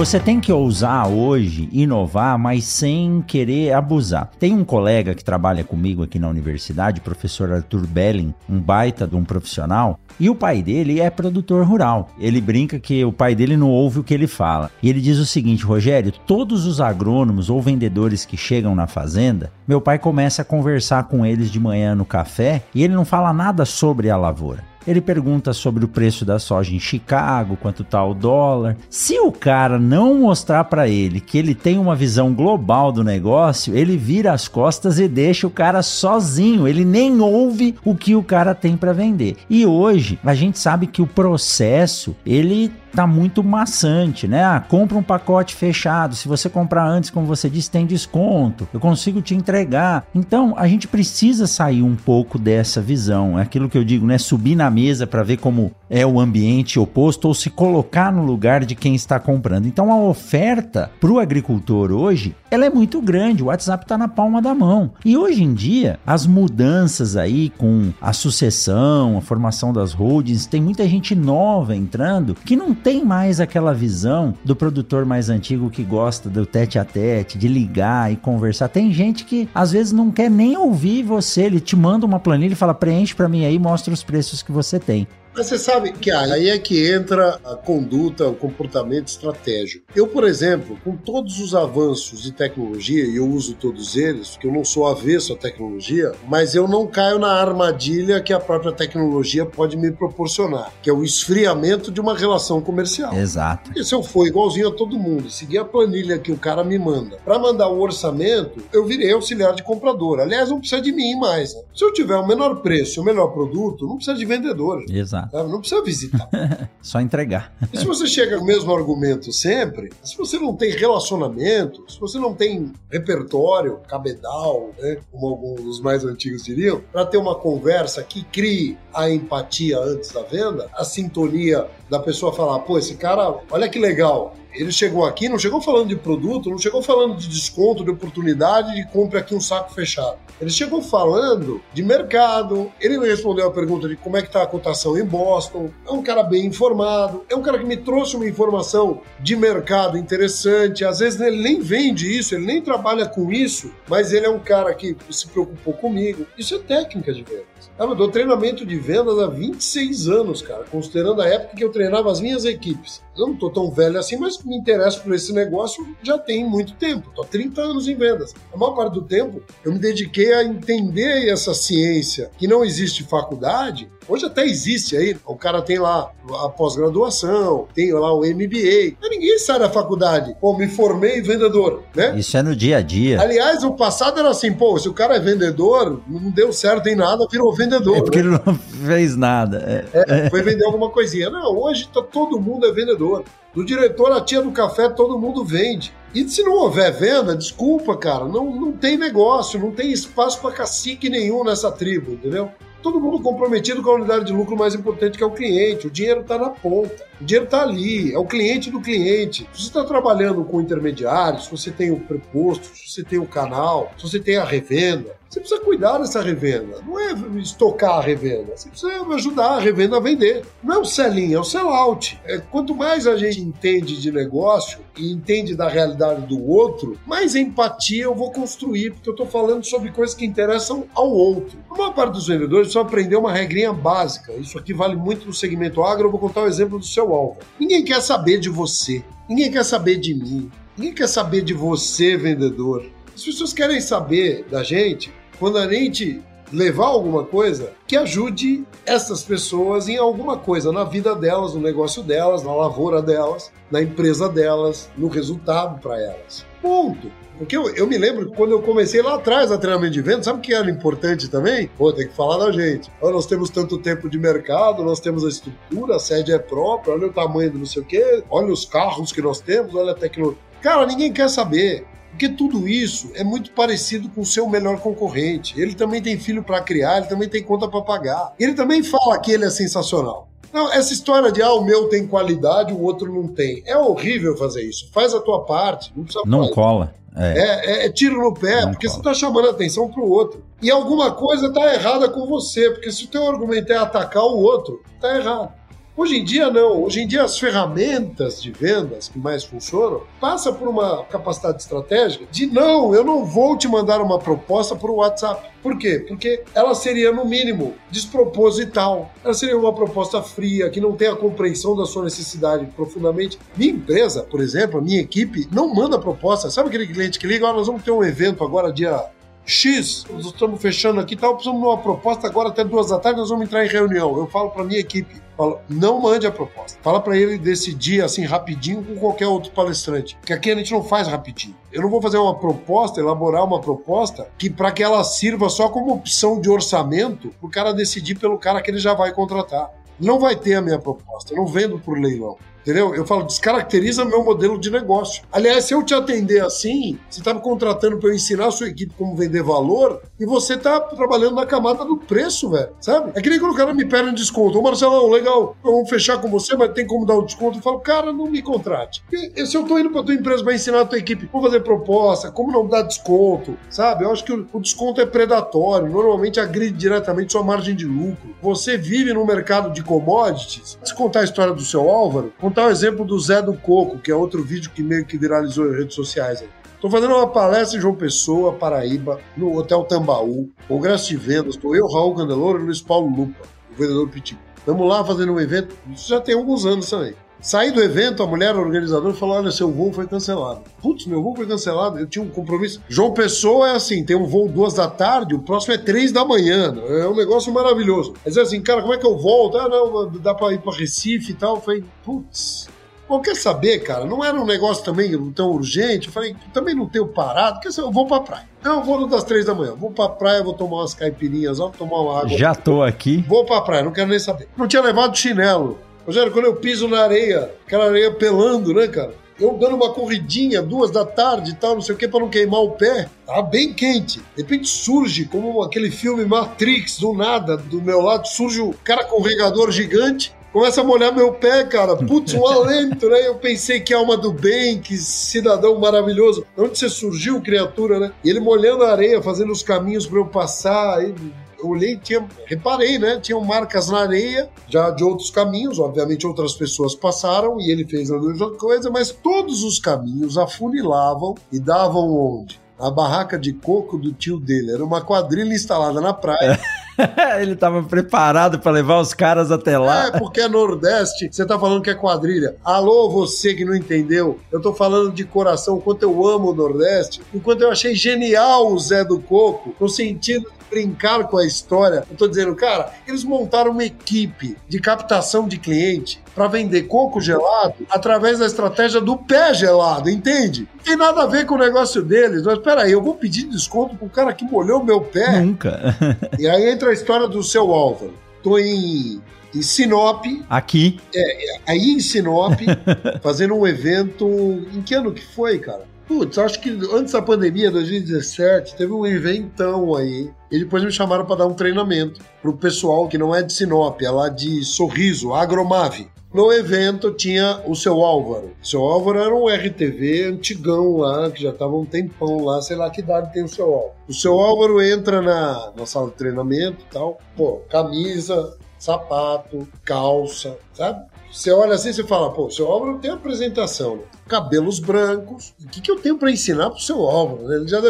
Você 0.00 0.18
tem 0.18 0.40
que 0.40 0.50
ousar 0.50 1.08
hoje, 1.08 1.68
inovar, 1.70 2.38
mas 2.38 2.64
sem 2.64 3.20
querer 3.20 3.74
abusar. 3.74 4.30
Tem 4.38 4.54
um 4.54 4.64
colega 4.64 5.14
que 5.14 5.22
trabalha 5.22 5.62
comigo 5.62 6.02
aqui 6.02 6.18
na 6.18 6.26
universidade, 6.26 7.02
professor 7.02 7.52
Arthur 7.52 7.86
Belling, 7.86 8.32
um 8.48 8.58
baita 8.58 9.06
de 9.06 9.14
um 9.14 9.22
profissional, 9.22 10.00
e 10.18 10.30
o 10.30 10.34
pai 10.34 10.62
dele 10.62 11.00
é 11.00 11.10
produtor 11.10 11.66
rural. 11.66 12.08
Ele 12.18 12.40
brinca 12.40 12.80
que 12.80 13.04
o 13.04 13.12
pai 13.12 13.34
dele 13.34 13.58
não 13.58 13.68
ouve 13.68 13.98
o 14.00 14.02
que 14.02 14.14
ele 14.14 14.26
fala. 14.26 14.70
E 14.82 14.88
ele 14.88 15.02
diz 15.02 15.18
o 15.18 15.26
seguinte, 15.26 15.66
Rogério, 15.66 16.12
todos 16.26 16.64
os 16.64 16.80
agrônomos 16.80 17.50
ou 17.50 17.60
vendedores 17.60 18.24
que 18.24 18.38
chegam 18.38 18.74
na 18.74 18.86
fazenda, 18.86 19.52
meu 19.68 19.82
pai 19.82 19.98
começa 19.98 20.40
a 20.40 20.46
conversar 20.46 21.08
com 21.08 21.26
eles 21.26 21.50
de 21.50 21.60
manhã 21.60 21.94
no 21.94 22.06
café 22.06 22.62
e 22.74 22.82
ele 22.82 22.94
não 22.94 23.04
fala 23.04 23.34
nada 23.34 23.66
sobre 23.66 24.08
a 24.08 24.16
lavoura. 24.16 24.69
Ele 24.86 25.00
pergunta 25.00 25.52
sobre 25.52 25.84
o 25.84 25.88
preço 25.88 26.24
da 26.24 26.38
soja 26.38 26.74
em 26.74 26.80
Chicago, 26.80 27.56
quanto 27.56 27.84
tá 27.84 28.04
o 28.04 28.14
dólar. 28.14 28.76
Se 28.88 29.18
o 29.18 29.30
cara 29.30 29.78
não 29.78 30.14
mostrar 30.14 30.64
para 30.64 30.88
ele 30.88 31.20
que 31.20 31.38
ele 31.38 31.54
tem 31.54 31.78
uma 31.78 31.94
visão 31.94 32.32
global 32.32 32.90
do 32.90 33.04
negócio, 33.04 33.76
ele 33.76 33.96
vira 33.96 34.32
as 34.32 34.48
costas 34.48 34.98
e 34.98 35.06
deixa 35.06 35.46
o 35.46 35.50
cara 35.50 35.82
sozinho. 35.82 36.66
Ele 36.66 36.84
nem 36.84 37.20
ouve 37.20 37.74
o 37.84 37.94
que 37.94 38.14
o 38.14 38.22
cara 38.22 38.54
tem 38.54 38.76
para 38.76 38.92
vender. 38.92 39.36
E 39.48 39.66
hoje 39.66 40.18
a 40.24 40.34
gente 40.34 40.58
sabe 40.58 40.86
que 40.86 41.02
o 41.02 41.06
processo 41.06 42.16
ele 42.24 42.72
tá 42.94 43.06
muito 43.06 43.42
maçante, 43.42 44.26
né? 44.26 44.44
Ah, 44.44 44.60
compra 44.60 44.98
um 44.98 45.02
pacote 45.02 45.54
fechado. 45.54 46.14
Se 46.14 46.28
você 46.28 46.48
comprar 46.48 46.86
antes, 46.86 47.10
como 47.10 47.26
você 47.26 47.48
disse, 47.48 47.70
tem 47.70 47.86
desconto. 47.86 48.68
Eu 48.72 48.80
consigo 48.80 49.22
te 49.22 49.34
entregar. 49.34 50.04
Então, 50.14 50.54
a 50.56 50.66
gente 50.66 50.88
precisa 50.88 51.46
sair 51.46 51.82
um 51.82 51.96
pouco 51.96 52.38
dessa 52.38 52.80
visão. 52.80 53.38
É 53.38 53.42
aquilo 53.42 53.68
que 53.68 53.78
eu 53.78 53.84
digo, 53.84 54.06
né? 54.06 54.18
Subir 54.18 54.54
na 54.54 54.70
mesa 54.70 55.06
para 55.06 55.22
ver 55.22 55.38
como 55.38 55.72
é 55.88 56.06
o 56.06 56.20
ambiente 56.20 56.78
oposto 56.78 57.28
ou 57.28 57.34
se 57.34 57.50
colocar 57.50 58.12
no 58.12 58.24
lugar 58.24 58.64
de 58.64 58.74
quem 58.74 58.94
está 58.94 59.18
comprando. 59.18 59.66
Então, 59.66 59.92
a 59.92 59.96
oferta 59.96 60.90
para 61.00 61.10
o 61.10 61.18
agricultor 61.18 61.92
hoje, 61.92 62.34
ela 62.50 62.66
é 62.66 62.70
muito 62.70 63.00
grande. 63.00 63.42
O 63.42 63.46
WhatsApp 63.46 63.84
está 63.84 63.96
na 63.96 64.08
palma 64.08 64.42
da 64.42 64.54
mão. 64.54 64.92
E 65.04 65.16
hoje 65.16 65.42
em 65.42 65.54
dia, 65.54 65.98
as 66.06 66.26
mudanças 66.26 67.16
aí 67.16 67.50
com 67.50 67.92
a 68.00 68.12
sucessão, 68.12 69.18
a 69.18 69.20
formação 69.20 69.72
das 69.72 69.92
holdings, 69.92 70.46
tem 70.46 70.60
muita 70.60 70.88
gente 70.88 71.14
nova 71.14 71.76
entrando 71.76 72.34
que 72.34 72.56
não 72.56 72.74
tem 72.74 73.04
mais 73.04 73.40
aquela 73.40 73.72
visão 73.72 74.34
do 74.44 74.56
produtor 74.56 75.04
mais 75.04 75.30
antigo 75.30 75.70
que 75.70 75.82
gosta 75.82 76.28
do 76.28 76.44
tete 76.44 76.78
a 76.78 76.84
tete, 76.84 77.38
de 77.38 77.48
ligar 77.48 78.12
e 78.12 78.16
conversar. 78.16 78.68
Tem 78.68 78.92
gente 78.92 79.24
que 79.24 79.48
às 79.54 79.72
vezes 79.72 79.92
não 79.92 80.10
quer 80.10 80.30
nem 80.30 80.56
ouvir 80.56 81.02
você, 81.02 81.42
ele 81.42 81.60
te 81.60 81.76
manda 81.76 82.06
uma 82.06 82.18
planilha 82.18 82.52
e 82.52 82.56
fala: 82.56 82.74
preenche 82.74 83.14
para 83.14 83.28
mim 83.28 83.44
aí, 83.44 83.58
mostra 83.58 83.92
os 83.92 84.02
preços 84.02 84.42
que 84.42 84.52
você 84.52 84.78
tem. 84.78 85.06
Mas 85.40 85.46
você 85.46 85.58
sabe 85.58 85.92
que 85.92 86.10
aí 86.10 86.50
é 86.50 86.58
que 86.58 86.92
entra 86.92 87.40
a 87.42 87.56
conduta, 87.56 88.28
o 88.28 88.34
comportamento 88.34 89.08
estratégico. 89.08 89.86
Eu, 89.96 90.06
por 90.06 90.24
exemplo, 90.24 90.76
com 90.84 90.94
todos 90.94 91.40
os 91.40 91.54
avanços 91.54 92.22
de 92.22 92.30
tecnologia, 92.30 93.06
e 93.06 93.16
eu 93.16 93.26
uso 93.26 93.54
todos 93.54 93.96
eles, 93.96 94.32
porque 94.32 94.46
eu 94.46 94.52
não 94.52 94.66
sou 94.66 94.86
avesso 94.86 95.32
à 95.32 95.36
tecnologia, 95.36 96.12
mas 96.28 96.54
eu 96.54 96.68
não 96.68 96.86
caio 96.86 97.18
na 97.18 97.32
armadilha 97.32 98.20
que 98.20 98.34
a 98.34 98.38
própria 98.38 98.70
tecnologia 98.70 99.46
pode 99.46 99.78
me 99.78 99.90
proporcionar, 99.90 100.74
que 100.82 100.90
é 100.90 100.92
o 100.92 101.02
esfriamento 101.02 101.90
de 101.90 102.02
uma 102.02 102.14
relação 102.14 102.60
comercial. 102.60 103.14
Exato. 103.14 103.70
Porque 103.70 103.82
se 103.82 103.94
eu 103.94 104.02
for 104.02 104.26
igualzinho 104.26 104.68
a 104.68 104.72
todo 104.72 104.98
mundo, 104.98 105.30
seguir 105.30 105.56
a 105.56 105.64
planilha 105.64 106.18
que 106.18 106.30
o 106.30 106.36
cara 106.36 106.62
me 106.62 106.78
manda, 106.78 107.16
para 107.24 107.38
mandar 107.38 107.68
o 107.68 107.80
orçamento, 107.80 108.62
eu 108.74 108.84
virei 108.84 109.10
auxiliar 109.10 109.54
de 109.54 109.62
comprador. 109.62 110.20
Aliás, 110.20 110.50
não 110.50 110.58
precisa 110.58 110.82
de 110.82 110.92
mim 110.92 111.14
mais. 111.14 111.54
Né? 111.54 111.62
Se 111.74 111.82
eu 111.82 111.94
tiver 111.94 112.16
o 112.16 112.26
menor 112.26 112.56
preço, 112.56 113.00
o 113.00 113.04
melhor 113.04 113.28
produto, 113.28 113.86
não 113.86 113.96
precisa 113.96 114.18
de 114.18 114.26
vendedor. 114.26 114.84
Exato. 114.86 115.29
Exato. 115.32 115.48
Não 115.48 115.60
precisa 115.60 115.82
visitar. 115.82 116.28
Só 116.82 117.00
entregar. 117.00 117.52
E 117.72 117.78
se 117.78 117.84
você 117.84 118.06
chega 118.06 118.36
no 118.36 118.44
mesmo 118.44 118.74
argumento 118.74 119.32
sempre, 119.32 119.90
se 120.02 120.16
você 120.16 120.38
não 120.38 120.54
tem 120.54 120.70
relacionamento, 120.72 121.84
se 121.88 121.98
você 121.98 122.18
não 122.18 122.34
tem 122.34 122.72
repertório, 122.90 123.80
cabedal, 123.88 124.70
né, 124.78 124.98
como 125.10 125.28
alguns 125.28 125.62
dos 125.62 125.80
mais 125.80 126.04
antigos 126.04 126.44
diriam, 126.44 126.82
para 126.92 127.06
ter 127.06 127.16
uma 127.16 127.34
conversa 127.34 128.02
que 128.02 128.24
crie 128.24 128.76
a 128.92 129.08
empatia 129.08 129.78
antes 129.78 130.10
da 130.10 130.22
venda, 130.22 130.68
a 130.74 130.84
sintonia 130.84 131.66
da 131.88 131.98
pessoa 131.98 132.32
falar, 132.32 132.60
pô, 132.60 132.78
esse 132.78 132.96
cara, 132.96 133.38
olha 133.50 133.68
que 133.68 133.78
legal, 133.78 134.34
ele 134.52 134.72
chegou 134.72 135.04
aqui, 135.04 135.28
não 135.28 135.38
chegou 135.38 135.60
falando 135.60 135.88
de 135.88 135.96
produto, 135.96 136.50
não 136.50 136.58
chegou 136.58 136.82
falando 136.82 137.16
de 137.16 137.28
desconto, 137.28 137.84
de 137.84 137.90
oportunidade, 137.90 138.74
de 138.74 138.86
compre 138.88 139.18
aqui 139.18 139.34
um 139.34 139.40
saco 139.40 139.72
fechado. 139.72 140.18
Ele 140.40 140.50
chegou 140.50 140.80
falando 140.80 141.60
de 141.74 141.82
mercado, 141.82 142.72
ele 142.80 142.98
me 142.98 143.06
respondeu 143.06 143.46
a 143.46 143.50
pergunta 143.50 143.86
de 143.86 143.94
como 143.94 144.16
é 144.16 144.22
que 144.22 144.28
está 144.28 144.42
a 144.42 144.46
cotação 144.46 144.96
em 144.96 145.04
Boston, 145.04 145.70
é 145.86 145.90
um 145.90 146.02
cara 146.02 146.22
bem 146.22 146.46
informado, 146.46 147.24
é 147.28 147.36
um 147.36 147.42
cara 147.42 147.58
que 147.58 147.66
me 147.66 147.76
trouxe 147.76 148.16
uma 148.16 148.26
informação 148.26 149.02
de 149.20 149.36
mercado 149.36 149.98
interessante, 149.98 150.84
às 150.84 151.00
vezes 151.00 151.20
ele 151.20 151.42
nem 151.42 151.60
vende 151.60 152.10
isso, 152.10 152.34
ele 152.34 152.46
nem 152.46 152.62
trabalha 152.62 153.06
com 153.06 153.30
isso, 153.30 153.70
mas 153.86 154.12
ele 154.12 154.24
é 154.24 154.30
um 154.30 154.38
cara 154.38 154.72
que 154.72 154.96
se 155.10 155.28
preocupou 155.28 155.74
comigo. 155.74 156.26
Isso 156.38 156.54
é 156.54 156.58
técnica 156.58 157.12
de 157.12 157.22
venda. 157.22 157.44
eu 157.78 157.94
dou 157.94 158.10
treinamento 158.10 158.64
de 158.64 158.78
vendas 158.78 159.18
há 159.18 159.26
26 159.26 160.08
anos, 160.08 160.40
cara, 160.40 160.64
considerando 160.70 161.20
a 161.20 161.26
época 161.26 161.56
que 161.56 161.64
eu 161.64 161.70
treinava 161.70 162.10
as 162.10 162.20
minhas 162.20 162.46
equipes. 162.46 163.02
Eu 163.16 163.26
não 163.26 163.36
tô 163.36 163.50
tão 163.50 163.70
velho 163.70 163.98
assim, 163.98 164.16
mas 164.16 164.42
me 164.42 164.56
interesso 164.56 165.02
por 165.02 165.14
esse 165.14 165.32
negócio 165.34 165.86
já 166.02 166.16
tem 166.16 166.42
muito 166.48 166.72
tempo. 166.74 167.10
Tô 167.14 167.22
há 167.22 167.26
30 167.26 167.60
anos 167.60 167.86
em 167.86 167.94
vendas. 167.94 168.34
A 168.52 168.56
maior 168.56 168.72
parte 168.72 168.94
do 168.94 169.02
tempo 169.02 169.42
eu 169.62 169.72
me 169.72 169.78
dediquei 169.78 170.29
aprender 170.30 170.34
a 170.34 170.44
entender 170.44 171.28
essa 171.28 171.54
ciência, 171.54 172.30
que 172.38 172.46
não 172.46 172.64
existe 172.64 173.04
faculdade, 173.04 173.88
Hoje 174.10 174.26
até 174.26 174.44
existe 174.44 174.96
aí, 174.96 175.16
o 175.24 175.36
cara 175.36 175.62
tem 175.62 175.78
lá 175.78 176.10
a 176.44 176.48
pós-graduação, 176.48 177.68
tem 177.72 177.92
lá 177.92 178.12
o 178.12 178.22
MBA. 178.22 178.96
Mas 179.00 179.08
ninguém 179.08 179.38
sai 179.38 179.60
da 179.60 179.70
faculdade. 179.70 180.34
Pô, 180.40 180.58
me 180.58 180.66
formei 180.66 181.22
vendedor, 181.22 181.84
né? 181.94 182.18
Isso 182.18 182.36
é 182.36 182.42
no 182.42 182.56
dia 182.56 182.78
a 182.78 182.82
dia. 182.82 183.20
Aliás, 183.20 183.62
o 183.62 183.70
passado 183.70 184.18
era 184.18 184.28
assim, 184.28 184.52
pô, 184.52 184.76
se 184.80 184.88
o 184.88 184.92
cara 184.92 185.14
é 185.14 185.20
vendedor, 185.20 186.02
não 186.08 186.28
deu 186.28 186.52
certo 186.52 186.88
em 186.88 186.96
nada, 186.96 187.24
virou 187.30 187.54
vendedor. 187.54 187.98
É 187.98 188.00
porque 188.00 188.20
né? 188.20 188.30
ele 188.30 188.42
não 188.44 188.54
fez 188.84 189.14
nada. 189.14 189.86
É. 189.94 190.24
É, 190.24 190.30
foi 190.30 190.42
vender 190.42 190.64
alguma 190.64 190.90
coisinha. 190.90 191.30
Não, 191.30 191.56
hoje 191.56 191.88
tá, 191.94 192.02
todo 192.02 192.40
mundo 192.40 192.66
é 192.66 192.72
vendedor. 192.72 193.24
Do 193.54 193.64
diretor 193.64 194.12
à 194.12 194.20
tia 194.20 194.42
do 194.42 194.52
café, 194.52 194.88
todo 194.88 195.18
mundo 195.18 195.44
vende. 195.44 195.92
E 196.14 196.28
se 196.28 196.42
não 196.42 196.52
houver 196.52 196.92
venda, 196.92 197.36
desculpa, 197.36 197.96
cara, 197.96 198.24
não, 198.24 198.54
não 198.54 198.72
tem 198.72 198.96
negócio, 198.96 199.58
não 199.58 199.70
tem 199.70 199.92
espaço 199.92 200.40
para 200.40 200.52
cacique 200.54 201.08
nenhum 201.08 201.44
nessa 201.44 201.70
tribo, 201.70 202.12
entendeu? 202.12 202.50
todo 202.82 203.00
mundo 203.00 203.22
comprometido 203.22 203.82
com 203.82 203.90
a 203.90 203.94
unidade 203.94 204.26
de 204.26 204.32
lucro 204.32 204.56
mais 204.56 204.74
importante 204.74 205.16
que 205.16 205.24
é 205.24 205.26
o 205.26 205.30
cliente. 205.30 205.86
O 205.86 205.90
dinheiro 205.90 206.20
está 206.20 206.38
na 206.38 206.50
ponta, 206.50 207.04
o 207.20 207.24
dinheiro 207.24 207.44
está 207.44 207.62
ali, 207.62 208.12
é 208.12 208.18
o 208.18 208.24
cliente 208.24 208.70
do 208.70 208.80
cliente. 208.80 209.48
Se 209.52 209.62
você 209.62 209.68
está 209.68 209.84
trabalhando 209.84 210.44
com 210.44 210.60
intermediários, 210.60 211.44
se 211.44 211.50
você 211.50 211.70
tem 211.70 211.90
o 211.90 212.00
preposto, 212.00 212.64
se 212.74 212.88
você 212.88 213.04
tem 213.04 213.18
o 213.18 213.26
canal, 213.26 213.92
se 213.96 214.08
você 214.08 214.18
tem 214.18 214.36
a 214.36 214.44
revenda, 214.44 215.20
você 215.30 215.38
precisa 215.38 215.60
cuidar 215.60 215.98
dessa 215.98 216.20
revenda. 216.20 216.78
Não 216.84 216.98
é 216.98 217.12
estocar 217.38 217.98
a 217.98 218.00
revenda. 218.00 218.56
Você 218.56 218.68
precisa 218.68 219.00
ajudar 219.14 219.50
a 219.50 219.60
revenda 219.60 219.96
a 219.96 220.00
vender. 220.00 220.44
Não 220.60 220.74
é 220.74 220.78
o 220.78 220.84
sell-in, 220.84 221.32
é 221.32 221.38
o 221.38 221.44
sell-out. 221.44 222.20
É, 222.24 222.38
quanto 222.38 222.74
mais 222.74 223.06
a 223.06 223.16
gente 223.16 223.40
entende 223.40 224.00
de 224.00 224.10
negócio 224.10 224.80
e 224.98 225.12
entende 225.12 225.54
da 225.54 225.68
realidade 225.68 226.26
do 226.26 226.44
outro, 226.44 226.98
mais 227.06 227.36
empatia 227.36 228.02
eu 228.04 228.14
vou 228.14 228.32
construir, 228.32 228.90
porque 228.90 229.08
eu 229.08 229.12
estou 229.12 229.26
falando 229.26 229.64
sobre 229.64 229.92
coisas 229.92 230.16
que 230.16 230.26
interessam 230.26 230.86
ao 230.96 231.08
outro. 231.08 231.60
A 231.70 231.76
maior 231.76 231.94
parte 231.94 232.14
dos 232.14 232.26
vendedores 232.26 232.66
precisa 232.66 232.80
aprender 232.80 233.14
uma 233.14 233.32
regrinha 233.32 233.72
básica. 233.72 234.32
Isso 234.32 234.58
aqui 234.58 234.74
vale 234.74 234.96
muito 234.96 235.26
no 235.26 235.32
segmento 235.32 235.80
agro. 235.84 236.08
Eu 236.08 236.10
vou 236.10 236.18
contar 236.18 236.42
o 236.42 236.48
exemplo 236.48 236.76
do 236.76 236.84
seu 236.84 237.09
alvo. 237.12 237.38
Ninguém 237.58 237.84
quer 237.84 238.00
saber 238.00 238.38
de 238.38 238.48
você. 238.48 239.04
Ninguém 239.28 239.50
quer 239.50 239.64
saber 239.64 239.96
de 239.96 240.14
mim. 240.14 240.50
Ninguém 240.76 240.94
quer 240.94 241.08
saber 241.08 241.42
de 241.42 241.54
você, 241.54 242.16
vendedor. 242.16 242.86
As 243.14 243.24
pessoas 243.24 243.52
querem 243.52 243.80
saber 243.80 244.44
da 244.50 244.62
gente 244.62 245.12
quando 245.38 245.58
a 245.58 245.72
gente 245.72 246.22
levar 246.52 246.86
alguma 246.86 247.24
coisa 247.24 247.72
que 247.86 247.96
ajude 247.96 248.64
essas 248.84 249.22
pessoas 249.22 249.88
em 249.88 249.96
alguma 249.96 250.36
coisa 250.36 250.72
na 250.72 250.84
vida 250.84 251.14
delas, 251.14 251.54
no 251.54 251.60
negócio 251.60 252.02
delas, 252.02 252.42
na 252.42 252.54
lavoura 252.54 253.00
delas, 253.00 253.52
na 253.70 253.80
empresa 253.80 254.28
delas, 254.28 254.90
no 254.96 255.08
resultado 255.08 255.80
para 255.80 256.00
elas. 256.00 256.44
Ponto. 256.60 257.10
Porque 257.40 257.56
eu, 257.56 257.74
eu, 257.74 257.86
me 257.86 257.96
lembro 257.96 258.28
que 258.28 258.36
quando 258.36 258.50
eu 258.50 258.60
comecei 258.60 259.00
lá 259.00 259.14
atrás 259.14 259.50
a 259.50 259.56
treinamento 259.56 259.94
de 259.94 260.02
venda, 260.02 260.22
sabe 260.22 260.40
o 260.40 260.42
que 260.42 260.52
era 260.52 260.70
importante 260.70 261.26
também? 261.26 261.68
Pô, 261.68 261.90
tem 261.90 262.06
que 262.06 262.14
falar 262.14 262.36
da 262.36 262.52
gente. 262.52 262.92
Olha, 263.00 263.14
nós 263.14 263.24
temos 263.24 263.48
tanto 263.48 263.78
tempo 263.78 264.10
de 264.10 264.18
mercado, 264.18 264.84
nós 264.84 265.00
temos 265.00 265.24
a 265.24 265.28
estrutura, 265.30 265.96
a 265.96 265.98
sede 265.98 266.32
é 266.32 266.38
própria, 266.38 266.92
olha 266.92 267.06
o 267.06 267.12
tamanho 267.12 267.50
do 267.50 267.58
não 267.60 267.64
sei 267.64 267.80
o 267.80 267.84
quê, 267.86 268.22
olha 268.28 268.52
os 268.52 268.66
carros 268.66 269.10
que 269.10 269.22
nós 269.22 269.40
temos, 269.40 269.74
olha 269.74 269.92
a 269.92 269.94
tecnologia. 269.94 270.38
Cara, 270.60 270.84
ninguém 270.84 271.10
quer 271.10 271.30
saber. 271.30 271.86
Porque 272.10 272.28
tudo 272.28 272.68
isso 272.68 273.10
é 273.14 273.24
muito 273.24 273.52
parecido 273.52 274.10
com 274.10 274.20
o 274.20 274.26
seu 274.26 274.46
melhor 274.46 274.78
concorrente. 274.78 275.58
Ele 275.58 275.74
também 275.74 276.02
tem 276.02 276.18
filho 276.18 276.42
para 276.42 276.60
criar, 276.60 276.98
ele 276.98 277.06
também 277.06 277.26
tem 277.26 277.42
conta 277.42 277.66
para 277.66 277.80
pagar. 277.80 278.34
Ele 278.38 278.52
também 278.52 278.82
fala 278.82 279.18
que 279.18 279.32
ele 279.32 279.46
é 279.46 279.50
sensacional. 279.50 280.28
Não, 280.52 280.70
essa 280.72 280.92
história 280.92 281.30
de 281.30 281.40
ah, 281.40 281.52
o 281.52 281.64
meu 281.64 281.88
tem 281.88 282.06
qualidade, 282.06 282.72
o 282.72 282.82
outro 282.82 283.12
não 283.12 283.28
tem. 283.28 283.62
É 283.64 283.78
horrível 283.78 284.36
fazer 284.36 284.62
isso. 284.62 284.90
Faz 284.92 285.14
a 285.14 285.20
tua 285.20 285.44
parte. 285.44 285.92
Não, 285.96 286.04
precisa 286.04 286.24
não 286.26 286.50
cola. 286.50 286.92
É. 287.16 287.38
É, 287.38 287.42
é, 287.42 287.86
é, 287.86 287.88
tiro 287.90 288.20
no 288.20 288.32
pé, 288.32 288.62
não 288.62 288.70
porque 288.70 288.86
cola. 288.86 289.02
você 289.02 289.08
está 289.08 289.14
chamando 289.14 289.48
a 289.48 289.50
atenção 289.50 289.90
para 289.90 290.02
o 290.02 290.10
outro. 290.10 290.44
E 290.62 290.70
alguma 290.70 291.12
coisa 291.12 291.48
está 291.48 291.74
errada 291.74 292.08
com 292.08 292.26
você, 292.26 292.70
porque 292.70 292.92
se 292.92 293.04
o 293.04 293.08
teu 293.08 293.26
argumento 293.26 293.72
é 293.72 293.76
atacar 293.76 294.22
o 294.22 294.38
outro, 294.38 294.80
está 294.94 295.16
errado. 295.16 295.52
Hoje 295.96 296.16
em 296.16 296.24
dia, 296.24 296.50
não. 296.50 296.84
Hoje 296.84 297.00
em 297.00 297.06
dia, 297.06 297.24
as 297.24 297.38
ferramentas 297.38 298.40
de 298.40 298.50
vendas 298.52 299.08
que 299.08 299.18
mais 299.18 299.44
funcionam 299.44 300.02
passa 300.20 300.52
por 300.52 300.68
uma 300.68 301.04
capacidade 301.04 301.60
estratégica 301.60 302.26
de 302.30 302.46
não, 302.46 302.94
eu 302.94 303.04
não 303.04 303.24
vou 303.24 303.58
te 303.58 303.66
mandar 303.66 304.00
uma 304.00 304.18
proposta 304.18 304.76
por 304.76 304.90
WhatsApp. 304.90 305.50
Por 305.62 305.76
quê? 305.76 306.04
Porque 306.06 306.42
ela 306.54 306.74
seria, 306.74 307.12
no 307.12 307.24
mínimo, 307.24 307.74
desproposital. 307.90 309.12
Ela 309.22 309.34
seria 309.34 309.58
uma 309.58 309.74
proposta 309.74 310.22
fria, 310.22 310.70
que 310.70 310.80
não 310.80 310.96
tem 310.96 311.08
a 311.08 311.16
compreensão 311.16 311.76
da 311.76 311.84
sua 311.84 312.04
necessidade 312.04 312.64
profundamente. 312.74 313.38
Minha 313.56 313.72
empresa, 313.72 314.22
por 314.22 314.40
exemplo, 314.40 314.78
a 314.78 314.82
minha 314.82 315.00
equipe, 315.00 315.48
não 315.52 315.74
manda 315.74 315.98
proposta. 315.98 316.50
Sabe 316.50 316.68
aquele 316.68 316.86
cliente 316.86 317.18
que 317.18 317.26
liga, 317.26 317.46
oh, 317.46 317.52
nós 317.52 317.66
vamos 317.66 317.82
ter 317.82 317.90
um 317.90 318.02
evento 318.02 318.42
agora 318.42 318.72
dia 318.72 319.04
X, 319.50 320.06
nós 320.08 320.26
estamos 320.26 320.62
fechando 320.62 321.00
aqui, 321.00 321.16
tá, 321.16 321.28
precisamos 321.28 321.60
de 321.60 321.66
uma 321.66 321.76
proposta 321.76 322.28
agora 322.28 322.50
até 322.50 322.62
duas 322.62 322.88
da 322.88 323.00
tarde, 323.00 323.18
nós 323.18 323.28
vamos 323.28 323.44
entrar 323.44 323.66
em 323.66 323.68
reunião. 323.68 324.16
Eu 324.16 324.28
falo 324.28 324.50
para 324.50 324.62
minha 324.62 324.78
equipe, 324.78 325.20
falo, 325.36 325.58
não 325.68 326.00
mande 326.00 326.24
a 326.24 326.30
proposta. 326.30 326.78
Fala 326.80 327.00
para 327.00 327.16
ele 327.16 327.36
decidir 327.36 328.00
assim 328.00 328.24
rapidinho 328.24 328.84
com 328.84 328.94
qualquer 328.94 329.26
outro 329.26 329.50
palestrante, 329.50 330.16
que 330.24 330.32
aqui 330.32 330.52
a 330.52 330.54
gente 330.54 330.72
não 330.72 330.84
faz 330.84 331.08
rapidinho. 331.08 331.56
Eu 331.72 331.82
não 331.82 331.90
vou 331.90 332.00
fazer 332.00 332.18
uma 332.18 332.38
proposta, 332.38 333.00
elaborar 333.00 333.44
uma 333.44 333.60
proposta 333.60 334.28
que 334.38 334.48
para 334.48 334.70
que 334.70 334.84
ela 334.84 335.02
sirva 335.02 335.48
só 335.48 335.68
como 335.68 335.92
opção 335.92 336.40
de 336.40 336.48
orçamento, 336.48 337.34
o 337.42 337.48
cara 337.48 337.74
decidir 337.74 338.16
pelo 338.18 338.38
cara 338.38 338.62
que 338.62 338.70
ele 338.70 338.78
já 338.78 338.94
vai 338.94 339.12
contratar. 339.12 339.68
Não 339.98 340.18
vai 340.18 340.36
ter 340.36 340.54
a 340.54 340.62
minha 340.62 340.78
proposta, 340.78 341.34
eu 341.34 341.38
não 341.38 341.46
vendo 341.46 341.78
por 341.78 341.98
leilão. 341.98 342.38
Entendeu? 342.60 342.94
Eu 342.94 343.06
falo, 343.06 343.24
descaracteriza 343.24 344.04
meu 344.04 344.22
modelo 344.22 344.58
de 344.58 344.70
negócio. 344.70 345.22
Aliás, 345.32 345.64
se 345.64 345.74
eu 345.74 345.82
te 345.82 345.94
atender 345.94 346.44
assim, 346.44 346.98
você 347.08 347.20
está 347.20 347.32
me 347.32 347.40
contratando 347.40 347.98
para 347.98 348.10
eu 348.10 348.14
ensinar 348.14 348.46
a 348.46 348.50
sua 348.50 348.68
equipe 348.68 348.94
como 348.96 349.16
vender 349.16 349.42
valor 349.42 350.02
e 350.18 350.26
você 350.26 350.54
está 350.54 350.78
trabalhando 350.80 351.34
na 351.34 351.46
camada 351.46 351.84
do 351.84 351.96
preço, 351.96 352.50
velho. 352.50 352.70
Sabe? 352.80 353.12
É 353.14 353.20
que 353.20 353.30
nem 353.30 353.38
quando 353.38 353.52
o 353.52 353.56
cara 353.56 353.72
me 353.72 353.84
pede 353.84 354.10
um 354.10 354.14
desconto. 354.14 354.58
Ô 354.58 354.62
Marcelão, 354.62 355.08
legal, 355.08 355.56
vamos 355.62 355.88
fechar 355.88 356.20
com 356.20 356.28
você, 356.28 356.54
mas 356.56 356.72
tem 356.72 356.86
como 356.86 357.06
dar 357.06 357.14
o 357.14 357.22
um 357.22 357.24
desconto? 357.24 357.58
Eu 357.58 357.62
falo, 357.62 357.80
cara, 357.80 358.12
não 358.12 358.26
me 358.26 358.42
contrate. 358.42 359.02
E, 359.12 359.46
se 359.46 359.56
eu 359.56 359.62
estou 359.62 359.78
indo 359.78 359.90
para 359.90 360.02
tua 360.02 360.14
empresa 360.14 360.44
para 360.44 360.54
ensinar 360.54 360.82
a 360.82 360.86
tua 360.86 360.98
equipe 360.98 361.26
como 361.26 361.44
fazer 361.44 361.60
proposta, 361.60 362.30
como 362.30 362.52
não 362.52 362.66
dar 362.66 362.82
desconto, 362.82 363.56
sabe? 363.70 364.04
Eu 364.04 364.12
acho 364.12 364.24
que 364.24 364.32
o, 364.32 364.46
o 364.52 364.60
desconto 364.60 365.00
é 365.00 365.06
predatório, 365.06 365.88
normalmente 365.88 366.38
agride 366.38 366.76
diretamente 366.76 367.32
sua 367.32 367.42
margem 367.42 367.74
de 367.74 367.86
lucro. 367.86 368.34
Você 368.42 368.76
vive 368.76 369.12
no 369.12 369.24
mercado 369.24 369.72
de 369.72 369.82
commodities. 369.82 370.78
Se 370.82 370.94
contar 370.94 371.20
a 371.20 371.24
história 371.24 371.52
do 371.52 371.62
seu 371.62 371.88
Álvaro, 371.88 372.32
contar 372.50 372.66
o 372.66 372.70
exemplo 372.70 373.04
do 373.04 373.16
Zé 373.20 373.40
do 373.40 373.54
Coco, 373.54 374.00
que 374.00 374.10
é 374.10 374.14
outro 374.14 374.42
vídeo 374.42 374.72
que 374.74 374.82
meio 374.82 375.06
que 375.06 375.16
viralizou 375.16 375.68
em 375.68 375.76
redes 375.76 375.94
sociais. 375.94 376.42
Estou 376.74 376.90
fazendo 376.90 377.14
uma 377.14 377.28
palestra 377.28 377.78
em 377.78 377.80
João 377.80 377.94
Pessoa, 377.94 378.54
Paraíba, 378.54 379.20
no 379.36 379.56
Hotel 379.56 379.84
Tambaú, 379.84 380.50
congresso 380.66 381.10
de 381.10 381.16
vendas. 381.16 381.54
Estou 381.54 381.76
eu, 381.76 381.86
Raul 381.86 382.16
Candeloro 382.16 382.58
e 382.60 382.64
Luiz 382.64 382.82
Paulo 382.82 383.08
Lupa, 383.08 383.44
o 383.70 383.80
vendedor 383.80 384.08
Pitbull. 384.08 384.42
Estamos 384.56 384.88
lá 384.88 385.04
fazendo 385.04 385.32
um 385.32 385.38
evento, 385.38 385.76
isso 385.94 386.08
já 386.08 386.20
tem 386.20 386.34
alguns 386.34 386.66
anos 386.66 386.90
também. 386.90 387.14
Saí 387.40 387.70
do 387.70 387.82
evento, 387.82 388.22
a 388.22 388.26
mulher 388.26 388.54
organizadora 388.54 389.14
falou: 389.14 389.36
Olha, 389.36 389.50
seu 389.50 389.70
voo 389.70 389.92
foi 389.92 390.06
cancelado. 390.06 390.62
Putz, 390.82 391.06
meu 391.06 391.22
voo 391.22 391.34
foi 391.34 391.46
cancelado. 391.46 391.98
Eu 391.98 392.06
tinha 392.06 392.24
um 392.24 392.28
compromisso. 392.28 392.82
João 392.88 393.12
Pessoa 393.12 393.70
é 393.70 393.76
assim: 393.76 394.04
tem 394.04 394.16
um 394.16 394.26
voo 394.26 394.48
duas 394.48 394.74
da 394.74 394.88
tarde, 394.88 395.34
o 395.34 395.38
próximo 395.38 395.74
é 395.74 395.78
três 395.78 396.12
da 396.12 396.24
manhã. 396.24 396.74
É 396.88 397.08
um 397.08 397.14
negócio 397.16 397.52
maravilhoso. 397.52 398.14
Mas 398.24 398.36
é 398.36 398.42
assim, 398.42 398.60
cara, 398.60 398.82
como 398.82 398.94
é 398.94 398.98
que 398.98 399.06
eu 399.06 399.16
volto? 399.16 399.58
Ah, 399.58 399.68
não, 399.68 400.10
dá 400.10 400.34
pra 400.34 400.52
ir 400.52 400.60
pra 400.60 400.72
Recife 400.74 401.32
e 401.32 401.34
tal. 401.34 401.56
Eu 401.56 401.62
falei, 401.62 401.84
putz. 402.04 402.68
Bom, 403.08 403.20
quer 403.20 403.34
saber, 403.34 403.80
cara? 403.80 404.04
Não 404.04 404.24
era 404.24 404.40
um 404.40 404.46
negócio 404.46 404.84
também 404.84 405.10
tão 405.32 405.50
urgente. 405.50 406.06
Eu 406.06 406.12
falei, 406.12 406.36
também 406.52 406.76
não 406.76 406.86
tenho 406.86 407.08
parado. 407.08 407.58
Quer 407.58 407.72
saber, 407.72 407.88
eu 407.88 407.92
vou 407.92 408.06
pra 408.06 408.20
praia. 408.20 408.48
Não, 408.62 408.76
eu 408.76 408.84
vou 408.84 409.00
no 409.00 409.08
das 409.08 409.24
três 409.24 409.46
da 409.46 409.52
manhã. 409.52 409.74
Vou 409.74 409.90
pra 409.90 410.08
praia, 410.08 410.44
vou 410.44 410.54
tomar 410.54 410.76
umas 410.76 410.94
caipirinhas, 410.94 411.58
vou 411.58 411.70
tomar 411.70 412.02
uma 412.02 412.20
água. 412.20 412.38
Já 412.38 412.54
tô 412.54 412.82
aqui. 412.82 413.24
Vou 413.26 413.44
pra 413.44 413.62
praia, 413.62 413.82
não 413.82 413.90
quero 413.90 414.08
nem 414.08 414.18
saber. 414.20 414.48
Não 414.56 414.68
tinha 414.68 414.80
levado 414.80 415.18
chinelo. 415.18 415.78
Rogério, 416.06 416.32
quando 416.32 416.46
eu 416.46 416.56
piso 416.56 416.88
na 416.88 417.02
areia, 417.02 417.50
aquela 417.66 417.86
areia 417.86 418.10
pelando, 418.10 418.74
né, 418.74 418.88
cara? 418.88 419.14
Eu 419.38 419.54
dando 419.54 419.74
uma 419.74 419.92
corridinha, 419.94 420.60
duas 420.60 420.90
da 420.90 421.04
tarde 421.04 421.52
e 421.52 421.54
tal, 421.54 421.74
não 421.74 421.80
sei 421.80 421.94
o 421.94 421.98
que, 421.98 422.06
para 422.06 422.20
não 422.20 422.28
queimar 422.28 422.60
o 422.60 422.72
pé. 422.72 423.08
Tava 423.24 423.40
bem 423.42 423.72
quente. 423.72 424.18
De 424.36 424.42
repente 424.42 424.68
surge, 424.68 425.24
como 425.24 425.62
aquele 425.62 425.90
filme 425.90 426.26
Matrix, 426.26 426.98
do 426.98 427.14
nada, 427.14 427.56
do 427.56 427.80
meu 427.80 428.02
lado, 428.02 428.28
surge 428.28 428.60
o 428.60 428.74
cara 428.84 429.04
com 429.04 429.18
um 429.18 429.22
regador 429.22 429.70
gigante, 429.70 430.34
começa 430.52 430.82
a 430.82 430.84
molhar 430.84 431.14
meu 431.14 431.32
pé, 431.32 431.64
cara. 431.64 431.96
Putz, 431.96 432.34
um 432.34 432.46
alento, 432.46 433.08
né? 433.08 433.26
Eu 433.26 433.36
pensei 433.36 433.80
que 433.80 433.94
alma 433.94 434.14
do 434.14 434.30
bem, 434.30 434.78
que 434.78 434.98
cidadão 434.98 435.78
maravilhoso. 435.78 436.44
Onde 436.56 436.78
você 436.78 436.90
surgiu, 436.90 437.40
criatura, 437.40 437.98
né? 437.98 438.12
E 438.22 438.28
ele 438.28 438.40
molhando 438.40 438.84
a 438.84 438.92
areia, 438.92 439.22
fazendo 439.22 439.52
os 439.52 439.62
caminhos 439.62 440.06
para 440.06 440.18
eu 440.18 440.26
passar. 440.26 440.98
Aí 440.98 441.14
olhei, 441.62 441.96
tinha, 441.96 442.26
reparei, 442.46 442.98
né? 442.98 443.18
Tinham 443.20 443.44
marcas 443.44 443.88
na 443.88 444.00
areia, 444.00 444.48
já 444.68 444.90
de 444.90 445.04
outros 445.04 445.30
caminhos, 445.30 445.78
obviamente 445.78 446.26
outras 446.26 446.54
pessoas 446.54 446.94
passaram 446.94 447.60
e 447.60 447.70
ele 447.70 447.86
fez 447.86 448.10
a 448.10 448.18
mesma 448.18 448.50
coisa, 448.52 448.90
mas 448.90 449.10
todos 449.10 449.62
os 449.62 449.78
caminhos 449.78 450.38
afunilavam 450.38 451.34
e 451.52 451.58
davam 451.58 452.10
onde? 452.10 452.60
A 452.78 452.90
barraca 452.90 453.38
de 453.38 453.52
coco 453.52 453.98
do 453.98 454.10
tio 454.10 454.40
dele. 454.40 454.72
Era 454.72 454.82
uma 454.82 455.02
quadrilha 455.02 455.52
instalada 455.52 456.00
na 456.00 456.14
praia. 456.14 456.58
Ele 457.40 457.56
tava 457.56 457.82
preparado 457.82 458.58
para 458.58 458.72
levar 458.72 459.00
os 459.00 459.14
caras 459.14 459.50
até 459.50 459.78
lá. 459.78 460.06
É, 460.06 460.18
porque 460.18 460.40
é 460.40 460.48
Nordeste, 460.48 461.28
você 461.30 461.44
tá 461.44 461.58
falando 461.58 461.82
que 461.82 461.90
é 461.90 461.94
quadrilha. 461.94 462.56
Alô, 462.64 463.10
você 463.10 463.54
que 463.54 463.64
não 463.64 463.74
entendeu, 463.74 464.38
eu 464.50 464.60
tô 464.60 464.74
falando 464.74 465.12
de 465.12 465.24
coração, 465.24 465.76
o 465.76 465.80
quanto 465.80 466.02
eu 466.02 466.26
amo 466.26 466.50
o 466.50 466.54
Nordeste, 466.54 467.20
o 467.32 467.40
quanto 467.40 467.62
eu 467.62 467.70
achei 467.70 467.94
genial 467.94 468.72
o 468.72 468.78
Zé 468.78 469.04
do 469.04 469.18
Coco, 469.20 469.74
no 469.78 469.88
sentido 469.88 470.50
brincar 470.70 471.24
com 471.24 471.36
a 471.36 471.44
história. 471.44 472.04
Eu 472.10 472.16
tô 472.16 472.28
dizendo, 472.28 472.54
cara, 472.54 472.92
eles 473.06 473.24
montaram 473.24 473.72
uma 473.72 473.84
equipe 473.84 474.56
de 474.68 474.80
captação 474.80 475.48
de 475.48 475.58
cliente 475.58 476.22
para 476.34 476.46
vender 476.46 476.82
coco 476.82 477.20
gelado 477.20 477.86
através 477.90 478.38
da 478.38 478.46
estratégia 478.46 479.00
do 479.00 479.16
pé 479.16 479.52
gelado, 479.52 480.08
entende? 480.08 480.68
Não 480.76 480.84
tem 480.84 480.96
nada 480.96 481.22
a 481.22 481.26
ver 481.26 481.44
com 481.44 481.54
o 481.54 481.58
negócio 481.58 482.02
deles. 482.02 482.42
Mas 482.42 482.58
peraí, 482.60 482.92
eu 482.92 483.02
vou 483.02 483.14
pedir 483.14 483.44
desconto 483.44 483.96
pro 483.96 484.08
cara 484.08 484.32
que 484.32 484.44
molhou 484.44 484.82
meu 484.84 485.00
pé. 485.00 485.40
Nunca. 485.40 485.96
e 486.38 486.48
aí 486.48 486.70
entra 486.70 486.90
a 486.90 486.94
história 486.94 487.26
do 487.26 487.42
seu 487.42 487.72
Álvaro. 487.72 488.14
Tô 488.42 488.58
em 488.58 489.20
em 489.54 489.62
Sinop. 489.62 490.24
Aqui? 490.48 491.00
É, 491.14 491.56
aí 491.66 491.90
em 491.90 492.00
Sinop, 492.00 492.60
fazendo 493.22 493.54
um 493.54 493.66
evento. 493.66 494.26
Em 494.72 494.82
que 494.82 494.94
ano 494.94 495.12
que 495.12 495.24
foi, 495.34 495.58
cara? 495.58 495.89
Putz, 496.10 496.38
acho 496.38 496.60
que 496.60 496.70
antes 496.92 497.12
da 497.12 497.22
pandemia, 497.22 497.70
2017, 497.70 498.74
teve 498.74 498.92
um 498.92 499.06
eventão 499.06 499.94
aí. 499.94 500.28
E 500.50 500.58
depois 500.58 500.82
me 500.82 500.90
chamaram 500.90 501.24
para 501.24 501.36
dar 501.36 501.46
um 501.46 501.54
treinamento 501.54 502.20
pro 502.42 502.52
pessoal 502.52 503.06
que 503.06 503.16
não 503.16 503.32
é 503.32 503.44
de 503.44 503.52
Sinop, 503.52 504.02
é 504.02 504.10
lá 504.10 504.28
de 504.28 504.64
Sorriso, 504.64 505.32
Agromave. 505.32 506.08
No 506.34 506.52
evento 506.52 507.12
tinha 507.12 507.62
o 507.64 507.76
seu 507.76 508.02
Álvaro. 508.02 508.50
O 508.60 508.66
seu 508.66 508.82
Álvaro 508.82 509.20
era 509.20 509.32
um 509.32 509.48
RTV 509.48 510.24
antigão 510.24 510.96
lá, 510.96 511.30
que 511.30 511.44
já 511.44 511.52
tava 511.52 511.76
um 511.76 511.84
tempão 511.84 512.44
lá, 512.44 512.60
sei 512.60 512.74
lá 512.74 512.90
que 512.90 513.02
idade 513.02 513.32
tem 513.32 513.44
o 513.44 513.48
seu 513.48 513.72
Álvaro. 513.72 513.94
O 514.08 514.12
seu 514.12 514.32
Álvaro 514.40 514.82
entra 514.82 515.22
na, 515.22 515.70
na 515.76 515.86
sala 515.86 516.10
de 516.10 516.16
treinamento 516.16 516.78
e 516.80 516.92
tal, 516.92 517.20
pô, 517.36 517.62
camisa, 517.70 518.58
sapato, 518.80 519.68
calça, 519.84 520.58
sabe? 520.74 521.04
Você 521.30 521.52
olha 521.52 521.74
assim 521.74 521.90
e 521.90 522.06
fala, 522.06 522.32
pô, 522.32 522.50
seu 522.50 522.66
Álvaro 522.66 522.98
tem 522.98 523.10
apresentação, 523.10 523.96
né? 523.96 524.02
cabelos 524.30 524.78
brancos. 524.78 525.52
O 525.62 525.68
que, 525.68 525.80
que 525.80 525.90
eu 525.90 525.98
tenho 525.98 526.16
para 526.16 526.30
ensinar 526.30 526.70
pro 526.70 526.80
seu 526.80 527.00
Álvaro? 527.00 527.52
Ele, 527.52 527.68
já, 527.68 527.80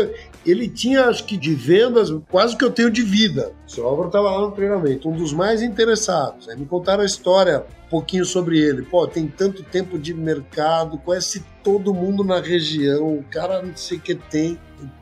ele 0.45 0.69
tinha, 0.69 1.05
acho 1.05 1.25
que 1.25 1.37
de 1.37 1.55
vendas, 1.55 2.11
quase 2.31 2.57
que 2.57 2.65
eu 2.65 2.71
tenho 2.71 2.91
de 2.91 3.03
vida. 3.03 3.53
O 3.67 3.71
seu 3.71 3.87
Álvaro 3.87 4.09
estava 4.09 4.31
lá 4.31 4.41
no 4.41 4.53
treinamento, 4.53 5.09
um 5.09 5.13
dos 5.13 5.33
mais 5.33 5.63
interessados. 5.63 6.49
Aí 6.49 6.57
me 6.57 6.65
contaram 6.65 7.03
a 7.03 7.07
história, 7.07 7.65
um 7.87 7.91
pouquinho 7.91 8.25
sobre 8.25 8.59
ele. 8.59 8.83
Pô, 8.83 9.07
tem 9.07 9.29
tanto 9.29 9.63
tempo 9.63 9.99
de 9.99 10.15
mercado, 10.15 10.99
conhece 10.99 11.45
todo 11.63 11.93
mundo 11.93 12.25
na 12.25 12.41
região, 12.41 13.19
o 13.19 13.25
cara 13.31 13.63
não 13.63 13.77
sei 13.77 13.99
o 13.99 14.01
que 14.01 14.15
tem. 14.15 14.59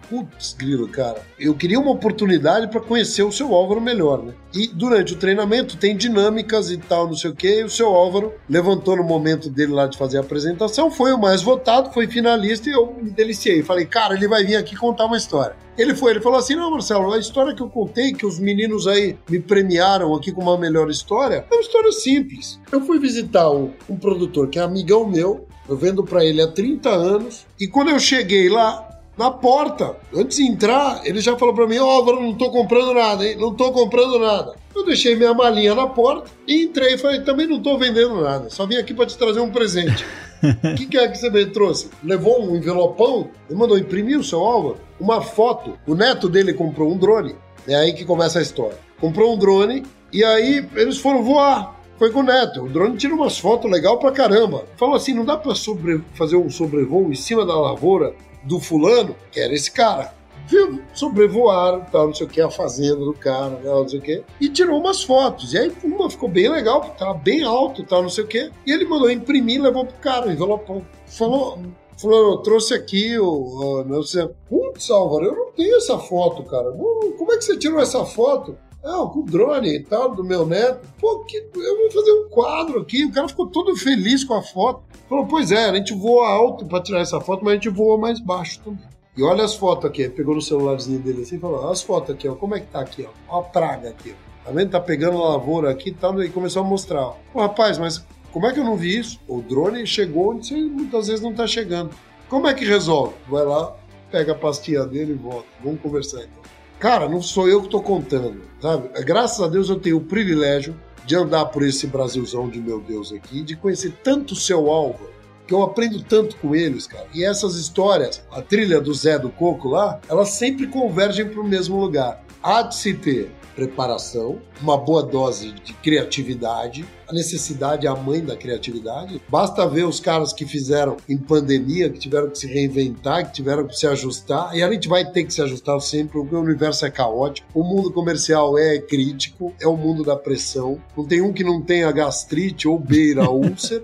Putz, 0.08 0.54
grilo, 0.58 0.88
cara. 0.88 1.20
Eu 1.38 1.54
queria 1.54 1.78
uma 1.78 1.90
oportunidade 1.90 2.68
para 2.68 2.80
conhecer 2.80 3.22
o 3.22 3.30
seu 3.30 3.54
Álvaro 3.54 3.80
melhor, 3.80 4.22
né? 4.22 4.32
E 4.54 4.66
durante 4.66 5.12
o 5.12 5.16
treinamento 5.16 5.76
tem 5.76 5.96
dinâmicas 5.96 6.70
e 6.70 6.78
tal, 6.78 7.06
não 7.06 7.14
sei 7.14 7.30
o 7.30 7.34
que. 7.34 7.60
E 7.60 7.64
o 7.64 7.70
seu 7.70 7.88
Álvaro 7.88 8.32
levantou 8.48 8.96
no 8.96 9.04
momento 9.04 9.50
dele 9.50 9.72
lá 9.72 9.86
de 9.86 9.98
fazer 9.98 10.16
a 10.16 10.20
apresentação, 10.20 10.90
foi 10.90 11.12
o 11.12 11.18
mais 11.18 11.42
votado, 11.42 11.92
foi 11.92 12.06
finalista 12.06 12.70
e 12.70 12.72
eu 12.72 12.94
me 12.94 13.10
deliciei. 13.10 13.62
Falei, 13.62 13.84
cara, 13.84 14.14
ele 14.14 14.26
vai 14.26 14.44
vir 14.44 14.56
aqui 14.56 14.74
contar 14.74 15.04
uma 15.04 15.16
história. 15.16 15.56
Ele 15.78 15.94
foi, 15.94 16.10
ele 16.10 16.20
falou 16.20 16.38
assim: 16.38 16.56
não, 16.56 16.70
Marcelo, 16.72 17.12
a 17.12 17.18
história 17.18 17.54
que 17.54 17.62
eu 17.62 17.68
contei, 17.68 18.12
que 18.12 18.26
os 18.26 18.40
meninos 18.40 18.88
aí 18.88 19.16
me 19.30 19.38
premiaram 19.38 20.12
aqui 20.14 20.32
com 20.32 20.42
uma 20.42 20.58
melhor 20.58 20.90
história, 20.90 21.46
é 21.48 21.54
uma 21.54 21.62
história 21.62 21.92
simples. 21.92 22.60
Eu 22.72 22.80
fui 22.80 22.98
visitar 22.98 23.48
um, 23.50 23.72
um 23.88 23.96
produtor 23.96 24.48
que 24.48 24.58
é 24.58 24.62
amigão 24.62 25.06
meu, 25.06 25.46
eu 25.68 25.76
vendo 25.76 26.02
para 26.02 26.24
ele 26.24 26.42
há 26.42 26.48
30 26.48 26.88
anos, 26.88 27.46
e 27.60 27.68
quando 27.68 27.90
eu 27.90 28.00
cheguei 28.00 28.48
lá, 28.48 28.87
na 29.18 29.30
porta. 29.30 29.96
Antes 30.14 30.36
de 30.36 30.44
entrar, 30.44 31.02
ele 31.04 31.20
já 31.20 31.36
falou 31.36 31.52
para 31.52 31.66
mim: 31.66 31.78
Ó, 31.78 32.00
oh, 32.00 32.20
não 32.20 32.34
tô 32.34 32.50
comprando 32.50 32.94
nada, 32.94 33.26
hein? 33.26 33.36
Não 33.36 33.52
tô 33.52 33.72
comprando 33.72 34.18
nada. 34.18 34.54
Eu 34.74 34.84
deixei 34.84 35.16
minha 35.16 35.34
malinha 35.34 35.74
na 35.74 35.88
porta 35.88 36.30
e 36.46 36.62
entrei 36.62 36.94
e 36.94 36.98
falei: 36.98 37.20
também 37.20 37.48
não 37.48 37.60
tô 37.60 37.76
vendendo 37.76 38.20
nada, 38.20 38.48
só 38.48 38.64
vim 38.64 38.76
aqui 38.76 38.94
para 38.94 39.06
te 39.06 39.18
trazer 39.18 39.40
um 39.40 39.50
presente. 39.50 40.06
O 40.40 40.76
que, 40.76 40.86
que, 40.86 40.96
é 40.96 41.08
que 41.08 41.18
você 41.18 41.28
me 41.30 41.46
trouxe? 41.46 41.90
Levou 42.00 42.40
um 42.40 42.54
envelopão 42.54 43.28
e 43.50 43.54
mandou 43.56 43.76
imprimir 43.76 44.20
o 44.20 44.22
seu 44.22 44.38
Álvaro, 44.38 44.76
uma 45.00 45.20
foto. 45.20 45.76
O 45.84 45.96
neto 45.96 46.28
dele 46.28 46.54
comprou 46.54 46.92
um 46.92 46.96
drone. 46.96 47.34
É 47.66 47.74
aí 47.74 47.92
que 47.92 48.04
começa 48.04 48.38
a 48.38 48.42
história. 48.42 48.78
Comprou 49.00 49.34
um 49.34 49.36
drone 49.36 49.84
e 50.12 50.22
aí 50.22 50.64
eles 50.76 50.98
foram 50.98 51.24
voar. 51.24 51.76
Foi 51.98 52.12
com 52.12 52.20
o 52.20 52.22
Neto. 52.22 52.62
O 52.62 52.68
drone 52.68 52.96
tira 52.96 53.12
umas 53.12 53.36
fotos 53.36 53.68
legal 53.68 53.98
pra 53.98 54.12
caramba. 54.12 54.64
Falou 54.76 54.94
assim: 54.94 55.12
não 55.12 55.24
dá 55.24 55.36
pra 55.36 55.56
sobre... 55.56 56.00
fazer 56.14 56.36
um 56.36 56.48
sobrevoo 56.48 57.10
em 57.10 57.16
cima 57.16 57.44
da 57.44 57.58
lavoura 57.58 58.14
do 58.42 58.60
fulano, 58.60 59.14
que 59.30 59.40
era 59.40 59.52
esse 59.52 59.70
cara. 59.70 60.14
Viu? 60.46 60.80
Sobrevoaram, 60.94 61.84
tal, 61.92 62.06
não 62.06 62.14
sei 62.14 62.26
o 62.26 62.30
que, 62.30 62.40
a 62.40 62.50
fazenda 62.50 62.96
do 62.96 63.12
cara, 63.12 63.50
né, 63.50 63.64
não 63.64 63.86
sei 63.86 63.98
o 63.98 64.02
que, 64.02 64.24
e 64.40 64.48
tirou 64.48 64.80
umas 64.80 65.02
fotos. 65.02 65.52
E 65.52 65.58
aí 65.58 65.72
uma 65.84 66.08
ficou 66.08 66.28
bem 66.28 66.48
legal, 66.48 66.80
porque 66.80 66.98
tava 66.98 67.14
bem 67.14 67.42
alto, 67.44 67.82
tal, 67.84 68.02
não 68.02 68.08
sei 68.08 68.24
o 68.24 68.26
que. 68.26 68.50
E 68.66 68.72
ele 68.72 68.86
mandou 68.86 69.10
imprimir 69.10 69.60
levou 69.60 69.84
pro 69.84 69.96
cara, 69.98 70.32
envelopou. 70.32 70.82
Falou, 71.06 71.58
falou, 72.00 72.32
eu 72.32 72.36
trouxe 72.38 72.72
aqui 72.72 73.18
o. 73.18 73.84
Não 73.86 74.02
sei. 74.02 74.28
Putz, 74.48 74.90
Álvaro, 74.90 75.26
eu 75.26 75.36
não 75.36 75.52
tenho 75.52 75.76
essa 75.76 75.98
foto, 75.98 76.42
cara. 76.44 76.72
Como 76.72 77.32
é 77.32 77.36
que 77.36 77.44
você 77.44 77.58
tirou 77.58 77.80
essa 77.80 78.04
foto? 78.06 78.56
Ah, 78.84 79.06
com 79.06 79.20
o 79.20 79.24
drone 79.24 79.76
e 79.76 79.82
tal, 79.82 80.14
do 80.14 80.24
meu 80.24 80.46
neto. 80.46 80.86
Pô, 81.00 81.20
que, 81.24 81.36
eu 81.36 81.78
vou 81.78 81.90
fazer 81.90 82.12
um 82.12 82.28
quadro 82.28 82.80
aqui. 82.80 83.04
O 83.04 83.12
cara 83.12 83.28
ficou 83.28 83.48
todo 83.48 83.76
feliz 83.76 84.24
com 84.24 84.34
a 84.34 84.42
foto. 84.42 84.82
Falou, 85.08 85.26
pois 85.26 85.50
é, 85.50 85.68
a 85.68 85.74
gente 85.74 85.94
voa 85.94 86.28
alto 86.28 86.66
para 86.66 86.82
tirar 86.82 87.00
essa 87.00 87.20
foto, 87.20 87.44
mas 87.44 87.52
a 87.52 87.54
gente 87.56 87.68
voa 87.68 87.98
mais 87.98 88.20
baixo 88.20 88.60
também. 88.60 88.84
E 89.16 89.22
olha 89.22 89.44
as 89.44 89.54
fotos 89.54 89.84
aqui. 89.84 90.08
Pegou 90.08 90.34
no 90.34 90.42
celularzinho 90.42 91.00
dele 91.00 91.22
assim 91.22 91.36
e 91.36 91.40
falou, 91.40 91.60
olha 91.60 91.72
as 91.72 91.82
fotos 91.82 92.14
aqui, 92.14 92.28
ó. 92.28 92.34
Como 92.34 92.54
é 92.54 92.60
que 92.60 92.66
tá 92.66 92.80
aqui, 92.80 93.06
ó? 93.06 93.36
Ó 93.36 93.40
a 93.40 93.42
praga 93.42 93.90
aqui, 93.90 94.14
ó. 94.14 94.46
Tá 94.46 94.52
vendo? 94.52 94.70
Tá 94.70 94.80
pegando 94.80 95.18
a 95.18 95.30
lavoura 95.30 95.70
aqui 95.70 95.90
e 95.90 95.94
tal. 95.94 96.22
E 96.22 96.28
começou 96.30 96.62
a 96.62 96.64
mostrar. 96.64 97.16
Pô, 97.32 97.40
rapaz, 97.40 97.78
mas 97.78 98.06
como 98.32 98.46
é 98.46 98.52
que 98.52 98.60
eu 98.60 98.64
não 98.64 98.76
vi 98.76 98.96
isso? 98.96 99.18
O 99.26 99.42
drone 99.42 99.86
chegou 99.86 100.30
onde 100.30 100.46
você 100.46 100.54
muitas 100.54 101.08
vezes 101.08 101.22
não 101.22 101.34
tá 101.34 101.46
chegando. 101.46 101.90
Como 102.28 102.46
é 102.46 102.54
que 102.54 102.64
resolve? 102.64 103.14
Vai 103.26 103.44
lá, 103.44 103.74
pega 104.10 104.32
a 104.32 104.34
pastinha 104.34 104.84
dele 104.84 105.12
e 105.12 105.16
volta. 105.16 105.48
Vamos 105.64 105.80
conversar 105.80 106.18
então. 106.18 106.37
Cara, 106.78 107.08
não 107.08 107.20
sou 107.20 107.48
eu 107.48 107.60
que 107.60 107.66
estou 107.66 107.82
contando, 107.82 108.40
sabe? 108.60 108.88
Graças 109.02 109.40
a 109.40 109.48
Deus 109.48 109.68
eu 109.68 109.80
tenho 109.80 109.96
o 109.96 110.04
privilégio 110.04 110.76
de 111.04 111.16
andar 111.16 111.46
por 111.46 111.64
esse 111.64 111.88
Brasilzão 111.88 112.48
de 112.48 112.60
meu 112.60 112.80
Deus 112.80 113.12
aqui, 113.12 113.42
de 113.42 113.56
conhecer 113.56 113.94
tanto 114.04 114.32
o 114.34 114.36
seu 114.36 114.70
Álvaro, 114.70 115.10
que 115.46 115.52
eu 115.52 115.62
aprendo 115.62 116.00
tanto 116.02 116.36
com 116.36 116.54
eles, 116.54 116.86
cara. 116.86 117.06
E 117.12 117.24
essas 117.24 117.56
histórias, 117.56 118.22
a 118.30 118.42
trilha 118.42 118.80
do 118.80 118.94
Zé 118.94 119.18
do 119.18 119.30
Coco 119.30 119.68
lá, 119.68 119.98
elas 120.08 120.28
sempre 120.28 120.68
convergem 120.68 121.28
para 121.28 121.40
o 121.40 121.48
mesmo 121.48 121.80
lugar. 121.80 122.22
Há 122.40 122.62
de 122.62 122.76
se 122.76 122.94
ter 122.94 123.32
preparação, 123.58 124.38
uma 124.62 124.78
boa 124.78 125.02
dose 125.02 125.50
de 125.50 125.72
criatividade. 125.72 126.86
A 127.08 127.12
necessidade 127.12 127.88
é 127.88 127.90
a 127.90 127.96
mãe 127.96 128.24
da 128.24 128.36
criatividade. 128.36 129.20
Basta 129.28 129.66
ver 129.66 129.84
os 129.84 129.98
caras 129.98 130.32
que 130.32 130.46
fizeram 130.46 130.96
em 131.08 131.18
pandemia, 131.18 131.90
que 131.90 131.98
tiveram 131.98 132.30
que 132.30 132.38
se 132.38 132.46
reinventar, 132.46 133.26
que 133.26 133.34
tiveram 133.34 133.66
que 133.66 133.76
se 133.76 133.88
ajustar. 133.88 134.54
E 134.54 134.62
a 134.62 134.70
gente 134.70 134.86
vai 134.86 135.04
ter 135.04 135.24
que 135.24 135.34
se 135.34 135.42
ajustar 135.42 135.80
sempre, 135.80 136.20
porque 136.20 136.36
o 136.36 136.40
universo 136.40 136.86
é 136.86 136.90
caótico. 136.90 137.48
O 137.52 137.64
mundo 137.64 137.90
comercial 137.90 138.56
é 138.56 138.78
crítico, 138.78 139.52
é 139.60 139.66
o 139.66 139.76
mundo 139.76 140.04
da 140.04 140.14
pressão. 140.14 140.80
Não 140.96 141.04
tem 141.04 141.20
um 141.20 141.32
que 141.32 141.42
não 141.42 141.60
tenha 141.60 141.90
gastrite 141.90 142.68
ou 142.68 142.78
beira 142.78 143.26
úlcera. 143.30 143.82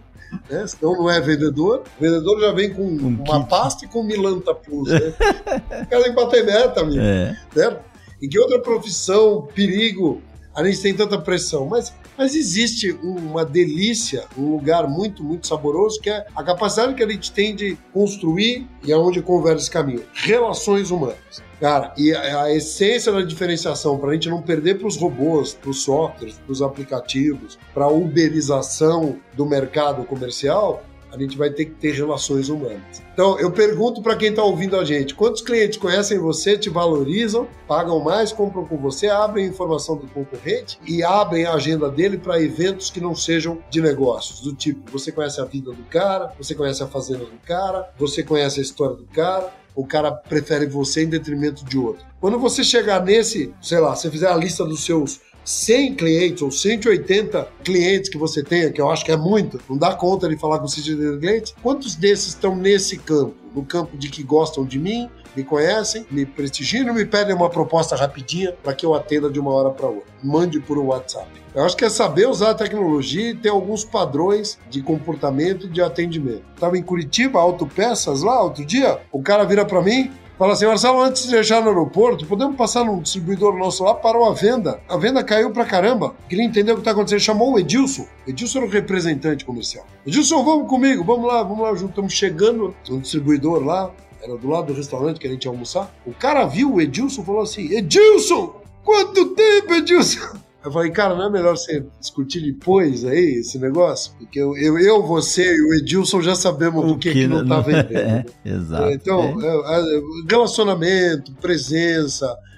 Né? 0.49 0.67
Senão 0.69 0.93
não 0.93 1.11
é 1.11 1.21
vendedor. 1.21 1.83
O 1.99 2.01
vendedor 2.01 2.41
já 2.41 2.53
vem 2.53 2.73
com 2.73 2.83
um 2.83 3.25
uma 3.27 3.41
kit. 3.41 3.51
pasta 3.51 3.85
e 3.85 3.89
com 3.89 4.05
Milanta 4.05 4.55
Plus. 4.55 4.89
Né? 4.89 5.01
o 5.83 5.87
cara 5.87 6.03
tem 6.03 6.03
que 6.03 6.11
bater 6.13 6.45
meta, 6.45 6.81
amigo. 6.81 7.01
É. 7.01 7.37
Certo? 7.53 7.94
Em 8.25 8.29
que 8.29 8.39
outra 8.39 8.59
profissão, 8.59 9.47
perigo, 9.55 10.23
a 10.55 10.65
gente 10.65 10.81
tem 10.81 10.95
tanta 10.95 11.19
pressão? 11.19 11.67
Mas, 11.67 11.93
mas 12.17 12.35
existe 12.35 12.91
uma 13.03 13.45
delícia, 13.45 14.25
um 14.35 14.53
lugar 14.53 14.89
muito, 14.89 15.23
muito 15.23 15.47
saboroso, 15.47 16.01
que 16.01 16.09
é 16.09 16.25
a 16.35 16.43
capacidade 16.43 16.95
que 16.95 17.03
a 17.03 17.09
gente 17.09 17.31
tem 17.31 17.55
de 17.55 17.77
construir 17.93 18.67
e 18.83 18.95
aonde 18.95 19.21
converge 19.21 19.65
esse 19.65 19.71
caminho. 19.71 20.03
Relações 20.15 20.91
humanas. 20.91 21.43
Cara, 21.61 21.93
e 21.99 22.15
a 22.15 22.51
essência 22.51 23.13
da 23.13 23.21
diferenciação, 23.21 23.99
para 23.99 24.13
a 24.13 24.15
gente 24.15 24.31
não 24.31 24.41
perder 24.41 24.79
para 24.79 24.89
os 24.89 24.97
robôs, 24.97 25.53
para 25.53 25.69
os 25.69 25.83
softwares, 25.83 26.37
para 26.37 26.51
os 26.53 26.63
aplicativos, 26.63 27.59
para 27.75 27.85
a 27.85 27.93
uberização 27.93 29.19
do 29.35 29.45
mercado 29.45 30.03
comercial, 30.05 30.83
a 31.15 31.19
gente 31.19 31.37
vai 31.37 31.51
ter 31.51 31.67
que 31.67 31.73
ter 31.73 31.93
relações 31.93 32.49
humanas. 32.49 33.03
Então, 33.13 33.39
eu 33.39 33.51
pergunto 33.51 34.03
para 34.03 34.17
quem 34.17 34.31
está 34.31 34.43
ouvindo 34.43 34.77
a 34.77 34.85
gente: 34.85 35.15
quantos 35.15 35.43
clientes 35.43 35.79
conhecem 35.79 36.19
você, 36.19 36.59
te 36.59 36.69
valorizam, 36.69 37.47
pagam 37.67 38.01
mais, 38.01 38.33
compram 38.33 38.65
com 38.65 38.77
você, 38.77 39.09
abrem 39.09 39.47
informação 39.47 39.97
do 39.97 40.07
concorrente 40.09 40.79
e 40.87 41.03
abrem 41.03 41.47
a 41.47 41.55
agenda 41.55 41.89
dele 41.89 42.19
para 42.19 42.41
eventos 42.41 42.91
que 42.91 43.01
não 43.01 43.15
sejam 43.15 43.59
de 43.71 43.81
negócios? 43.81 44.41
Do 44.41 44.55
tipo, 44.55 44.91
você 44.91 45.13
conhece 45.13 45.41
a 45.41 45.45
vida 45.45 45.73
do 45.73 45.85
cara, 45.85 46.33
você 46.39 46.55
conhece 46.55 46.83
a 46.83 46.87
fazenda 46.87 47.25
do 47.25 47.39
cara, 47.47 47.89
você 47.99 48.23
conhece 48.23 48.61
a 48.61 48.63
história 48.63 48.97
do 48.97 49.05
cara, 49.05 49.53
o 49.75 49.87
cara 49.87 50.13
prefere 50.13 50.67
você 50.67 51.05
em 51.05 51.09
detrimento 51.09 51.65
de 51.65 51.79
outro. 51.79 52.05
Quando 52.21 52.39
você 52.39 52.63
chegar 52.63 53.05
nesse, 53.05 53.53
sei 53.61 53.81
lá, 53.81 53.95
você 53.95 54.11
fizer 54.11 54.29
a 54.29 54.37
lista 54.37 54.65
dos 54.65 54.85
seus 54.85 55.21
100 55.45 55.95
clientes 55.95 56.43
ou 56.43 56.51
180 56.51 57.49
clientes 57.63 58.09
que 58.09 58.17
você 58.17 58.43
tenha, 58.43 58.71
que 58.71 58.81
eu 58.81 58.91
acho 58.91 59.05
que 59.05 59.13
é 59.13 59.17
muito, 59.17 59.61
não 59.69 59.77
dá 59.77 59.95
conta 59.95 60.29
de 60.29 60.37
falar 60.37 60.59
com 60.59 60.67
180 60.67 61.19
clientes, 61.19 61.55
quantos 61.63 61.95
desses 61.95 62.29
estão 62.29 62.57
nesse 62.57 62.99
campo? 62.99 63.35
No 63.55 63.65
campo 63.65 63.97
de 63.97 64.09
que 64.09 64.23
gostam 64.23 64.65
de 64.65 64.79
mim, 64.79 65.09
me 65.37 65.43
conhecem, 65.43 66.07
me 66.11 66.25
prestigiam 66.25 66.89
e 66.89 66.93
me 66.93 67.05
pedem 67.05 67.35
uma 67.35 67.51
proposta 67.51 67.97
rapidinha 67.97 68.53
para 68.63 68.75
que 68.75 68.87
eu 68.87 68.95
atenda 68.95 69.31
de 69.31 69.39
uma 69.39 69.53
hora 69.53 69.71
para 69.71 69.87
outra. 69.87 70.13
Mande 70.23 70.61
por 70.61 70.79
WhatsApp. 70.79 71.29
Eu 71.55 71.65
acho 71.65 71.77
que 71.77 71.85
é 71.85 71.91
saber 71.91 72.29
usar 72.29 72.51
a 72.51 72.55
tecnologia 72.55 73.31
e 73.31 73.35
ter 73.35 73.49
alguns 73.49 73.85
padrões 73.85 74.59
de 74.69 74.83
comportamento 74.83 75.67
e 75.67 75.69
de 75.69 75.81
atendimento. 75.81 76.43
Estava 76.55 76.77
em 76.77 76.83
Curitiba, 76.83 77.39
autopeças 77.39 78.23
lá, 78.23 78.43
outro 78.43 78.65
dia, 78.65 78.99
o 79.13 79.23
cara 79.23 79.45
vira 79.45 79.65
para 79.65 79.81
mim, 79.81 80.11
Fala 80.37 80.53
assim, 80.53 80.67
Marcelo, 80.67 81.01
antes 81.01 81.25
de 81.25 81.31
deixar 81.31 81.63
no 81.63 81.69
aeroporto, 81.69 82.27
podemos 82.27 82.57
passar 82.57 82.85
num 82.85 83.01
distribuidor 83.01 83.57
nosso 83.57 83.85
lá 83.85 83.95
para 83.95 84.19
uma 84.19 84.35
venda. 84.35 84.81
A 84.89 84.97
venda 84.97 85.23
caiu 85.23 85.53
pra 85.53 85.65
caramba. 85.65 86.13
Queria 86.29 86.45
entender 86.45 86.73
o 86.73 86.75
que 86.75 86.81
está 86.81 86.91
acontecendo. 86.91 87.21
Chamou 87.21 87.53
o 87.53 87.59
Edilson. 87.59 88.05
Edilson 88.27 88.59
era 88.59 88.67
o 88.67 88.71
representante 88.71 89.45
comercial. 89.45 89.87
Edilson, 90.05 90.45
vamos 90.45 90.69
comigo, 90.69 91.05
vamos 91.05 91.29
lá, 91.29 91.41
vamos 91.45 91.61
lá 91.61 91.73
junto. 91.77 91.91
Estamos 91.91 92.13
chegando 92.13 92.75
no 92.89 93.01
distribuidor 93.01 93.65
lá, 93.65 93.93
era 94.21 94.37
do 94.37 94.49
lado 94.49 94.67
do 94.67 94.75
restaurante 94.75 95.21
que 95.21 95.27
a 95.29 95.31
gente 95.31 95.45
ia 95.45 95.51
almoçar. 95.53 95.95
O 96.05 96.13
cara 96.13 96.45
viu 96.47 96.75
o 96.75 96.81
Edilson 96.81 97.23
e 97.23 97.25
falou 97.25 97.43
assim: 97.43 97.73
Edilson! 97.73 98.57
Quanto 98.83 99.35
tempo, 99.37 99.73
Edilson? 99.73 100.37
Eu 100.65 100.73
falei, 100.73 100.91
cara, 100.91 101.15
não 101.15 101.27
é 101.27 101.31
melhor 101.31 101.57
você 101.59 101.85
discutir 102.01 102.41
depois 102.41 103.05
aí 103.05 103.41
esse 103.41 103.59
negócio? 103.59 104.13
Porque 104.19 104.39
eu, 104.39 104.57
eu, 104.57 104.79
eu 104.79 105.07
você 105.07 105.55
e 105.55 105.61
o 105.61 105.75
Edilson 105.75 106.23
já 106.23 106.35
sabemos 106.35 106.91
o 106.91 106.97
que, 106.97 107.13
que, 107.13 107.21
que 107.21 107.27
não 107.27 107.47
tá 107.47 107.61
vendendo. 107.63 107.99
É, 107.99 108.25
exato. 108.43 108.91
Então, 108.91 109.39
é. 109.43 109.47
É, 109.47 109.99
é. 109.99 110.01
relacionamento, 110.31 111.35
presença, 111.35 112.27
é, 112.27 112.54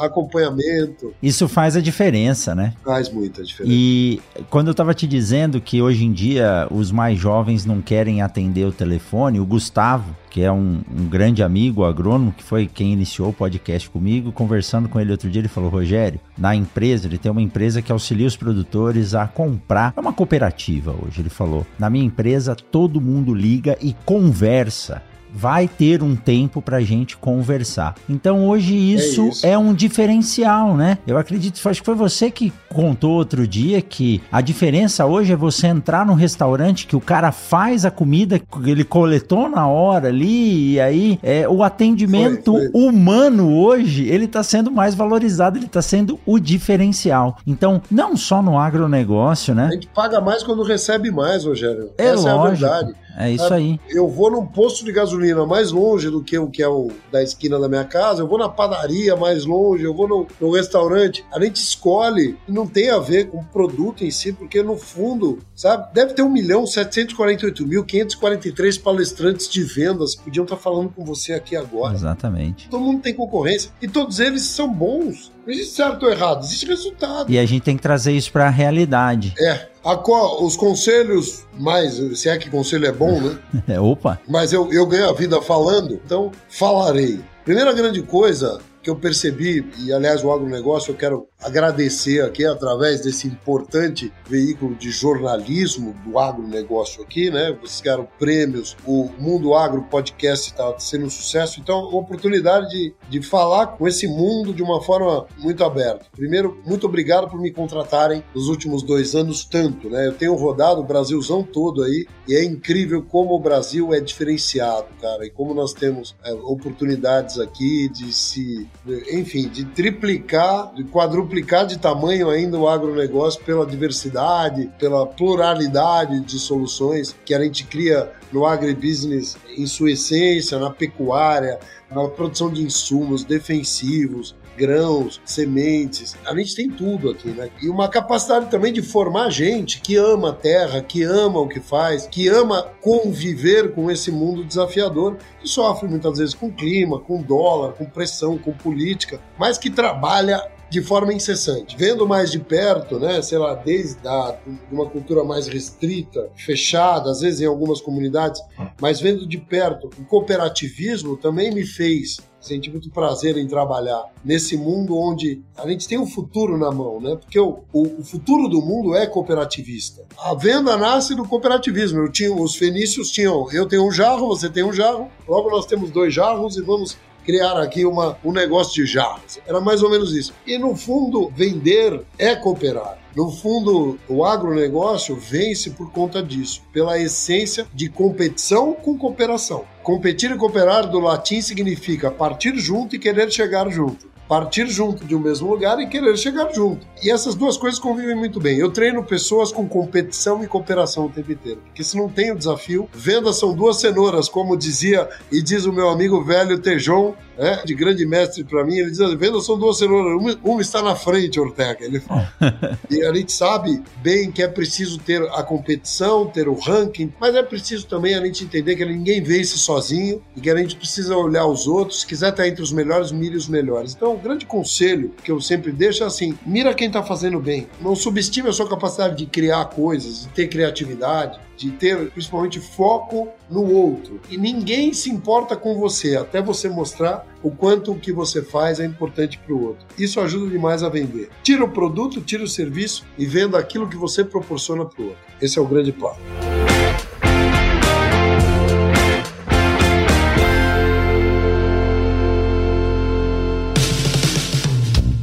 acompanhamento. 0.00 1.14
Isso 1.22 1.48
faz 1.48 1.76
a 1.76 1.80
diferença, 1.80 2.54
né? 2.54 2.74
Faz 2.84 3.10
muita 3.10 3.42
diferença. 3.42 3.72
E 3.74 4.20
quando 4.48 4.68
eu 4.68 4.72
estava 4.72 4.94
te 4.94 5.06
dizendo 5.06 5.60
que 5.60 5.82
hoje 5.82 6.04
em 6.04 6.12
dia 6.12 6.66
os 6.70 6.90
mais 6.90 7.18
jovens 7.18 7.64
não 7.64 7.80
querem 7.80 8.22
atender 8.22 8.64
o 8.64 8.72
telefone, 8.72 9.40
o 9.40 9.46
Gustavo, 9.46 10.16
que 10.30 10.42
é 10.42 10.52
um, 10.52 10.80
um, 10.96 11.08
grande 11.08 11.42
amigo 11.42 11.84
agrônomo, 11.84 12.32
que 12.32 12.42
foi 12.42 12.66
quem 12.66 12.92
iniciou 12.92 13.30
o 13.30 13.32
podcast 13.32 13.90
comigo, 13.90 14.30
conversando 14.30 14.88
com 14.88 15.00
ele 15.00 15.10
outro 15.10 15.28
dia, 15.28 15.40
ele 15.40 15.48
falou: 15.48 15.68
Rogério, 15.68 16.20
na 16.38 16.54
empresa, 16.54 17.06
ele 17.06 17.18
tem 17.18 17.30
uma 17.30 17.42
empresa 17.42 17.82
que 17.82 17.90
auxilia 17.90 18.26
os 18.26 18.36
produtores 18.36 19.14
a 19.14 19.26
comprar. 19.26 19.92
É 19.96 20.00
uma 20.00 20.12
cooperativa 20.12 20.92
hoje, 20.92 21.20
ele 21.20 21.30
falou. 21.30 21.66
Na 21.78 21.90
minha 21.90 22.04
empresa, 22.04 22.54
todo 22.54 23.00
mundo 23.00 23.34
liga 23.34 23.76
e 23.80 23.94
conversa 24.04 25.02
vai 25.32 25.68
ter 25.68 26.02
um 26.02 26.16
tempo 26.16 26.60
para 26.60 26.80
gente 26.80 27.16
conversar. 27.16 27.94
Então 28.08 28.48
hoje 28.48 28.74
isso 28.74 29.22
é, 29.22 29.28
isso 29.28 29.46
é, 29.46 29.58
um 29.58 29.74
diferencial, 29.74 30.76
né? 30.76 30.98
Eu 31.06 31.18
acredito, 31.18 31.60
acho 31.68 31.80
que 31.80 31.86
foi 31.86 31.94
você 31.94 32.30
que 32.30 32.52
contou 32.68 33.12
outro 33.12 33.46
dia 33.46 33.80
que 33.82 34.22
a 34.30 34.40
diferença 34.40 35.06
hoje 35.06 35.32
é 35.32 35.36
você 35.36 35.66
entrar 35.66 36.06
num 36.06 36.14
restaurante 36.14 36.86
que 36.86 36.96
o 36.96 37.00
cara 37.00 37.32
faz 37.32 37.84
a 37.84 37.90
comida 37.90 38.38
que 38.38 38.70
ele 38.70 38.84
coletou 38.84 39.48
na 39.48 39.66
hora 39.66 40.08
ali 40.08 40.72
e 40.72 40.80
aí 40.80 41.18
é, 41.22 41.48
o 41.48 41.62
atendimento 41.62 42.52
foi, 42.52 42.70
foi. 42.70 42.82
humano 42.82 43.54
hoje 43.54 44.08
ele 44.08 44.24
está 44.24 44.42
sendo 44.42 44.70
mais 44.70 44.94
valorizado, 44.94 45.58
ele 45.58 45.66
está 45.66 45.82
sendo 45.82 46.18
o 46.26 46.38
diferencial. 46.38 47.36
Então 47.46 47.82
não 47.90 48.16
só 48.16 48.42
no 48.42 48.58
agronegócio, 48.58 49.54
né? 49.54 49.66
A 49.66 49.72
gente 49.72 49.88
paga 49.88 50.20
mais 50.20 50.42
quando 50.42 50.62
recebe 50.62 51.10
mais, 51.10 51.44
Rogério. 51.44 51.90
É 51.98 52.06
Essa 52.06 52.34
lógico. 52.34 52.64
é 52.64 52.68
a 52.68 52.72
verdade. 52.78 53.09
É 53.16 53.30
isso 53.30 53.52
aí. 53.52 53.78
Eu 53.88 54.08
vou 54.08 54.30
num 54.30 54.46
posto 54.46 54.84
de 54.84 54.92
gasolina 54.92 55.44
mais 55.46 55.70
longe 55.70 56.10
do 56.10 56.22
que 56.22 56.38
o 56.38 56.48
que 56.48 56.62
é 56.62 56.68
o 56.68 56.90
da 57.10 57.22
esquina 57.22 57.58
da 57.58 57.68
minha 57.68 57.84
casa, 57.84 58.22
eu 58.22 58.28
vou 58.28 58.38
na 58.38 58.48
padaria 58.48 59.16
mais 59.16 59.44
longe, 59.44 59.84
eu 59.84 59.94
vou 59.94 60.08
no, 60.08 60.26
no 60.40 60.50
restaurante. 60.52 61.24
A 61.32 61.42
gente 61.42 61.56
escolhe 61.56 62.36
e 62.48 62.52
não 62.52 62.66
tem 62.66 62.90
a 62.90 62.98
ver 62.98 63.28
com 63.28 63.38
o 63.38 63.44
produto 63.44 64.04
em 64.04 64.10
si, 64.10 64.32
porque 64.32 64.62
no 64.62 64.76
fundo, 64.76 65.38
sabe, 65.54 65.92
deve 65.92 66.14
ter 66.14 66.22
1 66.22 66.30
milhão 66.30 66.66
748 66.66 67.66
mil 67.66 67.84
543 67.84 68.78
palestrantes 68.78 69.48
de 69.48 69.62
vendas 69.62 70.14
que 70.14 70.24
podiam 70.24 70.44
estar 70.44 70.56
falando 70.56 70.90
com 70.90 71.04
você 71.04 71.32
aqui 71.32 71.56
agora. 71.56 71.94
Exatamente. 71.94 72.68
Todo 72.68 72.84
mundo 72.84 73.02
tem 73.02 73.14
concorrência 73.14 73.70
e 73.80 73.88
todos 73.88 74.20
eles 74.20 74.42
são 74.42 74.72
bons. 74.72 75.32
Não 75.46 75.52
existe 75.52 75.74
certo 75.74 76.04
ou 76.04 76.12
errado, 76.12 76.44
existe 76.44 76.66
resultado. 76.66 77.30
E 77.30 77.38
a 77.38 77.46
gente 77.46 77.62
tem 77.62 77.76
que 77.76 77.82
trazer 77.82 78.12
isso 78.12 78.30
para 78.30 78.46
a 78.46 78.50
realidade. 78.50 79.34
É. 79.38 79.68
A, 79.84 79.94
os 80.42 80.56
conselhos, 80.56 81.46
mais, 81.58 81.94
se 82.18 82.28
é 82.28 82.36
que 82.36 82.50
conselho 82.50 82.86
é 82.86 82.92
bom, 82.92 83.20
né? 83.20 83.38
É, 83.68 83.80
opa! 83.80 84.20
Mas 84.28 84.52
eu, 84.52 84.72
eu 84.72 84.86
ganho 84.86 85.08
a 85.08 85.12
vida 85.12 85.40
falando, 85.40 85.94
então 85.94 86.30
falarei. 86.48 87.20
Primeira 87.44 87.72
grande 87.72 88.02
coisa 88.02 88.60
que 88.82 88.90
eu 88.90 88.96
percebi, 88.96 89.64
e 89.78 89.92
aliás 89.92 90.24
o 90.24 90.32
agronegócio 90.32 90.92
eu 90.92 90.96
quero 90.96 91.28
agradecer 91.42 92.22
aqui 92.22 92.44
através 92.44 93.00
desse 93.00 93.26
importante 93.26 94.12
veículo 94.28 94.74
de 94.74 94.90
jornalismo 94.90 95.94
do 96.04 96.18
agronegócio 96.18 97.02
aqui, 97.02 97.30
né? 97.30 97.56
Vocês 97.60 97.80
ganharam 97.80 98.06
prêmios, 98.18 98.76
o 98.86 99.10
Mundo 99.18 99.54
Agro 99.54 99.82
Podcast 99.84 100.50
está 100.50 100.78
sendo 100.78 101.06
um 101.06 101.10
sucesso, 101.10 101.60
então 101.60 101.78
oportunidade 101.78 102.68
de, 102.68 102.94
de 103.08 103.22
falar 103.22 103.68
com 103.68 103.88
esse 103.88 104.06
mundo 104.06 104.52
de 104.52 104.62
uma 104.62 104.82
forma 104.82 105.26
muito 105.38 105.64
aberta. 105.64 106.06
Primeiro, 106.12 106.60
muito 106.66 106.86
obrigado 106.86 107.28
por 107.28 107.40
me 107.40 107.50
contratarem 107.50 108.22
nos 108.34 108.48
últimos 108.48 108.82
dois 108.82 109.14
anos 109.14 109.44
tanto, 109.44 109.88
né? 109.88 110.06
Eu 110.06 110.14
tenho 110.14 110.34
rodado 110.34 110.80
o 110.80 110.84
Brasilzão 110.84 111.42
todo 111.42 111.82
aí 111.82 112.06
e 112.28 112.34
é 112.34 112.44
incrível 112.44 113.02
como 113.02 113.34
o 113.34 113.40
Brasil 113.40 113.94
é 113.94 114.00
diferenciado, 114.00 114.88
cara, 115.00 115.24
e 115.24 115.30
como 115.30 115.54
nós 115.54 115.72
temos 115.72 116.14
é, 116.24 116.32
oportunidades 116.32 117.38
aqui 117.38 117.88
de 117.88 118.12
se, 118.12 118.68
enfim, 119.10 119.48
de 119.48 119.64
triplicar, 119.64 120.72
de 120.74 120.84
quadruplicar 120.84 121.29
duplicar 121.30 121.64
de 121.64 121.78
tamanho 121.78 122.28
ainda 122.28 122.58
o 122.58 122.68
agronegócio 122.68 123.40
pela 123.44 123.64
diversidade, 123.64 124.68
pela 124.80 125.06
pluralidade 125.06 126.20
de 126.22 126.40
soluções 126.40 127.14
que 127.24 127.32
a 127.32 127.40
gente 127.40 127.64
cria 127.64 128.10
no 128.32 128.44
agribusiness 128.44 129.36
em 129.56 129.64
sua 129.64 129.92
essência, 129.92 130.58
na 130.58 130.70
pecuária, 130.70 131.60
na 131.88 132.08
produção 132.08 132.52
de 132.52 132.62
insumos 132.62 133.22
defensivos, 133.22 134.34
grãos, 134.56 135.20
sementes. 135.24 136.16
A 136.26 136.34
gente 136.34 136.56
tem 136.56 136.68
tudo 136.68 137.10
aqui, 137.10 137.28
né? 137.28 137.48
E 137.62 137.68
uma 137.68 137.88
capacidade 137.88 138.50
também 138.50 138.72
de 138.72 138.82
formar 138.82 139.30
gente 139.30 139.80
que 139.80 139.96
ama 139.96 140.30
a 140.30 140.34
terra, 140.34 140.82
que 140.82 141.04
ama 141.04 141.38
o 141.38 141.48
que 141.48 141.60
faz, 141.60 142.08
que 142.08 142.26
ama 142.26 142.66
conviver 142.80 143.72
com 143.72 143.88
esse 143.88 144.10
mundo 144.10 144.44
desafiador, 144.44 145.16
que 145.40 145.48
sofre 145.48 145.88
muitas 145.88 146.18
vezes 146.18 146.34
com 146.34 146.50
clima, 146.50 146.98
com 146.98 147.22
dólar, 147.22 147.72
com 147.74 147.84
pressão, 147.84 148.36
com 148.36 148.52
política, 148.52 149.20
mas 149.38 149.56
que 149.56 149.70
trabalha 149.70 150.42
de 150.70 150.80
forma 150.80 151.12
incessante. 151.12 151.76
Vendo 151.76 152.06
mais 152.06 152.30
de 152.30 152.38
perto, 152.38 152.98
né, 152.98 153.20
sei 153.20 153.38
lá, 153.38 153.54
desde 153.54 154.06
a, 154.06 154.38
uma 154.70 154.86
cultura 154.86 155.24
mais 155.24 155.48
restrita, 155.48 156.30
fechada, 156.36 157.10
às 157.10 157.20
vezes 157.20 157.40
em 157.40 157.46
algumas 157.46 157.80
comunidades, 157.80 158.40
mas 158.80 159.00
vendo 159.00 159.26
de 159.26 159.38
perto, 159.38 159.90
o 159.98 160.04
cooperativismo 160.04 161.16
também 161.16 161.52
me 161.52 161.66
fez 161.66 162.18
senti 162.40 162.70
muito 162.70 162.90
prazer 162.90 163.36
em 163.36 163.46
trabalhar 163.46 164.02
nesse 164.24 164.56
mundo 164.56 164.96
onde 164.96 165.42
a 165.56 165.68
gente 165.68 165.86
tem 165.86 165.98
um 165.98 166.06
futuro 166.06 166.56
na 166.56 166.70
mão, 166.70 167.00
né? 167.00 167.16
Porque 167.16 167.38
o, 167.38 167.58
o, 167.72 168.00
o, 168.00 168.04
futuro 168.04 168.48
do 168.48 168.62
mundo 168.62 168.94
é 168.94 169.06
cooperativista. 169.06 170.06
A 170.18 170.34
venda 170.34 170.76
nasce 170.76 171.14
do 171.14 171.26
cooperativismo. 171.26 171.98
Eu 171.98 172.10
tinha, 172.10 172.32
os 172.32 172.56
fenícios 172.56 173.10
tinham, 173.10 173.46
eu 173.52 173.66
tenho 173.66 173.86
um 173.86 173.92
jarro, 173.92 174.28
você 174.28 174.48
tem 174.48 174.64
um 174.64 174.72
jarro, 174.72 175.08
logo 175.28 175.50
nós 175.50 175.66
temos 175.66 175.90
dois 175.90 176.14
jarros 176.14 176.56
e 176.56 176.62
vamos 176.62 176.96
criar 177.30 177.56
aqui 177.60 177.86
uma, 177.86 178.18
um 178.24 178.32
negócio 178.32 178.74
de 178.74 178.90
jarras. 178.90 179.40
Era 179.46 179.60
mais 179.60 179.84
ou 179.84 179.90
menos 179.90 180.12
isso. 180.12 180.34
E 180.44 180.58
no 180.58 180.74
fundo, 180.74 181.32
vender 181.36 182.02
é 182.18 182.34
cooperar. 182.34 182.98
No 183.14 183.30
fundo, 183.30 183.98
o 184.08 184.24
agronegócio 184.24 185.14
vence 185.14 185.70
por 185.70 185.92
conta 185.92 186.20
disso, 186.20 186.62
pela 186.72 186.98
essência 186.98 187.66
de 187.72 187.88
competição 187.88 188.72
com 188.72 188.98
cooperação. 188.98 189.64
Competir 189.82 190.32
e 190.32 190.36
cooperar 190.36 190.88
do 190.88 190.98
latim 190.98 191.40
significa 191.40 192.10
partir 192.10 192.56
junto 192.56 192.96
e 192.96 192.98
querer 192.98 193.30
chegar 193.30 193.70
junto 193.70 194.09
partir 194.30 194.68
junto 194.68 195.04
de 195.04 195.16
um 195.16 195.18
mesmo 195.18 195.50
lugar 195.50 195.80
e 195.80 195.88
querer 195.88 196.16
chegar 196.16 196.54
junto. 196.54 196.86
E 197.02 197.10
essas 197.10 197.34
duas 197.34 197.56
coisas 197.56 197.80
convivem 197.80 198.14
muito 198.14 198.38
bem. 198.38 198.56
Eu 198.56 198.70
treino 198.70 199.02
pessoas 199.02 199.50
com 199.50 199.68
competição 199.68 200.44
e 200.44 200.46
cooperação 200.46 201.06
o 201.06 201.10
tempo 201.10 201.32
inteiro, 201.32 201.60
porque 201.64 201.82
se 201.82 201.96
não 201.96 202.08
tem 202.08 202.30
o 202.30 202.36
desafio, 202.36 202.88
vendas 202.92 203.40
são 203.40 203.52
duas 203.52 203.80
cenouras, 203.80 204.28
como 204.28 204.56
dizia 204.56 205.08
e 205.32 205.42
diz 205.42 205.64
o 205.64 205.72
meu 205.72 205.88
amigo 205.88 206.22
velho 206.22 206.60
Tejon, 206.60 207.16
né, 207.40 207.62
de 207.64 207.74
grande 207.74 208.04
mestre 208.04 208.44
para 208.44 208.62
mim, 208.64 208.76
ele 208.76 208.90
diz: 208.90 208.98
vendas 209.14 209.46
são 209.46 209.58
duas 209.58 209.78
cenouras, 209.78 210.20
uma, 210.20 210.38
uma 210.44 210.60
está 210.60 210.82
na 210.82 210.94
frente, 210.94 211.40
Ortega. 211.40 211.82
Ele 211.84 211.98
fala. 211.98 212.30
e 212.90 213.02
a 213.02 213.14
gente 213.14 213.32
sabe 213.32 213.82
bem 214.02 214.30
que 214.30 214.42
é 214.42 214.48
preciso 214.48 214.98
ter 214.98 215.22
a 215.22 215.42
competição, 215.42 216.26
ter 216.26 216.48
o 216.48 216.54
ranking, 216.54 217.10
mas 217.18 217.34
é 217.34 217.42
preciso 217.42 217.86
também 217.86 218.14
a 218.14 218.24
gente 218.24 218.44
entender 218.44 218.76
que 218.76 218.84
ninguém 218.84 219.22
vence 219.22 219.56
sozinho 219.56 220.22
e 220.36 220.40
que 220.40 220.50
a 220.50 220.56
gente 220.56 220.76
precisa 220.76 221.16
olhar 221.16 221.46
os 221.46 221.66
outros, 221.66 222.00
se 222.00 222.06
quiser 222.06 222.28
estar 222.28 222.46
entre 222.46 222.62
os 222.62 222.72
melhores, 222.72 223.10
mire 223.10 223.36
os 223.36 223.48
melhores. 223.48 223.94
Então, 223.94 224.18
grande 224.18 224.44
conselho 224.44 225.14
que 225.24 225.32
eu 225.32 225.40
sempre 225.40 225.72
deixo 225.72 226.04
é 226.04 226.06
assim: 226.06 226.38
mira 226.44 226.74
quem 226.74 226.88
está 226.88 227.02
fazendo 227.02 227.40
bem. 227.40 227.66
Não 227.80 227.96
subestime 227.96 228.50
a 228.50 228.52
sua 228.52 228.68
capacidade 228.68 229.16
de 229.16 229.24
criar 229.24 229.64
coisas, 229.66 230.26
de 230.26 230.28
ter 230.28 230.48
criatividade, 230.48 231.40
de 231.60 231.70
ter 231.72 232.10
principalmente 232.10 232.58
foco 232.58 233.28
no 233.50 233.70
outro. 233.70 234.18
E 234.30 234.38
ninguém 234.38 234.94
se 234.94 235.10
importa 235.10 235.54
com 235.54 235.78
você, 235.78 236.16
até 236.16 236.40
você 236.40 236.70
mostrar 236.70 237.26
o 237.42 237.50
quanto 237.50 237.92
o 237.92 237.98
que 237.98 238.12
você 238.12 238.42
faz 238.42 238.80
é 238.80 238.86
importante 238.86 239.38
para 239.38 239.54
o 239.54 239.62
outro. 239.62 239.84
Isso 239.98 240.20
ajuda 240.20 240.50
demais 240.50 240.82
a 240.82 240.88
vender. 240.88 241.28
Tira 241.42 241.62
o 241.62 241.68
produto, 241.68 242.22
tira 242.22 242.42
o 242.42 242.48
serviço 242.48 243.04
e 243.18 243.26
venda 243.26 243.58
aquilo 243.58 243.88
que 243.88 243.96
você 243.96 244.24
proporciona 244.24 244.86
para 244.86 245.02
o 245.02 245.08
outro. 245.08 245.20
Esse 245.40 245.58
é 245.58 245.62
o 245.62 245.66
grande 245.66 245.92
plano. 245.92 246.18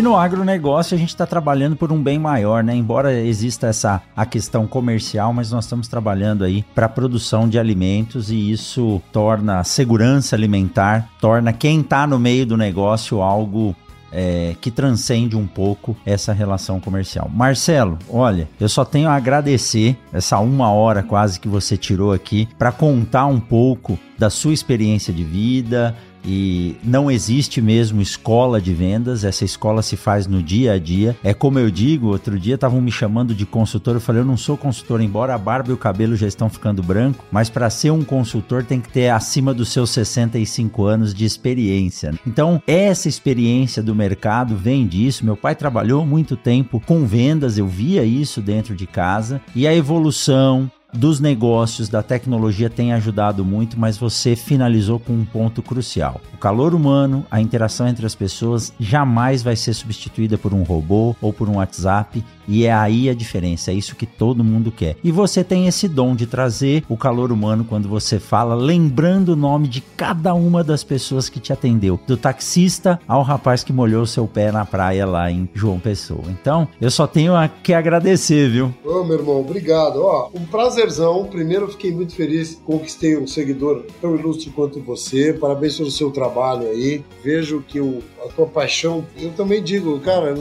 E 0.00 0.02
no 0.02 0.16
agronegócio 0.16 0.94
a 0.94 0.98
gente 0.98 1.10
está 1.10 1.26
trabalhando 1.26 1.76
por 1.76 1.92
um 1.92 2.02
bem 2.02 2.18
maior, 2.18 2.64
né? 2.64 2.74
Embora 2.74 3.12
exista 3.12 3.66
essa 3.66 4.00
a 4.16 4.24
questão 4.24 4.66
comercial, 4.66 5.30
mas 5.30 5.52
nós 5.52 5.66
estamos 5.66 5.88
trabalhando 5.88 6.42
aí 6.42 6.64
para 6.74 6.86
a 6.86 6.88
produção 6.88 7.46
de 7.46 7.58
alimentos 7.58 8.30
e 8.30 8.50
isso 8.50 9.02
torna 9.12 9.58
a 9.58 9.64
segurança 9.64 10.34
alimentar, 10.34 11.06
torna 11.20 11.52
quem 11.52 11.80
está 11.80 12.06
no 12.06 12.18
meio 12.18 12.46
do 12.46 12.56
negócio 12.56 13.20
algo 13.20 13.76
é, 14.10 14.56
que 14.58 14.70
transcende 14.70 15.36
um 15.36 15.46
pouco 15.46 15.94
essa 16.06 16.32
relação 16.32 16.80
comercial. 16.80 17.30
Marcelo, 17.32 17.98
olha, 18.08 18.48
eu 18.58 18.70
só 18.70 18.86
tenho 18.86 19.06
a 19.06 19.14
agradecer 19.14 19.98
essa 20.14 20.38
uma 20.38 20.70
hora 20.70 21.02
quase 21.02 21.38
que 21.38 21.46
você 21.46 21.76
tirou 21.76 22.12
aqui 22.12 22.48
para 22.58 22.72
contar 22.72 23.26
um 23.26 23.38
pouco 23.38 23.98
da 24.18 24.30
sua 24.30 24.52
experiência 24.52 25.12
de 25.12 25.24
vida, 25.24 25.94
e 26.24 26.76
não 26.82 27.10
existe 27.10 27.60
mesmo 27.60 28.00
escola 28.00 28.60
de 28.60 28.72
vendas, 28.74 29.24
essa 29.24 29.44
escola 29.44 29.82
se 29.82 29.96
faz 29.96 30.26
no 30.26 30.42
dia 30.42 30.72
a 30.72 30.78
dia. 30.78 31.16
É 31.22 31.32
como 31.32 31.58
eu 31.58 31.70
digo, 31.70 32.08
outro 32.08 32.38
dia 32.38 32.54
estavam 32.54 32.80
me 32.80 32.90
chamando 32.90 33.34
de 33.34 33.46
consultor, 33.46 33.94
eu 33.94 34.00
falei, 34.00 34.22
eu 34.22 34.26
não 34.26 34.36
sou 34.36 34.56
consultor, 34.56 35.00
embora 35.00 35.34
a 35.34 35.38
barba 35.38 35.70
e 35.70 35.74
o 35.74 35.78
cabelo 35.78 36.16
já 36.16 36.26
estão 36.26 36.48
ficando 36.48 36.82
branco, 36.82 37.24
mas 37.30 37.48
para 37.48 37.70
ser 37.70 37.90
um 37.90 38.04
consultor 38.04 38.64
tem 38.64 38.80
que 38.80 38.88
ter 38.88 39.08
acima 39.08 39.54
dos 39.54 39.70
seus 39.70 39.90
65 39.90 40.84
anos 40.84 41.14
de 41.14 41.24
experiência. 41.24 42.12
Então, 42.26 42.62
essa 42.66 43.08
experiência 43.08 43.82
do 43.82 43.94
mercado 43.94 44.56
vem 44.56 44.86
disso. 44.86 45.24
Meu 45.24 45.36
pai 45.36 45.54
trabalhou 45.54 46.04
muito 46.04 46.36
tempo 46.36 46.80
com 46.80 47.04
vendas, 47.04 47.58
eu 47.58 47.66
via 47.66 48.04
isso 48.04 48.40
dentro 48.40 48.74
de 48.74 48.86
casa, 48.86 49.40
e 49.54 49.66
a 49.66 49.74
evolução, 49.74 50.70
dos 50.92 51.20
negócios, 51.20 51.88
da 51.88 52.02
tecnologia 52.02 52.68
tem 52.68 52.92
ajudado 52.92 53.44
muito, 53.44 53.78
mas 53.78 53.96
você 53.96 54.34
finalizou 54.34 54.98
com 54.98 55.12
um 55.12 55.24
ponto 55.24 55.62
crucial. 55.62 56.20
O 56.34 56.38
calor 56.38 56.74
humano, 56.74 57.24
a 57.30 57.40
interação 57.40 57.86
entre 57.86 58.04
as 58.04 58.14
pessoas 58.14 58.72
jamais 58.78 59.42
vai 59.42 59.56
ser 59.56 59.74
substituída 59.74 60.36
por 60.36 60.52
um 60.52 60.62
robô 60.62 61.14
ou 61.20 61.32
por 61.32 61.48
um 61.48 61.56
WhatsApp 61.56 62.24
e 62.50 62.66
é 62.66 62.72
aí 62.72 63.08
a 63.08 63.14
diferença, 63.14 63.70
é 63.70 63.74
isso 63.74 63.94
que 63.94 64.04
todo 64.04 64.42
mundo 64.42 64.72
quer. 64.72 64.96
E 65.04 65.12
você 65.12 65.44
tem 65.44 65.68
esse 65.68 65.86
dom 65.86 66.16
de 66.16 66.26
trazer 66.26 66.82
o 66.88 66.96
calor 66.96 67.30
humano 67.30 67.64
quando 67.64 67.88
você 67.88 68.18
fala, 68.18 68.54
lembrando 68.56 69.30
o 69.30 69.36
nome 69.36 69.68
de 69.68 69.80
cada 69.80 70.34
uma 70.34 70.64
das 70.64 70.82
pessoas 70.82 71.28
que 71.28 71.38
te 71.38 71.52
atendeu, 71.52 71.98
do 72.06 72.16
taxista 72.16 73.00
ao 73.06 73.22
rapaz 73.22 73.62
que 73.62 73.72
molhou 73.72 74.04
seu 74.04 74.26
pé 74.26 74.50
na 74.50 74.64
praia 74.64 75.06
lá 75.06 75.30
em 75.30 75.48
João 75.54 75.78
Pessoa. 75.78 76.24
Então, 76.28 76.66
eu 76.80 76.90
só 76.90 77.06
tenho 77.06 77.36
a 77.36 77.46
que 77.46 77.72
agradecer, 77.72 78.50
viu? 78.50 78.74
Ô, 78.84 79.04
meu 79.04 79.18
irmão, 79.18 79.40
obrigado. 79.40 80.02
Ó, 80.02 80.30
um 80.34 80.44
prazerzão. 80.44 81.26
Primeiro, 81.26 81.68
fiquei 81.68 81.92
muito 81.92 82.14
feliz, 82.14 82.60
conquistei 82.64 83.16
um 83.16 83.26
seguidor 83.26 83.84
tão 84.00 84.16
ilustre 84.16 84.50
quanto 84.50 84.80
você. 84.80 85.32
Parabéns 85.32 85.76
pelo 85.76 85.90
seu 85.90 86.10
trabalho 86.10 86.68
aí. 86.68 87.04
Vejo 87.22 87.62
que 87.66 87.80
o, 87.80 88.02
a 88.24 88.28
tua 88.28 88.46
paixão, 88.46 89.04
eu 89.16 89.30
também 89.30 89.62
digo, 89.62 89.98
cara, 90.00 90.34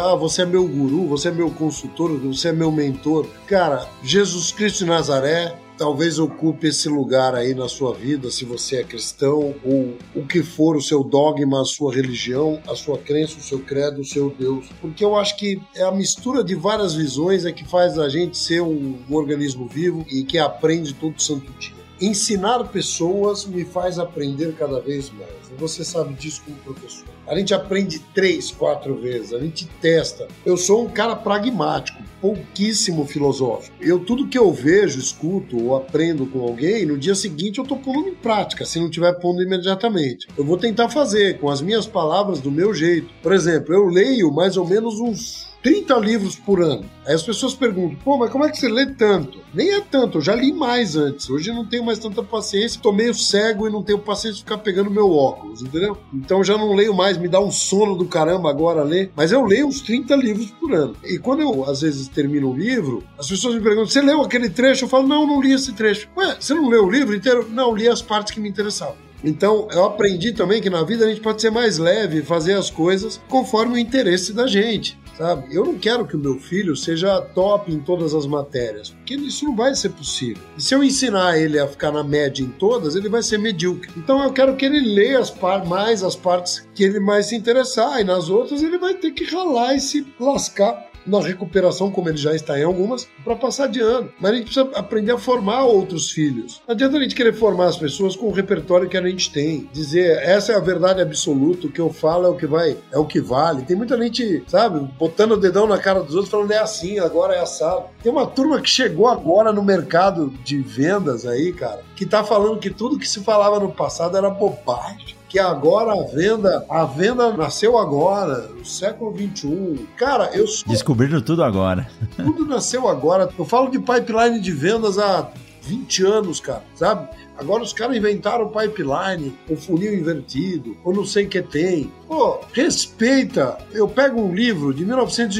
ah, 0.00 0.14
você 0.14 0.42
é 0.42 0.46
meu 0.46 0.66
guru, 0.66 1.08
você 1.16 1.28
é 1.28 1.32
meu 1.32 1.50
consultor, 1.50 2.10
você 2.18 2.48
é 2.48 2.52
meu 2.52 2.70
mentor. 2.70 3.26
Cara, 3.46 3.88
Jesus 4.02 4.52
Cristo 4.52 4.80
de 4.80 4.90
Nazaré 4.90 5.56
talvez 5.78 6.18
ocupe 6.18 6.66
esse 6.66 6.90
lugar 6.90 7.34
aí 7.34 7.54
na 7.54 7.68
sua 7.68 7.94
vida, 7.94 8.30
se 8.30 8.44
você 8.44 8.76
é 8.76 8.84
cristão, 8.84 9.54
ou 9.64 9.96
o 10.14 10.26
que 10.26 10.42
for 10.42 10.76
o 10.76 10.82
seu 10.82 11.02
dogma, 11.02 11.62
a 11.62 11.64
sua 11.64 11.94
religião, 11.94 12.60
a 12.68 12.74
sua 12.74 12.98
crença, 12.98 13.38
o 13.38 13.42
seu 13.42 13.60
credo, 13.60 14.02
o 14.02 14.04
seu 14.04 14.28
Deus. 14.38 14.66
Porque 14.78 15.02
eu 15.02 15.16
acho 15.16 15.36
que 15.38 15.58
é 15.74 15.84
a 15.84 15.90
mistura 15.90 16.44
de 16.44 16.54
várias 16.54 16.94
visões 16.94 17.46
é 17.46 17.52
que 17.52 17.66
faz 17.66 17.98
a 17.98 18.10
gente 18.10 18.36
ser 18.36 18.60
um 18.60 18.98
organismo 19.10 19.66
vivo 19.66 20.04
e 20.10 20.22
que 20.22 20.38
aprende 20.38 20.92
todo 20.92 21.20
santo 21.20 21.50
dia. 21.58 21.85
Ensinar 21.98 22.62
pessoas 22.64 23.46
me 23.46 23.64
faz 23.64 23.98
aprender 23.98 24.54
cada 24.54 24.80
vez 24.80 25.10
mais. 25.10 25.30
Você 25.58 25.82
sabe 25.82 26.12
disso 26.12 26.42
como 26.44 26.56
professor. 26.58 27.08
A 27.26 27.36
gente 27.36 27.54
aprende 27.54 27.98
três, 28.14 28.50
quatro 28.50 28.94
vezes, 28.96 29.32
a 29.32 29.38
gente 29.40 29.66
testa. 29.80 30.28
Eu 30.44 30.58
sou 30.58 30.84
um 30.84 30.90
cara 30.90 31.16
pragmático, 31.16 32.02
pouquíssimo 32.20 33.06
filosófico. 33.06 33.74
Eu 33.80 33.98
tudo 33.98 34.28
que 34.28 34.36
eu 34.36 34.52
vejo, 34.52 34.98
escuto 34.98 35.56
ou 35.60 35.74
aprendo 35.74 36.26
com 36.26 36.42
alguém, 36.42 36.84
no 36.84 36.98
dia 36.98 37.14
seguinte 37.14 37.58
eu 37.58 37.64
tô 37.64 37.76
pondo 37.76 38.10
em 38.10 38.14
prática, 38.14 38.66
se 38.66 38.78
não 38.78 38.90
tiver 38.90 39.14
pondo 39.14 39.42
imediatamente. 39.42 40.28
Eu 40.36 40.44
vou 40.44 40.58
tentar 40.58 40.90
fazer 40.90 41.38
com 41.38 41.48
as 41.48 41.62
minhas 41.62 41.86
palavras 41.86 42.40
do 42.40 42.50
meu 42.50 42.74
jeito. 42.74 43.08
Por 43.22 43.32
exemplo, 43.32 43.74
eu 43.74 43.86
leio 43.86 44.30
mais 44.30 44.58
ou 44.58 44.68
menos 44.68 45.00
uns 45.00 45.45
30 45.66 45.98
livros 45.98 46.36
por 46.36 46.62
ano. 46.62 46.84
Aí 47.04 47.12
as 47.12 47.24
pessoas 47.24 47.52
perguntam, 47.52 47.98
pô, 48.04 48.16
mas 48.16 48.30
como 48.30 48.44
é 48.44 48.50
que 48.50 48.56
você 48.56 48.68
lê 48.68 48.86
tanto? 48.86 49.40
Nem 49.52 49.74
é 49.74 49.80
tanto, 49.80 50.18
eu 50.18 50.22
já 50.22 50.32
li 50.32 50.52
mais 50.52 50.94
antes. 50.94 51.28
Hoje 51.28 51.50
não 51.50 51.66
tenho 51.66 51.84
mais 51.84 51.98
tanta 51.98 52.22
paciência, 52.22 52.80
tô 52.80 52.92
meio 52.92 53.12
cego 53.12 53.66
e 53.66 53.70
não 53.70 53.82
tenho 53.82 53.98
paciência 53.98 54.36
de 54.36 54.44
ficar 54.44 54.58
pegando 54.58 54.92
meu 54.92 55.10
óculos, 55.10 55.62
entendeu? 55.62 55.98
Então 56.14 56.44
já 56.44 56.56
não 56.56 56.72
leio 56.72 56.94
mais, 56.94 57.18
me 57.18 57.26
dá 57.26 57.40
um 57.40 57.50
sono 57.50 57.96
do 57.96 58.04
caramba 58.04 58.48
agora 58.48 58.84
ler. 58.84 59.10
Mas 59.16 59.32
eu 59.32 59.44
leio 59.44 59.66
uns 59.66 59.80
30 59.80 60.14
livros 60.14 60.52
por 60.52 60.72
ano. 60.72 60.94
E 61.02 61.18
quando 61.18 61.40
eu, 61.40 61.68
às 61.68 61.80
vezes, 61.80 62.06
termino 62.06 62.52
um 62.52 62.56
livro, 62.56 63.02
as 63.18 63.28
pessoas 63.28 63.56
me 63.56 63.60
perguntam, 63.60 63.88
você 63.88 64.00
leu 64.00 64.22
aquele 64.22 64.48
trecho? 64.48 64.84
Eu 64.84 64.88
falo, 64.88 65.08
não, 65.08 65.26
não 65.26 65.40
li 65.40 65.52
esse 65.52 65.72
trecho. 65.72 66.08
Ué, 66.16 66.36
você 66.38 66.54
não 66.54 66.68
leu 66.68 66.84
o 66.84 66.90
livro 66.90 67.12
inteiro? 67.12 67.44
Não, 67.50 67.74
li 67.74 67.88
as 67.88 68.00
partes 68.00 68.32
que 68.32 68.38
me 68.38 68.48
interessavam. 68.48 68.94
Então, 69.24 69.66
eu 69.72 69.84
aprendi 69.84 70.30
também 70.30 70.62
que 70.62 70.70
na 70.70 70.84
vida 70.84 71.04
a 71.04 71.08
gente 71.08 71.20
pode 71.20 71.42
ser 71.42 71.50
mais 71.50 71.76
leve, 71.76 72.22
fazer 72.22 72.52
as 72.52 72.70
coisas 72.70 73.20
conforme 73.28 73.74
o 73.74 73.78
interesse 73.78 74.32
da 74.32 74.46
gente 74.46 74.96
sabe? 75.16 75.54
Eu 75.54 75.64
não 75.64 75.78
quero 75.78 76.06
que 76.06 76.16
o 76.16 76.18
meu 76.18 76.38
filho 76.38 76.76
seja 76.76 77.20
top 77.20 77.72
em 77.72 77.80
todas 77.80 78.14
as 78.14 78.26
matérias, 78.26 78.90
porque 78.90 79.14
isso 79.14 79.44
não 79.44 79.56
vai 79.56 79.74
ser 79.74 79.90
possível. 79.90 80.42
E 80.56 80.62
se 80.62 80.74
eu 80.74 80.82
ensinar 80.82 81.38
ele 81.38 81.58
a 81.58 81.66
ficar 81.66 81.92
na 81.92 82.04
média 82.04 82.42
em 82.42 82.50
todas, 82.50 82.94
ele 82.94 83.08
vai 83.08 83.22
ser 83.22 83.38
medíocre. 83.38 83.90
Então 83.96 84.22
eu 84.22 84.32
quero 84.32 84.56
que 84.56 84.64
ele 84.64 84.80
leia 84.80 85.18
as 85.18 85.30
par 85.30 85.64
mais 85.64 86.02
as 86.02 86.16
partes 86.16 86.66
que 86.74 86.84
ele 86.84 87.00
mais 87.00 87.26
se 87.26 87.36
interessar, 87.36 88.00
e 88.00 88.04
nas 88.04 88.28
outras 88.28 88.62
ele 88.62 88.78
vai 88.78 88.94
ter 88.94 89.10
que 89.12 89.24
ralar 89.24 89.74
e 89.74 89.80
se 89.80 90.06
lascar 90.20 90.85
na 91.06 91.20
recuperação, 91.20 91.90
como 91.90 92.08
ele 92.08 92.16
já 92.16 92.34
está 92.34 92.58
em 92.58 92.64
algumas, 92.64 93.08
para 93.24 93.36
passar 93.36 93.68
de 93.68 93.80
ano. 93.80 94.10
Mas 94.20 94.30
a 94.30 94.34
gente 94.34 94.44
precisa 94.44 94.70
aprender 94.74 95.12
a 95.12 95.18
formar 95.18 95.64
outros 95.64 96.10
filhos. 96.10 96.60
Não 96.66 96.74
adianta 96.74 96.96
a 96.96 97.02
gente 97.02 97.14
querer 97.14 97.34
formar 97.34 97.66
as 97.66 97.76
pessoas 97.76 98.16
com 98.16 98.26
o 98.26 98.32
repertório 98.32 98.88
que 98.88 98.96
a 98.96 99.06
gente 99.06 99.30
tem. 99.30 99.68
Dizer, 99.72 100.18
essa 100.22 100.52
é 100.52 100.56
a 100.56 100.60
verdade 100.60 101.00
absoluta, 101.00 101.66
o 101.66 101.72
que 101.72 101.80
eu 101.80 101.92
falo 101.92 102.26
é 102.26 102.28
o 102.28 102.36
que 102.36 102.46
vai, 102.46 102.76
é 102.92 102.98
o 102.98 103.06
que 103.06 103.20
vale. 103.20 103.62
Tem 103.62 103.76
muita 103.76 103.96
gente, 104.00 104.42
sabe, 104.46 104.80
botando 104.98 105.32
o 105.32 105.36
dedão 105.36 105.66
na 105.66 105.78
cara 105.78 106.02
dos 106.02 106.14
outros, 106.14 106.30
falando 106.30 106.50
é 106.52 106.58
assim, 106.58 106.98
agora 106.98 107.34
é 107.34 107.40
assado. 107.40 107.84
Tem 108.02 108.10
uma 108.10 108.26
turma 108.26 108.60
que 108.60 108.68
chegou 108.68 109.08
agora 109.08 109.52
no 109.52 109.62
mercado 109.62 110.32
de 110.44 110.58
vendas 110.58 111.26
aí, 111.26 111.52
cara, 111.52 111.82
que 111.94 112.06
tá 112.06 112.24
falando 112.24 112.58
que 112.58 112.70
tudo 112.70 112.98
que 112.98 113.08
se 113.08 113.20
falava 113.20 113.60
no 113.60 113.72
passado 113.72 114.16
era 114.16 114.30
bobagem 114.30 115.16
que 115.28 115.38
agora 115.38 115.92
a 115.92 116.04
venda, 116.04 116.64
a 116.68 116.84
venda 116.84 117.36
nasceu 117.36 117.76
agora, 117.76 118.48
no 118.48 118.64
século 118.64 119.10
21. 119.12 119.86
Cara, 119.96 120.30
eu 120.34 120.46
sou... 120.46 120.68
Descobriram 120.68 121.20
tudo 121.20 121.42
agora. 121.42 121.88
Tudo 122.16 122.46
nasceu 122.46 122.88
agora. 122.88 123.28
Eu 123.38 123.44
falo 123.44 123.70
de 123.70 123.78
pipeline 123.78 124.40
de 124.40 124.52
vendas 124.52 124.98
há 124.98 125.30
20 125.62 126.04
anos, 126.04 126.40
cara, 126.40 126.62
sabe? 126.74 127.08
Agora 127.36 127.62
os 127.62 127.72
caras 127.72 127.96
inventaram 127.96 128.46
o 128.46 128.50
pipeline, 128.50 129.36
o 129.48 129.56
funil 129.56 129.92
invertido, 129.92 130.76
ou 130.82 130.94
não 130.94 131.04
sei 131.04 131.26
o 131.26 131.28
que 131.28 131.42
tem. 131.42 131.92
Pô, 132.06 132.40
respeita. 132.52 133.58
Eu 133.72 133.86
pego 133.86 134.20
um 134.20 134.34
livro 134.34 134.72
de 134.72 134.86
1900 134.86 135.36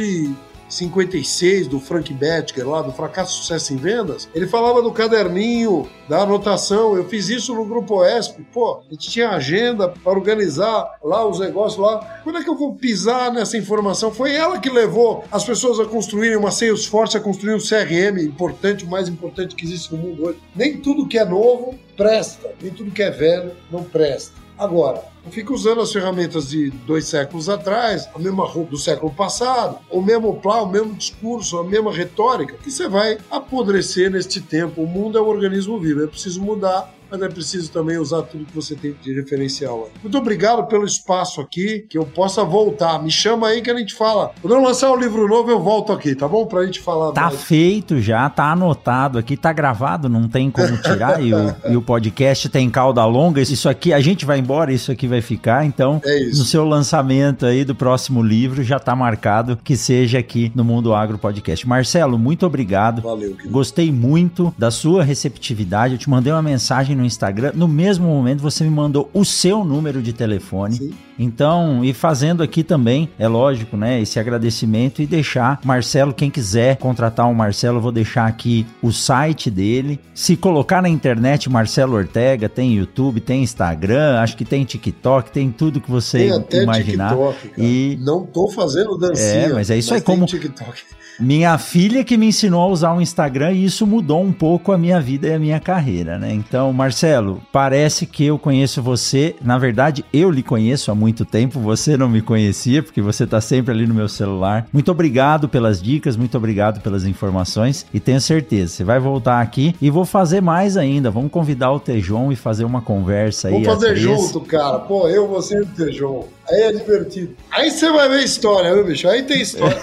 56 0.68 1.68
do 1.68 1.80
Frank 1.80 2.12
Bettiger, 2.12 2.68
lá 2.68 2.82
do 2.82 2.92
Fracasso 2.92 3.38
Sucesso 3.38 3.72
em 3.72 3.76
Vendas, 3.76 4.28
ele 4.34 4.46
falava 4.46 4.82
do 4.82 4.92
caderninho, 4.92 5.88
da 6.08 6.22
anotação. 6.22 6.96
Eu 6.96 7.08
fiz 7.08 7.28
isso 7.28 7.54
no 7.54 7.64
Grupo 7.64 8.04
ESP. 8.04 8.42
Pô, 8.52 8.82
a 8.86 8.92
gente 8.92 9.10
tinha 9.10 9.30
agenda 9.30 9.88
para 9.88 10.12
organizar 10.12 10.98
lá 11.02 11.26
os 11.26 11.40
negócios 11.40 11.80
lá. 11.80 12.20
Quando 12.22 12.38
é 12.38 12.44
que 12.44 12.50
eu 12.50 12.56
vou 12.56 12.74
pisar 12.74 13.32
nessa 13.32 13.56
informação? 13.56 14.12
Foi 14.12 14.34
ela 14.34 14.58
que 14.58 14.68
levou 14.68 15.24
as 15.30 15.44
pessoas 15.44 15.78
a 15.80 15.84
construírem 15.84 16.36
uma 16.36 16.50
Salesforce, 16.50 17.16
a 17.16 17.20
construir 17.20 17.54
um 17.54 17.58
CRM 17.58 18.18
importante, 18.22 18.84
o 18.84 18.88
mais 18.88 19.08
importante 19.08 19.54
que 19.54 19.64
existe 19.64 19.94
no 19.94 19.98
mundo 19.98 20.24
hoje. 20.24 20.38
Nem 20.54 20.78
tudo 20.78 21.06
que 21.06 21.18
é 21.18 21.24
novo 21.24 21.74
presta, 21.96 22.52
nem 22.60 22.72
tudo 22.72 22.90
que 22.90 23.02
é 23.02 23.10
velho 23.10 23.52
não 23.70 23.82
presta. 23.82 24.32
Agora, 24.58 25.02
fica 25.30 25.52
usando 25.52 25.80
as 25.80 25.92
ferramentas 25.92 26.48
de 26.48 26.70
dois 26.70 27.06
séculos 27.06 27.48
atrás, 27.48 28.08
a 28.14 28.18
mesma 28.18 28.46
roupa 28.46 28.70
do 28.70 28.78
século 28.78 29.12
passado, 29.12 29.78
o 29.90 30.00
mesmo 30.00 30.34
plá, 30.40 30.62
o 30.62 30.70
mesmo 30.70 30.94
discurso, 30.94 31.58
a 31.58 31.64
mesma 31.64 31.92
retórica, 31.92 32.56
que 32.56 32.70
você 32.70 32.88
vai 32.88 33.18
apodrecer 33.30 34.10
neste 34.10 34.40
tempo. 34.40 34.82
O 34.82 34.86
mundo 34.86 35.18
é 35.18 35.20
um 35.20 35.28
organismo 35.28 35.78
vivo, 35.78 36.04
é 36.04 36.06
preciso 36.06 36.40
mudar 36.42 36.95
mas 37.10 37.22
é 37.22 37.28
preciso 37.28 37.70
também 37.70 37.98
usar 37.98 38.22
tudo 38.22 38.44
que 38.44 38.54
você 38.54 38.74
tem 38.74 38.94
de 39.00 39.14
referencial. 39.14 39.88
Muito 40.02 40.18
obrigado 40.18 40.66
pelo 40.66 40.84
espaço 40.84 41.40
aqui, 41.40 41.86
que 41.88 41.96
eu 41.96 42.04
possa 42.04 42.44
voltar. 42.44 43.02
Me 43.02 43.10
chama 43.10 43.48
aí 43.48 43.62
que 43.62 43.70
a 43.70 43.76
gente 43.76 43.94
fala. 43.94 44.32
Quando 44.40 44.54
eu 44.54 44.62
lançar 44.62 44.90
um 44.90 44.96
livro 44.96 45.28
novo, 45.28 45.50
eu 45.50 45.60
volto 45.60 45.92
aqui, 45.92 46.14
tá 46.14 46.26
bom? 46.26 46.46
Pra 46.46 46.64
gente 46.64 46.80
falar. 46.80 47.12
Tá 47.12 47.22
mais. 47.22 47.42
feito 47.42 48.00
já, 48.00 48.28
tá 48.28 48.52
anotado 48.52 49.18
aqui, 49.18 49.36
tá 49.36 49.52
gravado, 49.52 50.08
não 50.08 50.28
tem 50.28 50.50
como 50.50 50.76
tirar. 50.78 51.22
e, 51.22 51.32
o, 51.32 51.54
e, 51.70 51.76
o, 51.76 51.82
podcast 51.82 52.48
tem 52.48 52.68
cauda 52.68 53.04
longa. 53.04 53.40
Isso 53.40 53.68
aqui, 53.68 53.92
a 53.92 54.00
gente 54.00 54.24
vai 54.24 54.38
embora, 54.38 54.72
isso 54.72 54.90
aqui 54.90 55.06
vai 55.06 55.20
ficar. 55.20 55.64
Então, 55.64 56.00
é 56.04 56.26
no 56.26 56.44
seu 56.44 56.64
lançamento 56.64 57.46
aí 57.46 57.64
do 57.64 57.74
próximo 57.74 58.22
livro, 58.22 58.62
já 58.62 58.78
tá 58.78 58.96
marcado 58.96 59.58
que 59.62 59.76
seja 59.76 60.18
aqui 60.18 60.50
no 60.54 60.64
Mundo 60.64 60.94
Agro 60.94 61.18
Podcast. 61.18 61.66
Marcelo, 61.66 62.18
muito 62.18 62.46
obrigado. 62.46 63.02
Valeu, 63.02 63.34
querido. 63.34 63.50
Gostei 63.50 63.92
muito 63.92 64.52
da 64.58 64.70
sua 64.70 65.04
receptividade. 65.04 65.94
Eu 65.94 65.98
te 65.98 66.10
mandei 66.10 66.32
uma 66.32 66.42
mensagem 66.42 66.95
no 66.96 67.04
Instagram, 67.04 67.52
no 67.54 67.68
mesmo 67.68 68.06
momento 68.06 68.40
você 68.40 68.64
me 68.64 68.70
mandou 68.70 69.10
o 69.12 69.24
seu 69.24 69.64
número 69.64 70.02
de 70.02 70.12
telefone. 70.12 70.76
Sim. 70.76 70.94
Então, 71.18 71.82
e 71.84 71.94
fazendo 71.94 72.42
aqui 72.42 72.62
também, 72.62 73.08
é 73.18 73.26
lógico, 73.26 73.76
né, 73.76 74.00
esse 74.00 74.20
agradecimento 74.20 75.00
e 75.00 75.06
deixar 75.06 75.60
Marcelo, 75.64 76.12
quem 76.12 76.30
quiser 76.30 76.76
contratar 76.76 77.30
o 77.30 77.34
Marcelo, 77.34 77.78
eu 77.78 77.82
vou 77.82 77.92
deixar 77.92 78.26
aqui 78.26 78.66
o 78.82 78.92
site 78.92 79.50
dele. 79.50 79.98
Se 80.14 80.36
colocar 80.36 80.82
na 80.82 80.88
internet 80.88 81.48
Marcelo 81.48 81.96
Ortega, 81.96 82.48
tem 82.48 82.74
YouTube, 82.74 83.20
tem 83.20 83.42
Instagram, 83.42 84.20
acho 84.20 84.36
que 84.36 84.44
tem 84.44 84.64
TikTok, 84.64 85.30
tem 85.30 85.50
tudo 85.50 85.80
que 85.80 85.90
você 85.90 86.18
tem 86.18 86.32
até 86.32 86.62
imaginar. 86.62 87.10
TikTok, 87.10 87.48
cara. 87.48 87.62
E 87.68 87.98
não 88.02 88.26
tô 88.26 88.48
fazendo 88.48 88.98
dancinha. 88.98 89.26
É, 89.26 89.52
mas 89.52 89.70
é 89.70 89.78
isso 89.78 89.94
aí 89.94 90.00
como 90.00 90.26
TikTok. 90.26 90.82
Minha 91.18 91.56
filha 91.56 92.04
que 92.04 92.16
me 92.16 92.26
ensinou 92.26 92.62
a 92.62 92.68
usar 92.68 92.94
o 92.94 93.00
Instagram 93.00 93.52
e 93.52 93.64
isso 93.64 93.86
mudou 93.86 94.22
um 94.22 94.32
pouco 94.32 94.72
a 94.72 94.78
minha 94.78 95.00
vida 95.00 95.28
e 95.28 95.34
a 95.34 95.38
minha 95.38 95.58
carreira, 95.58 96.18
né? 96.18 96.32
Então, 96.32 96.72
Marcelo, 96.72 97.40
parece 97.50 98.06
que 98.06 98.24
eu 98.24 98.38
conheço 98.38 98.82
você. 98.82 99.34
Na 99.40 99.56
verdade, 99.56 100.04
eu 100.12 100.30
lhe 100.30 100.42
conheço 100.42 100.90
há 100.90 100.94
muito 100.94 101.24
tempo. 101.24 101.58
Você 101.60 101.96
não 101.96 102.08
me 102.08 102.20
conhecia 102.20 102.82
porque 102.82 103.00
você 103.00 103.24
está 103.24 103.40
sempre 103.40 103.72
ali 103.72 103.86
no 103.86 103.94
meu 103.94 104.08
celular. 104.08 104.66
Muito 104.72 104.90
obrigado 104.90 105.48
pelas 105.48 105.82
dicas, 105.82 106.16
muito 106.16 106.36
obrigado 106.36 106.80
pelas 106.80 107.04
informações 107.04 107.86
e 107.92 108.00
tenho 108.00 108.20
certeza, 108.20 108.72
você 108.72 108.84
vai 108.84 108.98
voltar 108.98 109.40
aqui 109.40 109.74
e 109.80 109.90
vou 109.90 110.04
fazer 110.04 110.40
mais 110.40 110.76
ainda. 110.76 111.10
Vamos 111.10 111.30
convidar 111.30 111.72
o 111.72 111.80
Tejon 111.80 112.30
e 112.30 112.36
fazer 112.36 112.64
uma 112.64 112.82
conversa 112.82 113.48
aí. 113.48 113.54
Vamos 113.54 113.68
fazer 113.68 113.96
junto, 113.96 114.40
cara. 114.40 114.78
Pô, 114.80 115.08
eu, 115.08 115.26
você 115.26 115.58
e 115.58 115.62
o 115.62 115.66
Tejon. 115.66 116.24
Aí 116.48 116.62
é 116.62 116.72
divertido. 116.72 117.34
Aí 117.50 117.70
você 117.70 117.90
vai 117.90 118.08
ver 118.08 118.22
história, 118.22 118.72
viu, 118.72 118.84
bicho? 118.84 119.08
Aí 119.08 119.22
tem 119.22 119.40
história. 119.40 119.76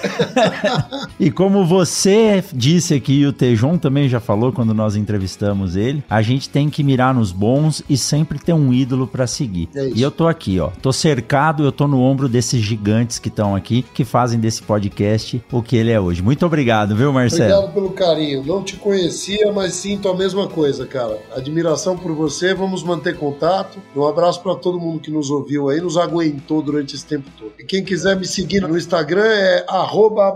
e 1.20 1.30
como 1.30 1.66
você 1.66 2.44
disse 2.54 2.94
aqui, 2.94 3.14
e 3.20 3.26
o 3.26 3.34
Tejon 3.34 3.78
também 3.78 4.08
já 4.08 4.20
falou 4.20 4.52
quando 4.54 4.74
nós 4.74 4.96
entrevistamos 4.96 5.76
ele, 5.76 6.04
a 6.10 6.22
gente 6.22 6.50
tem 6.50 6.70
que 6.70 6.84
mirar 6.84 7.14
nos 7.14 7.32
bons 7.32 7.84
e 7.90 7.98
sempre 7.98 8.40
ter 8.40 8.54
um 8.54 8.74
ídolo 8.74 9.08
para 9.08 9.28
seguir. 9.28 9.70
É 9.76 9.90
e 9.90 10.02
eu 10.02 10.10
tô 10.10 10.28
aqui, 10.28 10.60
ó. 10.60 10.70
Tô 10.82 10.94
cercado, 10.94 11.64
eu 11.64 11.72
tô 11.72 11.88
no 11.88 12.02
ombro 12.02 12.30
desses 12.30 12.62
gigantes 12.62 13.20
que 13.20 13.28
estão 13.28 13.56
aqui, 13.56 13.84
que 13.94 14.06
fazem 14.06 14.40
desse 14.40 14.64
podcast 14.64 15.44
o 15.52 15.62
que 15.62 15.76
ele 15.76 15.92
é 15.92 16.00
hoje. 16.00 16.22
Muito 16.22 16.46
obrigado, 16.46 16.96
viu, 16.96 17.12
Marcelo? 17.12 17.44
Obrigado 17.44 17.74
pelo 17.74 17.90
carinho. 17.92 18.44
Não 18.46 18.64
te 18.64 18.78
conhecia, 18.78 19.52
mas 19.52 19.74
sinto 19.74 20.08
a 20.08 20.16
mesma 20.16 20.48
coisa, 20.48 20.86
cara. 20.86 21.20
Admiração 21.36 21.98
por 21.98 22.14
você. 22.14 22.54
Vamos 22.54 22.84
manter 22.84 23.18
contato. 23.18 23.80
Um 23.96 24.08
abraço 24.08 24.42
para 24.42 24.56
todo 24.56 24.80
mundo 24.80 25.00
que 25.00 25.12
nos 25.12 25.30
ouviu 25.30 25.70
aí, 25.70 25.82
nos 25.82 25.98
aguentou 25.98 26.53
durante 26.62 26.96
esse 26.96 27.06
tempo 27.06 27.30
todo. 27.38 27.52
E 27.60 27.64
quem 27.64 27.84
quiser 27.84 28.16
me 28.16 28.26
seguir 28.26 28.62
no 28.62 28.78
Instagram 28.78 29.26
é 29.26 29.66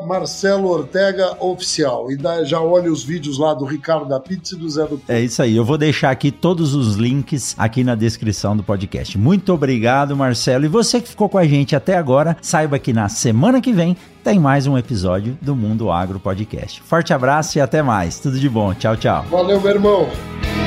Marcelo 0.05 0.70
Ortega 0.70 1.38
Oficial. 1.39 2.11
E 2.11 2.18
já 2.45 2.59
olha 2.61 2.91
os 2.91 3.03
vídeos 3.03 3.38
lá 3.38 3.53
do 3.53 3.65
Ricardo 3.65 4.07
da 4.07 4.20
Pizza 4.20 4.55
e 4.55 4.57
do 4.57 4.70
Zé 4.70 4.86
do 4.86 5.01
É 5.07 5.22
isso 5.22 5.41
aí. 5.41 5.55
Eu 5.55 5.65
vou 5.65 5.78
deixar 5.78 6.11
aqui 6.11 6.32
todos 6.32 6.74
os 6.74 6.95
links 6.95 7.55
aqui 7.57 7.84
na 7.84 7.95
descrição 7.95 8.55
do 8.55 8.63
podcast. 8.63 9.18
Muito 9.18 9.53
obrigado, 9.53 10.15
Marcelo. 10.15 10.65
E 10.65 10.68
você 10.68 11.01
que 11.01 11.09
ficou 11.09 11.30
com 11.30 11.38
a 11.38 11.45
gente 11.45 11.76
até 11.76 11.97
agora, 11.97 12.38
saiba 12.41 12.80
que 12.80 12.93
na 12.93 13.09
semana 13.09 13.61
que 13.61 13.72
vem 13.72 13.95
tem 14.24 14.39
mais 14.39 14.68
um 14.68 14.78
episódio 14.78 15.38
do 15.41 15.55
Mundo 15.55 15.89
Agro 15.89 16.20
Podcast. 16.20 16.82
Forte 16.84 17.13
abraço 17.13 17.57
e 17.57 17.61
até 17.61 17.82
mais. 17.82 18.20
Tudo 18.20 18.39
de 18.39 18.49
bom. 18.49 18.74
Tchau, 18.74 18.97
tchau. 18.97 19.26
Valeu, 19.30 19.61
meu 19.61 19.72
irmão. 19.72 20.66